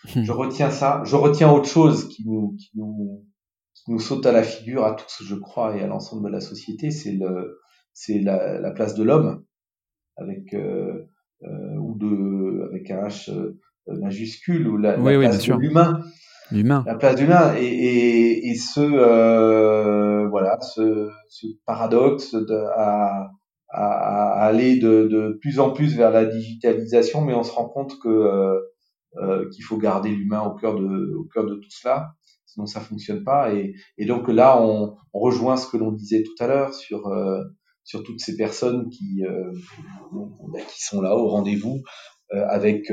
Je 0.05 0.33
retiens 0.33 0.71
ça. 0.71 1.03
Je 1.05 1.17
retiens 1.17 1.51
autre 1.51 1.69
chose 1.69 2.09
qui 2.09 2.27
nous, 2.27 2.57
qui 2.59 2.71
nous, 2.75 3.27
qui 3.75 3.91
nous 3.91 3.99
saute 3.99 4.27
à 4.27 4.33
la 4.33 4.43
figure 4.43 4.85
à 4.85 4.95
tous, 4.95 5.23
je 5.25 5.35
crois, 5.35 5.77
et 5.77 5.83
à 5.83 5.87
l'ensemble 5.87 6.27
de 6.27 6.33
la 6.33 6.41
société, 6.41 6.91
c'est 6.91 7.13
le, 7.13 7.61
c'est 7.93 8.19
la, 8.19 8.61
la, 8.61 8.71
place 8.71 8.95
de 8.95 9.03
l'homme 9.03 9.45
avec 10.17 10.55
euh, 10.55 11.07
euh, 11.43 11.77
ou 11.81 11.97
de 11.99 12.69
avec 12.69 12.91
un 12.91 13.07
H 13.09 13.31
euh, 13.31 13.59
majuscule 13.87 14.69
ou 14.69 14.77
la, 14.77 14.99
oui, 14.99 15.15
la 15.15 15.29
place 15.29 15.47
de 15.47 15.55
l'humain. 15.55 16.01
L'humain. 16.51 16.85
La 16.87 16.95
place 16.95 17.17
de 17.17 17.23
l'humain 17.23 17.55
et, 17.57 17.65
et, 17.65 18.49
et 18.51 18.55
ce 18.55 18.81
euh, 18.81 20.29
voilà 20.29 20.61
ce, 20.61 21.11
ce 21.29 21.47
paradoxe 21.67 22.35
de, 22.35 22.57
à 22.77 23.31
à, 23.77 24.45
aller 24.45 24.77
de, 24.77 25.09
de, 25.09 25.37
plus 25.41 25.59
en 25.59 25.73
plus 25.73 25.97
vers 25.97 26.13
la 26.13 26.25
digitalisation, 26.25 27.23
mais 27.23 27.35
on 27.35 27.43
se 27.43 27.51
rend 27.51 27.69
compte 27.69 27.99
que 27.99 28.09
euh, 29.17 29.23
euh, 29.23 29.49
qu'il 29.51 29.65
faut 29.65 29.77
garder 29.77 30.11
l'humain 30.11 30.43
au 30.43 30.55
cœur 30.55 30.75
de 30.79 31.15
au 31.15 31.25
cœur 31.25 31.47
de 31.47 31.55
tout 31.55 31.71
cela, 31.71 32.15
sinon 32.47 32.67
ça 32.67 32.81
fonctionne 32.81 33.25
pas. 33.25 33.55
Et, 33.55 33.75
et 33.99 34.07
donc 34.07 34.29
là, 34.29 34.61
on, 34.61 34.97
on, 35.13 35.19
rejoint 35.19 35.57
ce 35.57 35.67
que 35.67 35.77
l'on 35.77 35.93
disait 35.93 36.23
tout 36.23 36.35
à 36.43 36.47
l'heure 36.47 36.75
sur 36.75 37.09
euh, 37.09 37.43
sur 37.85 38.03
toutes 38.03 38.21
ces 38.21 38.37
personnes 38.37 38.89
qui 38.89 39.25
euh, 39.25 39.53
qui 40.69 40.83
sont 40.83 41.01
là 41.01 41.17
au 41.17 41.29
rendez-vous 41.29 41.83
euh, 42.33 42.47
avec 42.49 42.91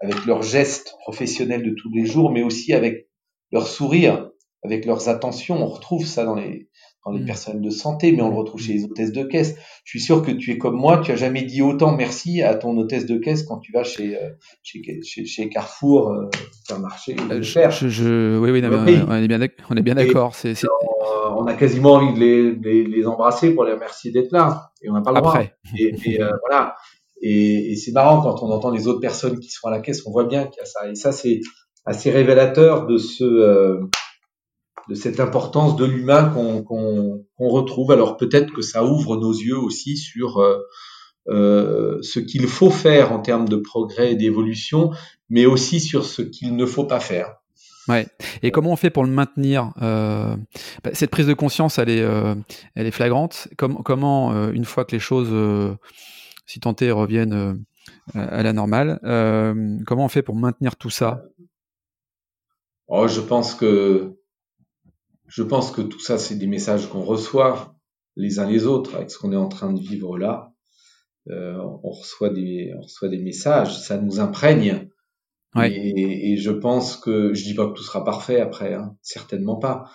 avec 0.00 0.26
leurs 0.26 0.42
gestes 0.42 0.94
professionnels 1.00 1.62
de 1.62 1.74
tous 1.74 1.90
les 1.94 2.04
jours, 2.04 2.30
mais 2.30 2.42
aussi 2.42 2.72
avec 2.72 3.08
leur 3.52 3.66
sourire, 3.66 4.30
avec 4.62 4.84
leurs 4.84 5.08
attentions. 5.08 5.62
On 5.62 5.68
retrouve 5.68 6.04
ça 6.04 6.24
dans 6.24 6.34
les 6.34 6.68
dans 7.04 7.12
les 7.12 7.20
mmh. 7.20 7.26
personnels 7.26 7.62
de 7.62 7.70
santé, 7.70 8.12
mais 8.12 8.22
on 8.22 8.30
le 8.30 8.36
retrouve 8.36 8.60
chez 8.60 8.72
les 8.72 8.84
hôtesses 8.84 9.12
de 9.12 9.22
caisse. 9.22 9.56
Je 9.84 9.90
suis 9.90 10.00
sûr 10.00 10.22
que 10.22 10.30
tu 10.30 10.52
es 10.52 10.58
comme 10.58 10.76
moi, 10.76 10.98
tu 10.98 11.12
as 11.12 11.16
jamais 11.16 11.42
dit 11.42 11.60
autant 11.60 11.94
merci 11.94 12.42
à 12.42 12.54
ton 12.54 12.76
hôtesse 12.78 13.06
de 13.06 13.18
caisse 13.18 13.42
quand 13.42 13.58
tu 13.58 13.72
vas 13.72 13.84
chez 13.84 14.16
euh, 14.16 14.30
chez, 14.62 14.80
chez, 15.02 15.26
chez, 15.26 15.48
Carrefour, 15.48 16.10
euh, 16.10 16.30
un 16.70 16.78
marché. 16.78 17.16
Euh, 17.30 17.42
je, 17.42 17.88
je, 17.88 18.38
oui, 18.38 18.50
oui, 18.50 18.62
on, 18.64 18.84
est 18.86 19.28
bien, 19.28 19.48
on 19.70 19.76
est 19.76 19.82
bien 19.82 19.94
d'accord. 19.94 20.34
C'est, 20.34 20.54
on, 21.36 21.46
a 21.46 21.54
quasiment 21.54 21.94
envie 21.94 22.14
de 22.14 22.20
les, 22.20 22.52
les, 22.54 22.84
les, 22.84 23.06
embrasser 23.06 23.54
pour 23.54 23.64
les 23.64 23.72
remercier 23.72 24.10
d'être 24.10 24.32
là, 24.32 24.70
et 24.82 24.88
on 24.88 24.94
n'a 24.94 25.02
pas 25.02 25.12
le 25.12 25.20
droit. 25.20 25.42
Et, 25.78 25.94
et 26.04 26.22
euh, 26.22 26.30
voilà. 26.48 26.74
Et, 27.20 27.72
et 27.72 27.76
c'est 27.76 27.92
marrant 27.92 28.22
quand 28.22 28.42
on 28.42 28.50
entend 28.50 28.70
les 28.70 28.86
autres 28.88 29.00
personnes 29.00 29.38
qui 29.38 29.50
sont 29.50 29.68
à 29.68 29.70
la 29.70 29.80
caisse, 29.80 30.06
on 30.06 30.10
voit 30.10 30.24
bien 30.24 30.44
qu'il 30.46 30.58
y 30.58 30.62
a 30.62 30.66
ça. 30.66 30.88
Et 30.88 30.94
ça, 30.94 31.12
c'est 31.12 31.40
assez 31.86 32.10
révélateur 32.10 32.86
de 32.86 32.96
ce 32.96 33.24
euh, 33.24 33.80
de 34.88 34.94
cette 34.94 35.20
importance 35.20 35.76
de 35.76 35.84
l'humain 35.84 36.28
qu'on 36.28 37.24
retrouve. 37.38 37.92
Alors 37.92 38.16
peut-être 38.16 38.52
que 38.52 38.62
ça 38.62 38.84
ouvre 38.84 39.16
nos 39.16 39.32
yeux 39.32 39.58
aussi 39.58 39.96
sur 39.96 40.38
euh, 40.38 40.58
euh, 41.28 41.98
ce 42.02 42.20
qu'il 42.20 42.46
faut 42.46 42.70
faire 42.70 43.12
en 43.12 43.20
termes 43.20 43.48
de 43.48 43.56
progrès 43.56 44.12
et 44.12 44.16
d'évolution, 44.16 44.90
mais 45.30 45.46
aussi 45.46 45.80
sur 45.80 46.04
ce 46.04 46.22
qu'il 46.22 46.54
ne 46.56 46.66
faut 46.66 46.84
pas 46.84 47.00
faire. 47.00 47.36
Ouais. 47.88 48.06
Et 48.42 48.50
comment 48.50 48.72
on 48.72 48.76
fait 48.76 48.90
pour 48.90 49.04
le 49.04 49.10
maintenir 49.10 49.72
euh, 49.82 50.36
bah, 50.82 50.90
Cette 50.92 51.10
prise 51.10 51.26
de 51.26 51.34
conscience, 51.34 51.78
elle 51.78 51.90
est, 51.90 52.02
euh, 52.02 52.34
elle 52.74 52.86
est 52.86 52.90
flagrante. 52.90 53.48
Comme, 53.56 53.82
comment, 53.82 54.32
euh, 54.32 54.52
une 54.52 54.64
fois 54.64 54.84
que 54.84 54.92
les 54.92 55.00
choses, 55.00 55.32
si 56.46 56.60
tentées, 56.60 56.90
reviennent 56.90 57.64
à 58.14 58.42
la 58.42 58.52
normale, 58.52 58.98
comment 59.86 60.04
on 60.04 60.08
fait 60.08 60.22
pour 60.22 60.36
maintenir 60.36 60.76
tout 60.76 60.90
ça? 60.90 61.24
Oh, 62.88 63.08
Je 63.08 63.20
pense 63.20 63.54
que 63.54 64.18
je 65.26 65.42
pense 65.42 65.70
que 65.70 65.82
tout 65.82 66.00
ça, 66.00 66.18
c'est 66.18 66.36
des 66.36 66.46
messages 66.46 66.88
qu'on 66.88 67.02
reçoit 67.02 67.74
les 68.16 68.38
uns 68.38 68.48
les 68.48 68.66
autres 68.66 68.94
avec 68.94 69.10
ce 69.10 69.18
qu'on 69.18 69.32
est 69.32 69.36
en 69.36 69.48
train 69.48 69.72
de 69.72 69.80
vivre 69.80 70.18
là. 70.18 70.52
Euh, 71.30 71.58
on 71.82 71.90
reçoit 71.90 72.30
des, 72.30 72.74
on 72.76 72.82
reçoit 72.82 73.08
des 73.08 73.18
messages, 73.18 73.78
ça 73.80 73.96
nous 73.96 74.20
imprègne. 74.20 74.88
Et, 75.62 76.32
et, 76.32 76.36
je 76.36 76.50
pense 76.50 76.96
que 76.96 77.32
je 77.32 77.44
dis 77.44 77.54
pas 77.54 77.68
que 77.68 77.74
tout 77.74 77.84
sera 77.84 78.02
parfait 78.02 78.40
après, 78.40 78.74
hein, 78.74 78.96
certainement 79.02 79.54
pas. 79.54 79.88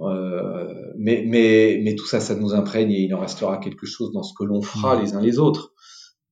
Euh, 0.00 0.92
mais, 0.98 1.24
mais, 1.26 1.80
mais 1.82 1.94
tout 1.94 2.06
ça, 2.06 2.20
ça 2.20 2.34
nous 2.34 2.54
imprègne 2.54 2.90
et 2.90 3.00
il 3.02 3.14
en 3.14 3.20
restera 3.20 3.58
quelque 3.58 3.86
chose 3.86 4.12
dans 4.12 4.24
ce 4.24 4.34
que 4.36 4.44
l'on 4.44 4.62
fera 4.62 5.00
les 5.00 5.14
uns 5.14 5.20
les 5.20 5.38
autres. 5.38 5.72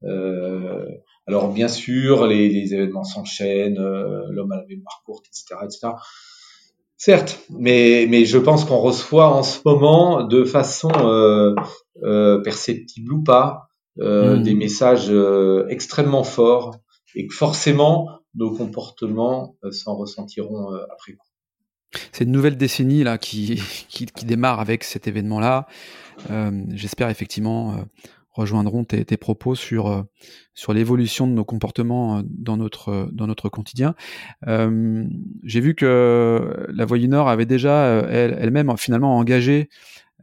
Euh, 0.03 0.85
alors 1.27 1.53
bien 1.53 1.69
sûr, 1.69 2.27
les, 2.27 2.49
les 2.51 2.75
événements 2.75 3.05
s'enchaînent, 3.05 3.79
euh, 3.79 4.27
l'homme 4.31 4.53
à 4.53 4.57
la 4.57 4.67
mémoire 4.67 5.03
courte, 5.07 5.27
etc., 5.29 5.61
etc. 5.65 5.93
Certes, 7.05 7.39
mais, 7.51 8.07
mais 8.09 8.25
je 8.25 8.39
pense 8.39 8.65
qu'on 8.65 8.79
reçoit 8.79 9.29
en 9.29 9.43
ce 9.43 9.59
moment, 9.67 10.25
de 10.27 10.43
façon 10.43 10.91
euh, 10.97 11.55
euh, 12.03 12.41
perceptible 12.41 13.13
ou 13.13 13.23
pas, 13.23 13.69
euh, 14.01 14.39
hmm. 14.39 14.43
des 14.43 14.55
messages 14.55 15.13
extrêmement 15.69 16.25
forts 16.25 16.79
et 17.15 17.27
que 17.27 17.35
forcément 17.35 18.09
nos 18.35 18.53
comportements 18.53 19.55
s'en 19.71 19.97
ressentiront 19.97 20.73
après 20.91 21.13
coup. 21.13 21.29
C'est 22.11 22.25
une 22.25 22.33
nouvelle 22.33 22.57
décennie 22.57 23.05
là 23.05 23.19
qui, 23.19 23.61
qui, 23.91 24.07
qui 24.07 24.25
démarre 24.25 24.59
avec 24.59 24.83
cet 24.83 25.07
événement-là. 25.07 25.67
J'espère 26.71 27.11
effectivement 27.11 27.85
rejoindront 28.35 28.85
tes, 28.85 29.05
tes 29.05 29.17
propos 29.17 29.55
sur 29.55 30.05
sur 30.55 30.73
l'évolution 30.73 31.27
de 31.27 31.33
nos 31.33 31.45
comportements 31.45 32.23
dans 32.25 32.57
notre 32.57 33.09
dans 33.13 33.27
notre 33.27 33.49
quotidien. 33.49 33.95
J'ai 34.47 35.61
vu 35.61 35.75
que 35.75 36.67
la 36.69 36.87
du 36.87 37.09
Nord 37.09 37.29
avait 37.29 37.47
déjà 37.47 37.87
elle-même 38.11 38.77
finalement 38.77 39.17
engagé 39.17 39.69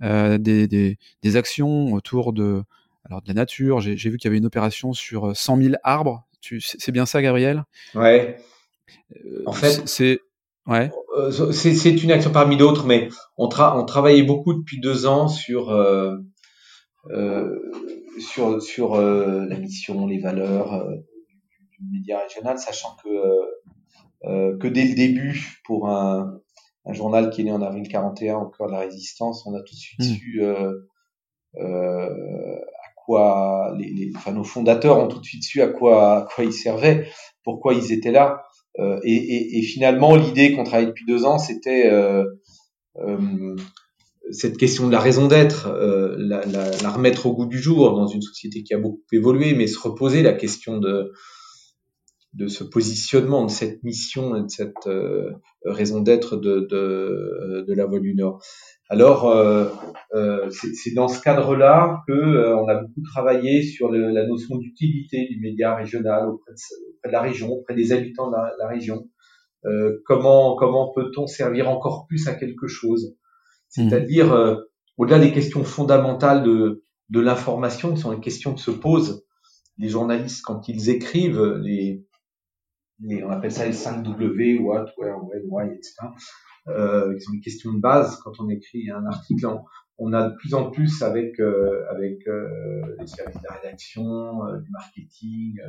des, 0.01 0.38
des, 0.68 0.97
des 1.22 1.36
actions 1.36 1.93
autour 1.93 2.34
de 2.34 2.64
alors 3.05 3.22
de 3.22 3.28
la 3.28 3.34
nature. 3.34 3.82
J'ai 3.82 3.95
vu 3.95 4.18
qu'il 4.18 4.26
y 4.26 4.30
avait 4.30 4.38
une 4.38 4.45
opération 4.45 4.93
sur 4.93 5.36
100 5.36 5.57
000 5.57 5.74
arbres. 5.84 6.26
C'est 6.41 6.91
bien 6.91 7.05
ça, 7.05 7.22
Gabriel? 7.22 7.64
Ouais. 7.95 8.38
en 9.45 9.53
fait, 9.53 9.88
c'est 9.88 10.20
ouais. 10.68 10.91
C'est 11.51 12.03
une 12.03 12.12
action 12.12 12.32
parmi 12.32 12.57
d'autres, 12.57 12.86
mais 12.86 13.09
on, 13.38 13.47
tra 13.47 13.78
on 13.80 13.86
travaillait 13.86 14.24
beaucoup 14.24 14.53
depuis 14.53 14.80
deux 14.80 15.05
ans 15.05 15.28
sur 15.28 15.70
euh, 15.70 16.18
euh, 17.09 17.49
sur, 18.22 18.62
sur 18.62 18.96
euh, 18.96 19.46
la 19.46 19.58
mission, 19.58 20.08
les 20.08 20.20
valeurs 20.20 20.74
euh, 20.74 20.96
du, 20.96 21.86
média 21.92 22.20
régional, 22.20 22.58
sachant 22.60 22.96
que, 23.04 23.10
euh, 24.26 24.58
que 24.58 24.68
dès 24.68 24.86
le 24.86 24.96
début, 24.96 25.60
pour 25.66 25.90
un, 25.90 26.40
un, 26.86 26.94
journal 26.94 27.30
qui 27.32 27.42
est 27.42 27.46
né 27.46 27.52
en 27.52 27.62
avril 27.62 27.88
41, 27.88 28.38
au 28.38 28.50
cœur 28.50 28.68
de 28.68 28.74
la 28.74 28.80
résistance, 28.80 29.46
on 29.48 29.54
a 29.56 29.60
tout 29.62 29.74
de 29.74 29.80
suite 29.80 30.00
mmh. 30.00 30.04
su 30.04 30.44
à 30.46 30.72
quoi 32.96 33.74
les, 33.78 33.92
les, 33.92 34.12
enfin, 34.16 34.32
nos 34.32 34.44
fondateurs 34.44 35.00
ont 35.00 35.08
tout 35.08 35.20
de 35.20 35.26
suite 35.26 35.44
su 35.44 35.62
à 35.62 35.68
quoi, 35.68 36.18
à 36.18 36.22
quoi 36.22 36.44
ils 36.44 36.54
servaient, 36.54 37.08
pourquoi 37.44 37.74
ils 37.74 37.92
étaient 37.92 38.12
là. 38.12 38.44
Et, 38.80 39.14
et, 39.14 39.58
et, 39.58 39.62
finalement, 39.64 40.16
l'idée 40.16 40.54
qu'on 40.56 40.64
travaillait 40.64 40.88
depuis 40.88 41.06
deux 41.06 41.26
ans, 41.26 41.38
c'était 41.38 41.92
cette 44.32 44.58
question 44.58 44.88
de 44.88 44.92
la 44.92 45.00
raison 45.00 45.28
d'être, 45.28 45.68
euh, 45.68 46.16
la, 46.18 46.46
la, 46.46 46.70
la, 46.70 46.90
remettre 46.90 47.26
au 47.26 47.34
goût 47.34 47.46
du 47.46 47.60
jour 47.60 47.96
dans 47.96 48.08
une 48.08 48.22
société 48.22 48.64
qui 48.64 48.74
a 48.74 48.78
beaucoup 48.78 49.02
évolué, 49.12 49.54
mais 49.54 49.68
se 49.68 49.80
reposer 49.80 50.24
la 50.24 50.34
question 50.34 50.78
de, 50.78 51.12
de 52.34 52.48
ce 52.48 52.64
positionnement, 52.64 53.46
de 53.46 53.52
cette 53.52 53.84
mission 53.84 54.36
et 54.36 54.44
de 54.44 54.50
cette 54.50 54.88
euh, 54.88 55.32
raison 55.66 56.02
d'être 56.02 56.38
de, 56.38 56.62
de, 56.62 57.66
de, 57.68 57.74
la 57.74 57.86
Voie 57.86 58.00
du 58.00 58.16
Nord. 58.16 58.42
Alors, 58.90 59.30
euh, 59.30 59.70
euh, 60.16 60.50
c'est 60.50 60.94
dans 60.94 61.08
ce 61.08 61.22
cadre-là 61.22 62.02
que 62.08 62.14
euh, 62.14 62.58
on 62.58 62.68
a 62.68 62.76
beaucoup 62.76 63.02
travaillé 63.04 63.64
sur 63.64 63.90
le, 63.90 64.12
la 64.12 64.26
notion 64.26 64.58
d'utilité 64.58 65.28
du 65.30 65.40
média 65.40 65.76
régional 65.76 66.28
auprès 66.28 66.52
de, 66.52 66.58
auprès 66.90 67.10
de, 67.10 67.14
la 67.14 67.22
région, 67.22 67.50
auprès 67.52 67.74
des 67.74 67.94
habitants 67.94 68.30
de 68.30 68.36
la, 68.36 68.68
région. 68.68 69.08
comment 70.06 70.56
comment 70.56 70.92
peut-on 70.94 71.28
servir 71.28 71.70
encore 71.70 72.06
plus 72.08 72.28
à 72.28 72.34
quelque 72.34 72.68
chose? 72.68 73.16
C'est-à-dire, 73.72 74.34
euh, 74.34 74.56
au-delà 74.98 75.18
des 75.18 75.32
questions 75.32 75.64
fondamentales 75.64 76.44
de, 76.44 76.84
de 77.10 77.20
l'information, 77.20 77.94
qui 77.94 78.02
sont 78.02 78.12
les 78.12 78.20
questions 78.20 78.54
que 78.54 78.62
se 78.62 78.72
posent 78.72 79.26
les 79.78 79.90
journalistes 79.90 80.44
quand 80.44 80.68
ils 80.68 80.90
écrivent, 80.90 81.42
les, 81.64 82.06
les 83.00 83.24
on 83.24 83.32
appelle 83.32 83.52
ça 83.52 83.66
les 83.66 83.74
5 83.74 84.04
W, 84.04 84.60
what, 84.60 84.86
where, 84.98 85.18
when, 85.24 85.42
why, 85.50 85.66
etc., 85.74 85.94
euh, 86.68 87.16
qui 87.16 87.22
sont 87.22 87.32
les 87.34 87.40
questions 87.40 87.74
de 87.74 87.80
base 87.80 88.18
quand 88.18 88.34
on 88.40 88.50
écrit 88.50 88.92
un 88.92 89.06
article. 89.06 89.48
On, 89.98 90.14
a 90.14 90.30
de 90.30 90.36
plus 90.36 90.54
en 90.54 90.70
plus 90.70 91.02
avec 91.02 91.40
euh, 91.40 91.84
avec 91.90 92.28
euh, 92.28 92.82
les 93.00 93.08
services 93.08 93.42
de 93.42 93.48
rédaction, 93.48 94.40
du 94.64 94.70
marketing, 94.72 95.60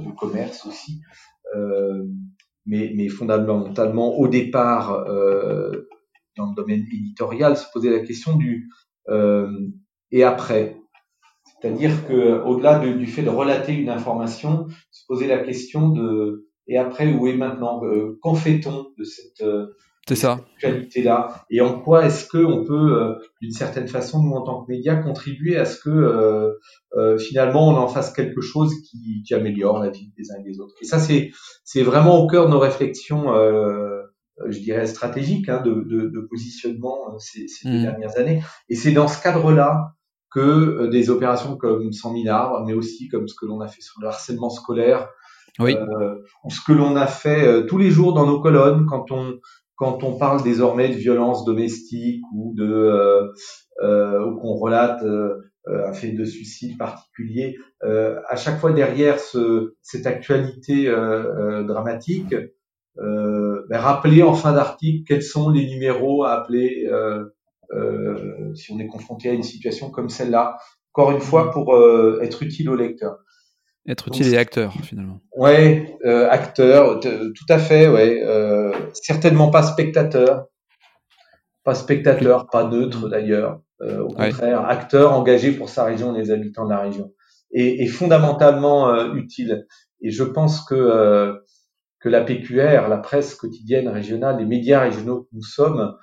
du 0.00 0.14
commerce 0.14 0.64
aussi, 0.66 1.02
mais, 2.64 2.92
mais 2.94 3.08
fondamentalement 3.08 4.18
au 4.18 4.28
départ 4.28 5.04
dans 6.38 6.46
le 6.46 6.54
domaine 6.54 6.86
éditorial, 6.92 7.56
se 7.56 7.66
poser 7.72 7.90
la 7.90 8.00
question 8.00 8.36
du 8.36 8.70
euh, 9.08 9.50
et 10.10 10.24
après. 10.24 10.76
C'est-à-dire 11.60 12.06
que 12.06 12.40
au-delà 12.44 12.78
du 12.78 13.06
fait 13.06 13.22
de 13.22 13.28
relater 13.28 13.74
une 13.74 13.88
information, 13.90 14.68
se 14.90 15.04
poser 15.06 15.26
la 15.26 15.38
question 15.38 15.90
de 15.90 16.46
et 16.68 16.78
après 16.78 17.12
où 17.12 17.26
est 17.26 17.36
maintenant 17.36 17.82
euh, 17.84 18.18
Qu'en 18.22 18.34
fait-on 18.34 18.86
de 18.96 19.04
cette 19.04 19.40
euh, 19.40 19.66
c'est 20.08 20.16
ça. 20.16 20.40
Qualité-là. 20.58 21.44
Et 21.50 21.60
en 21.60 21.80
quoi 21.80 22.06
est-ce 22.06 22.26
que 22.26 22.38
on 22.38 22.64
peut, 22.64 22.98
euh, 22.98 23.16
d'une 23.42 23.50
certaine 23.50 23.88
façon, 23.88 24.22
nous 24.22 24.32
en 24.32 24.42
tant 24.42 24.64
que 24.64 24.72
médias, 24.72 24.96
contribuer 24.96 25.58
à 25.58 25.66
ce 25.66 25.78
que 25.78 25.90
euh, 25.90 26.54
euh, 26.96 27.18
finalement 27.18 27.68
on 27.68 27.76
en 27.76 27.88
fasse 27.88 28.10
quelque 28.10 28.40
chose 28.40 28.72
qui, 28.88 29.22
qui, 29.22 29.34
améliore 29.34 29.78
la 29.78 29.90
vie 29.90 30.10
des 30.16 30.32
uns 30.32 30.38
et 30.40 30.44
des 30.44 30.60
autres? 30.60 30.74
Et 30.80 30.86
ça, 30.86 30.98
c'est 30.98 31.30
c'est 31.62 31.82
vraiment 31.82 32.18
au 32.24 32.26
cœur 32.26 32.46
de 32.46 32.52
nos 32.52 32.58
réflexions 32.58 33.34
je 34.48 34.58
dirais, 34.60 34.86
stratégique 34.86 35.48
hein, 35.48 35.60
de, 35.62 35.72
de, 35.72 36.08
de, 36.08 36.20
positionnement 36.20 37.12
euh, 37.12 37.18
ces, 37.18 37.48
ces 37.48 37.68
mmh. 37.68 37.82
dernières 37.82 38.18
années. 38.18 38.42
Et 38.68 38.74
c'est 38.74 38.92
dans 38.92 39.08
ce 39.08 39.22
cadre-là 39.22 39.94
que 40.30 40.40
euh, 40.40 40.88
des 40.88 41.10
opérations 41.10 41.56
comme 41.56 41.92
100 41.92 42.22
000 42.22 42.34
arbres, 42.34 42.64
mais 42.66 42.74
aussi 42.74 43.08
comme 43.08 43.28
ce 43.28 43.34
que 43.34 43.46
l'on 43.46 43.60
a 43.60 43.68
fait 43.68 43.80
sur 43.80 44.00
le 44.00 44.08
harcèlement 44.08 44.50
scolaire, 44.50 45.08
oui. 45.58 45.74
euh, 45.74 46.16
ou 46.44 46.50
ce 46.50 46.60
que 46.66 46.72
l'on 46.72 46.96
a 46.96 47.06
fait 47.06 47.66
tous 47.66 47.78
les 47.78 47.90
jours 47.90 48.14
dans 48.14 48.26
nos 48.26 48.40
colonnes 48.40 48.86
quand 48.86 49.10
on 49.10 49.38
quand 49.76 50.02
on 50.02 50.18
parle 50.18 50.42
désormais 50.42 50.88
de 50.88 50.94
violence 50.94 51.44
domestique 51.44 52.22
ou 52.34 52.52
de 52.56 53.30
euh, 53.82 54.24
ou 54.24 54.36
qu'on 54.40 54.54
relate 54.54 55.04
un 55.66 55.92
fait 55.92 56.12
de 56.12 56.24
suicide 56.24 56.78
particulier, 56.78 57.56
à 57.82 58.36
chaque 58.36 58.58
fois 58.58 58.72
derrière 58.72 59.20
ce, 59.20 59.74
cette 59.82 60.06
actualité 60.06 60.90
dramatique, 61.64 62.34
euh, 63.00 63.64
ben, 63.68 63.78
rappeler 63.78 64.22
en 64.22 64.34
fin 64.34 64.52
d'article 64.52 65.04
quels 65.06 65.22
sont 65.22 65.50
les 65.50 65.66
numéros 65.66 66.24
à 66.24 66.32
appeler 66.32 66.88
euh, 66.90 67.24
euh, 67.72 68.54
si 68.54 68.72
on 68.72 68.78
est 68.78 68.86
confronté 68.86 69.28
à 69.28 69.32
une 69.32 69.42
situation 69.42 69.90
comme 69.90 70.08
celle-là. 70.08 70.56
Encore 70.92 71.12
une 71.12 71.20
fois, 71.20 71.50
pour 71.50 71.74
euh, 71.74 72.18
être 72.22 72.42
utile 72.42 72.70
au 72.70 72.76
lecteur. 72.76 73.18
Être 73.86 74.08
utile 74.08 74.34
et 74.34 74.36
acteur, 74.36 74.72
finalement. 74.82 75.20
Ouais, 75.36 75.96
euh, 76.04 76.28
acteur, 76.28 77.00
tout 77.00 77.46
à 77.48 77.58
fait, 77.58 77.88
ouais. 77.88 78.22
Euh, 78.24 78.72
certainement 78.92 79.50
pas 79.50 79.62
spectateur. 79.62 80.46
Pas 81.64 81.74
spectateur, 81.74 82.48
pas 82.50 82.64
neutre 82.64 83.08
d'ailleurs. 83.08 83.60
au 83.80 84.08
contraire, 84.08 84.66
acteur 84.66 85.12
engagé 85.12 85.52
pour 85.52 85.68
sa 85.68 85.84
région 85.84 86.12
les 86.12 86.30
habitants 86.30 86.64
de 86.64 86.70
la 86.70 86.80
région. 86.80 87.12
Et, 87.52 87.82
et 87.82 87.86
fondamentalement 87.86 89.12
utile. 89.14 89.66
Et 90.00 90.10
je 90.10 90.24
pense 90.24 90.64
que 90.64 91.40
que 92.00 92.08
la 92.08 92.22
PQR, 92.22 92.88
la 92.88 92.98
presse 92.98 93.34
quotidienne 93.34 93.88
régionale, 93.88 94.38
les 94.38 94.44
médias 94.44 94.80
régionaux 94.80 95.22
que 95.22 95.28
nous 95.32 95.42
sommes, 95.42 95.94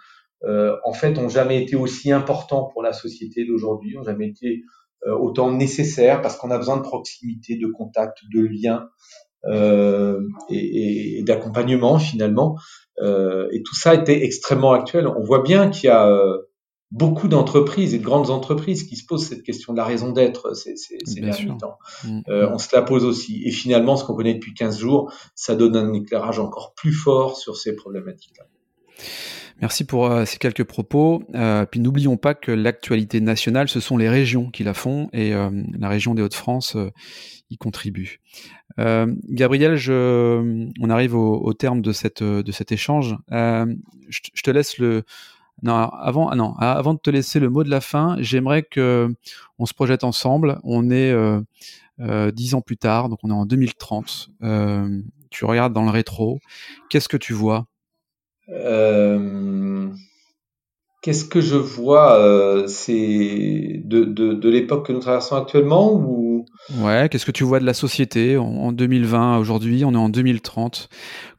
euh, 0.43 0.75
en 0.83 0.93
fait, 0.93 1.17
ont 1.17 1.29
jamais 1.29 1.61
été 1.61 1.75
aussi 1.75 2.11
importants 2.11 2.69
pour 2.73 2.83
la 2.83 2.93
société 2.93 3.45
d'aujourd'hui, 3.45 3.97
ont 3.97 4.03
jamais 4.03 4.27
été 4.27 4.63
euh, 5.07 5.13
autant 5.13 5.51
nécessaires 5.51 6.21
parce 6.21 6.35
qu'on 6.37 6.51
a 6.51 6.57
besoin 6.57 6.77
de 6.77 6.81
proximité, 6.81 7.57
de 7.57 7.67
contact, 7.67 8.19
de 8.33 8.41
lien 8.41 8.89
euh, 9.45 10.19
et, 10.49 11.19
et 11.19 11.23
d'accompagnement 11.23 11.99
finalement. 11.99 12.57
Euh, 13.01 13.47
et 13.51 13.61
tout 13.63 13.75
ça 13.75 13.93
était 13.93 14.23
extrêmement 14.23 14.73
actuel. 14.73 15.07
On 15.07 15.23
voit 15.23 15.41
bien 15.41 15.69
qu'il 15.69 15.87
y 15.87 15.91
a 15.91 16.09
euh, 16.09 16.37
beaucoup 16.95 17.27
d'entreprises 17.27 17.93
et 17.93 17.99
de 17.99 18.03
grandes 18.05 18.29
entreprises 18.29 18.83
qui 18.83 18.95
se 18.95 19.05
posent 19.05 19.27
cette 19.27 19.43
question 19.43 19.73
de 19.73 19.77
la 19.77 19.83
raison 19.83 20.13
d'être 20.13 20.55
ces, 20.55 20.77
ces, 20.77 20.97
ces 21.03 21.19
derniers 21.19 21.57
temps. 21.57 21.77
Mmh. 22.05 22.21
Euh, 22.29 22.49
on 22.53 22.57
se 22.57 22.73
la 22.73 22.81
pose 22.81 23.03
aussi. 23.03 23.43
Et 23.43 23.51
finalement, 23.51 23.97
ce 23.97 24.05
qu'on 24.05 24.15
connaît 24.15 24.33
depuis 24.33 24.53
15 24.53 24.79
jours, 24.79 25.11
ça 25.35 25.55
donne 25.55 25.75
un 25.75 25.91
éclairage 25.91 26.39
encore 26.39 26.73
plus 26.73 26.93
fort 26.93 27.37
sur 27.37 27.57
ces 27.57 27.75
problématiques-là. 27.75 28.45
Merci 29.59 29.83
pour 29.83 30.05
euh, 30.05 30.23
ces 30.23 30.37
quelques 30.37 30.63
propos. 30.63 31.21
Euh, 31.33 31.65
puis 31.65 31.81
n'oublions 31.81 32.15
pas 32.15 32.33
que 32.33 32.53
l'actualité 32.53 33.19
nationale, 33.19 33.67
ce 33.67 33.81
sont 33.81 33.97
les 33.97 34.09
régions 34.09 34.49
qui 34.49 34.63
la 34.63 34.73
font 34.73 35.09
et 35.11 35.31
la 35.31 35.89
région 35.89 36.15
des 36.15 36.21
Hauts-de-France 36.21 36.77
y 37.49 37.57
contribue. 37.57 38.21
Gabriel, 38.77 39.75
je, 39.75 40.69
on 40.79 40.89
arrive 40.89 41.13
au, 41.13 41.41
au, 41.41 41.53
terme 41.53 41.81
de, 41.81 41.91
cette, 41.91 42.23
de 42.23 42.51
cet 42.53 42.71
échange. 42.71 43.17
Je, 43.29 44.19
je, 44.33 44.41
te 44.43 44.51
laisse 44.51 44.77
le, 44.77 45.03
non, 45.65 45.73
avant, 45.73 46.29
ah 46.29 46.35
non, 46.35 46.53
avant 46.59 46.93
de 46.93 46.99
te 46.99 47.09
laisser 47.09 47.39
le 47.39 47.49
mot 47.49 47.63
de 47.63 47.71
la 47.71 47.81
fin, 47.81 48.17
j'aimerais 48.19 48.61
que 48.61 49.11
on 49.57 49.65
se 49.65 49.73
projette 49.73 50.03
ensemble. 50.03 50.59
On 50.63 50.91
est 50.91 51.11
euh, 51.11 51.41
euh, 51.99 52.29
dix 52.29 52.53
ans 52.53 52.61
plus 52.61 52.77
tard, 52.77 53.09
donc 53.09 53.17
on 53.23 53.31
est 53.31 53.33
en 53.33 53.47
2030. 53.47 54.29
Euh, 54.43 55.01
tu 55.31 55.43
regardes 55.43 55.73
dans 55.73 55.83
le 55.83 55.89
rétro. 55.89 56.39
Qu'est-ce 56.91 57.09
que 57.09 57.17
tu 57.17 57.33
vois? 57.33 57.65
Euh, 58.49 59.89
Qu'est-ce 61.01 61.25
que 61.25 61.41
je 61.41 61.55
vois? 61.55 62.63
C'est 62.67 63.81
de, 63.83 64.03
de, 64.03 64.33
de 64.33 64.49
l'époque 64.49 64.85
que 64.85 64.93
nous 64.93 64.99
traversons 64.99 65.35
actuellement 65.35 65.93
ou? 65.93 66.45
Ouais, 66.77 67.09
qu'est-ce 67.09 67.25
que 67.25 67.31
tu 67.31 67.43
vois 67.43 67.59
de 67.59 67.65
la 67.65 67.73
société 67.73 68.37
en, 68.37 68.45
en 68.45 68.71
2020 68.71 69.39
aujourd'hui 69.39 69.83
On 69.83 69.93
est 69.93 69.97
en 69.97 70.09
2030. 70.09 70.89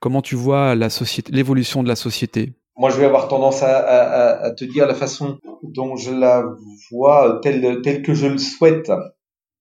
Comment 0.01 0.20
tu 0.20 0.35
vois 0.35 0.74
la 0.74 0.91
société, 0.91 1.31
l'évolution 1.31 1.85
de 1.85 1.89
la 1.89 1.97
société? 1.97 2.55
Moi, 2.77 2.91
je 2.91 2.99
vais 2.99 3.07
avoir 3.07 3.29
tendance 3.29 3.62
à, 3.62 3.79
à, 3.79 4.45
à, 4.45 4.51
te 4.53 4.64
dire 4.64 4.87
la 4.87 4.95
façon 4.95 5.39
dont 5.62 5.97
je 5.97 6.12
la 6.12 6.45
vois 6.91 7.41
telle, 7.43 7.81
telle 7.83 8.03
que 8.03 8.14
je 8.14 8.27
le 8.27 8.39
souhaite. 8.39 8.91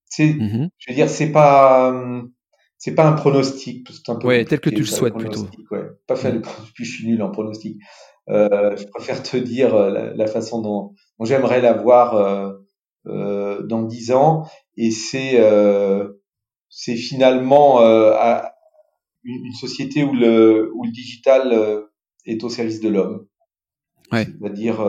C'est, 0.06 0.28
mm-hmm. 0.28 0.70
je 0.78 0.92
veux 0.92 0.96
dire, 0.96 1.10
c'est 1.10 1.32
pas, 1.32 1.94
c'est 2.78 2.94
pas 2.94 3.08
un 3.08 3.14
pronostic. 3.14 3.88
C'est 3.92 4.12
un 4.12 4.16
peu 4.16 4.28
ouais, 4.28 4.46
tel 4.46 4.60
que 4.60 4.70
tu 4.70 4.82
le 4.82 4.86
souhaites 4.86 5.16
plutôt. 5.16 5.48
Ouais. 5.72 5.86
Pas 6.08 6.16
faire 6.16 6.36
mm. 6.36 6.44
je 6.74 6.84
suis 6.84 7.08
nul 7.08 7.22
en 7.22 7.32
pronostic. 7.32 7.78
Euh, 8.30 8.76
je 8.76 8.86
préfère 8.88 9.22
te 9.22 9.38
dire 9.38 9.76
la, 9.76 10.14
la 10.14 10.28
façon 10.28 10.62
dont, 10.62 10.94
dont 11.20 11.26
j'aimerais 11.26 11.62
la 11.62 11.74
voir 11.74 12.16
euh, 12.16 12.54
euh, 13.08 13.62
dans 13.64 13.84
dix 13.84 14.12
ans, 14.12 14.48
et 14.78 14.92
c'est 14.92 15.42
c'est 16.70 16.96
finalement 16.96 17.80
une, 19.24 19.54
société 19.54 20.04
où 20.04 20.14
le 20.14 20.72
où 20.76 20.84
le 20.84 20.92
digital 20.92 21.86
est 22.26 22.44
au 22.44 22.50
service 22.50 22.80
de 22.80 22.90
l'homme. 22.90 23.28
Ouais. 24.12 24.26
C'est-à-dire 24.26 24.84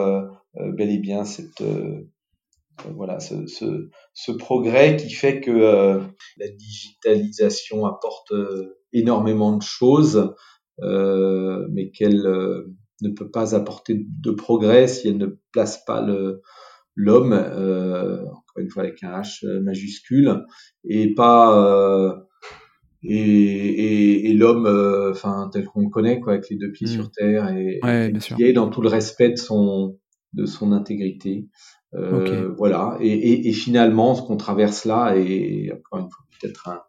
bel 0.54 0.90
et 0.90 0.98
bien 0.98 1.24
cette 1.24 1.62
voilà 2.94 3.20
ce, 3.20 3.46
ce, 3.46 3.88
ce, 4.12 4.32
progrès 4.32 4.96
qui 4.96 5.10
fait 5.10 5.40
que 5.40 6.02
la 6.36 6.48
digitalisation 6.48 7.86
apporte 7.86 8.32
énormément 8.92 9.56
de 9.56 9.62
choses, 9.62 10.34
euh, 10.82 11.66
mais 11.70 11.90
qu'elle 11.90 12.26
euh, 12.26 12.74
ne 13.02 13.10
peut 13.10 13.30
pas 13.30 13.54
apporter 13.54 14.06
de 14.06 14.30
progrès 14.30 14.88
si 14.88 15.08
elle 15.08 15.18
ne 15.18 15.38
place 15.52 15.84
pas 15.84 16.00
le 16.00 16.42
l'homme, 16.94 17.34
euh, 17.34 18.22
encore 18.22 18.58
une 18.58 18.70
fois 18.70 18.82
avec 18.84 19.02
un 19.02 19.20
H 19.20 19.46
majuscule, 19.60 20.44
et 20.84 21.14
pas 21.14 22.25
et, 23.08 23.16
et, 23.16 24.30
et 24.30 24.34
l'homme, 24.34 24.66
enfin 25.10 25.48
tel 25.52 25.64
qu'on 25.64 25.82
le 25.82 25.88
connaît, 25.88 26.20
quoi, 26.20 26.34
avec 26.34 26.48
les 26.50 26.56
deux 26.56 26.72
pieds 26.72 26.86
mmh. 26.86 26.90
sur 26.90 27.10
terre 27.10 27.54
et, 27.56 28.12
qui 28.36 28.44
est 28.44 28.52
dans 28.52 28.68
tout 28.68 28.82
le 28.82 28.88
respect 28.88 29.30
de 29.30 29.36
son 29.36 29.98
de 30.32 30.46
son 30.46 30.72
intégrité. 30.72 31.48
Euh, 31.94 32.52
Voilà. 32.58 32.98
Et, 33.00 33.08
et, 33.08 33.48
et, 33.48 33.52
finalement, 33.52 34.14
ce 34.14 34.22
qu'on 34.22 34.36
traverse 34.36 34.84
là 34.84 35.14
est 35.16 35.72
encore 35.72 36.00
une 36.00 36.10
fois 36.10 36.24
peut-être 36.38 36.68
un, 36.68 36.80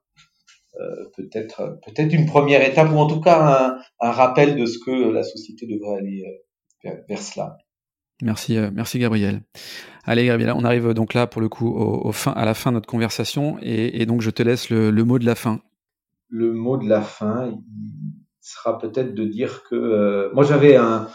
euh, 0.80 1.06
peut-être 1.16 1.80
peut-être 1.86 2.14
une 2.14 2.28
première 2.28 2.68
étape 2.68 2.92
ou 2.92 2.98
en 2.98 3.08
tout 3.08 3.20
cas 3.20 3.78
un, 4.00 4.12
rappel 4.12 4.56
de 4.56 4.66
ce 4.66 4.78
que 4.78 5.12
la 5.12 5.24
société 5.24 5.66
devrait 5.66 5.98
aller 5.98 6.24
euh, 6.86 6.92
vers, 7.10 7.20
cela. 7.20 7.58
Merci, 8.22 8.58
euh, 8.58 8.70
merci 8.72 9.00
Gabriel. 9.00 9.42
Allez 10.04 10.26
Gabriel, 10.26 10.54
on 10.56 10.64
arrive 10.64 10.94
donc 10.94 11.16
là 11.16 11.26
pour 11.26 11.42
le 11.42 11.50
coup 11.50 11.68
au, 11.68 12.12
fin, 12.12 12.32
à 12.32 12.46
la 12.46 12.54
fin 12.54 12.72
de 12.72 12.76
notre 12.76 12.88
conversation 12.88 13.58
et, 13.62 14.06
donc 14.06 14.22
je 14.22 14.30
te 14.30 14.44
laisse 14.44 14.70
le, 14.70 14.92
mot 15.04 15.18
de 15.18 15.26
la 15.26 15.36
fin. 15.36 15.62
Le 16.30 16.54
mot 16.54 16.78
de 16.78 16.88
la 16.88 17.02
fin 17.02 17.58
sera 18.42 18.78
peut-être 18.78 19.14
de 19.14 19.26
dire 19.26 19.64
que 19.64 20.32
moi 20.34 20.44
j'avais 20.44 20.76
un, 20.76 21.08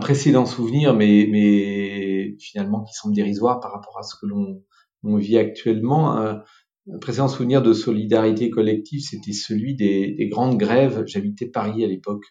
précédent 0.00 0.46
souvenir, 0.46 0.94
mais, 0.94 1.28
mais 1.30 2.36
finalement 2.38 2.84
qui 2.84 2.94
semble 2.94 3.14
dérisoire 3.14 3.60
par 3.60 3.72
rapport 3.72 3.98
à 3.98 4.02
ce 4.02 4.14
que 4.16 4.26
l'on 4.26 5.16
vit 5.16 5.38
actuellement. 5.38 6.16
Un 6.16 6.42
précédent 7.00 7.28
souvenir 7.28 7.62
de 7.62 7.72
solidarité 7.72 8.50
collective, 8.50 9.00
c'était 9.00 9.32
celui 9.32 9.74
des, 9.74 10.12
des, 10.12 10.28
grandes 10.28 10.58
grèves. 10.58 11.04
J'habitais 11.06 11.46
Paris 11.46 11.84
à 11.84 11.88
l'époque, 11.88 12.24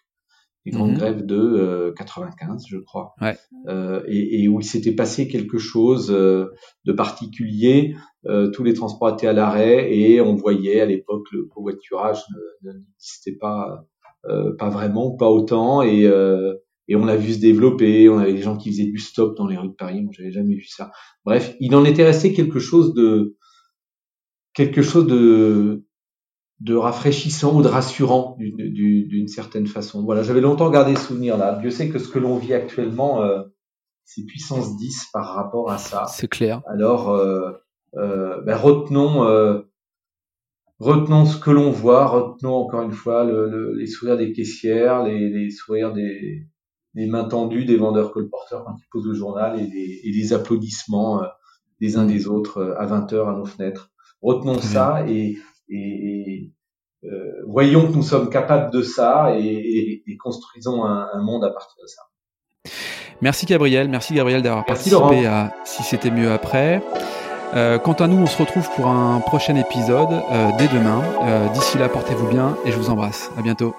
les 0.64 0.72
grandes 0.72 0.92
mhm. 0.92 0.98
grèves 0.98 1.26
de 1.26 1.36
euh, 1.36 1.92
95, 1.92 2.64
je 2.68 2.78
crois, 2.78 3.14
ouais. 3.20 3.36
euh, 3.68 4.02
et, 4.06 4.42
et, 4.42 4.48
où 4.48 4.60
il 4.60 4.64
s'était 4.64 4.92
passé 4.94 5.28
quelque 5.28 5.58
chose 5.58 6.10
euh, 6.10 6.46
de 6.84 6.92
particulier. 6.92 7.94
Euh, 8.26 8.50
tous 8.50 8.64
les 8.64 8.72
transports 8.72 9.10
étaient 9.10 9.26
à 9.26 9.34
l'arrêt 9.34 9.94
et 9.94 10.20
on 10.20 10.34
voyait 10.34 10.80
à 10.80 10.86
l'époque 10.86 11.26
le 11.32 11.44
covoiturage 11.44 12.22
n'existait 12.62 13.36
pas, 13.38 13.84
euh, 14.24 14.56
pas 14.56 14.70
vraiment, 14.70 15.10
pas 15.12 15.28
autant, 15.28 15.82
et 15.82 16.10
et 16.86 16.96
on 16.96 17.06
l'a 17.06 17.16
vu 17.16 17.32
se 17.32 17.40
développer. 17.40 18.10
On 18.10 18.18
avait 18.18 18.34
des 18.34 18.42
gens 18.42 18.58
qui 18.58 18.70
faisaient 18.70 18.84
du 18.84 18.98
stop 18.98 19.38
dans 19.38 19.46
les 19.46 19.56
rues 19.56 19.68
de 19.68 19.74
Paris. 19.74 20.02
Moi, 20.02 20.12
j'avais 20.14 20.30
jamais 20.30 20.54
vu 20.54 20.66
ça. 20.66 20.92
Bref, 21.24 21.56
il 21.58 21.74
en 21.74 21.82
était 21.82 22.04
resté 22.04 22.34
quelque 22.34 22.58
chose 22.58 22.92
de 22.92 23.36
quelque 24.52 24.82
chose 24.82 25.06
de, 25.06 25.84
de 26.60 26.74
rafraîchissant 26.74 27.56
ou 27.56 27.62
de 27.62 27.68
rassurant 27.68 28.36
d'une 28.38 29.28
certaine 29.28 29.66
façon. 29.66 30.04
Voilà, 30.04 30.22
j'avais 30.22 30.40
longtemps 30.40 30.70
gardé 30.70 30.94
ce 30.96 31.08
souvenir-là. 31.08 31.58
Dieu 31.60 31.70
sait 31.70 31.88
que 31.88 31.98
ce 31.98 32.08
que 32.08 32.18
l'on 32.18 32.36
vit 32.36 32.54
actuellement, 32.54 33.22
euh, 33.22 33.42
c'est 34.04 34.24
puissance 34.24 34.76
10 34.76 35.08
par 35.12 35.34
rapport 35.34 35.70
à 35.70 35.78
ça. 35.78 36.06
C'est 36.08 36.28
clair. 36.28 36.62
Alors, 36.66 37.10
euh, 37.10 37.52
euh, 37.96 38.40
ben 38.42 38.56
retenons, 38.56 39.24
euh, 39.24 39.60
retenons 40.78 41.26
ce 41.26 41.38
que 41.38 41.50
l'on 41.50 41.70
voit, 41.70 42.06
retenons 42.06 42.54
encore 42.54 42.82
une 42.82 42.92
fois 42.92 43.24
le, 43.24 43.74
les 43.74 43.86
sourires 43.86 44.16
des 44.16 44.32
caissières, 44.32 45.04
les, 45.04 45.28
les 45.28 45.50
sourires 45.50 45.92
des, 45.92 46.46
des, 46.94 47.06
mains 47.06 47.24
tendues 47.24 47.64
des 47.64 47.76
vendeurs 47.76 48.12
colporteurs 48.12 48.64
quand 48.64 48.76
ils 48.76 48.88
posent 48.90 49.06
le 49.06 49.14
journal 49.14 49.60
et 49.60 49.66
les, 49.66 50.00
et 50.04 50.10
les 50.10 50.32
applaudissements 50.32 51.22
euh, 51.22 51.26
des 51.80 51.96
uns 51.96 52.06
des 52.06 52.26
autres 52.26 52.74
à 52.78 52.86
20 52.86 53.12
heures 53.12 53.28
à 53.28 53.36
nos 53.36 53.44
fenêtres. 53.46 53.90
Retenons 54.22 54.60
ça 54.60 55.06
et, 55.08 55.38
et, 55.68 56.50
euh, 57.04 57.42
voyons 57.46 57.86
que 57.86 57.92
nous 57.92 58.02
sommes 58.02 58.30
capables 58.30 58.72
de 58.72 58.82
ça 58.82 59.34
et, 59.36 60.02
et 60.06 60.16
construisons 60.16 60.84
un, 60.84 61.06
un, 61.12 61.22
monde 61.22 61.44
à 61.44 61.50
partir 61.50 61.76
de 61.82 61.86
ça. 61.86 62.02
Merci 63.20 63.44
Gabriel, 63.44 63.88
merci 63.88 64.14
Gabriel 64.14 64.40
d'avoir 64.40 64.64
participé 64.64 65.26
à 65.26 65.52
Si 65.64 65.82
c'était 65.82 66.10
mieux 66.10 66.32
après. 66.32 66.82
Euh, 67.54 67.78
quant 67.78 67.92
à 67.92 68.08
nous, 68.08 68.16
on 68.16 68.26
se 68.26 68.38
retrouve 68.38 68.68
pour 68.74 68.86
un 68.86 69.20
prochain 69.20 69.54
épisode 69.54 70.12
euh, 70.12 70.50
dès 70.58 70.66
demain. 70.68 71.02
D'ici 71.52 71.78
là, 71.78 71.88
portez-vous 71.88 72.28
bien 72.28 72.56
et 72.64 72.72
je 72.72 72.76
vous 72.76 72.88
embrasse. 72.90 73.30
À 73.38 73.42
bientôt. 73.42 73.74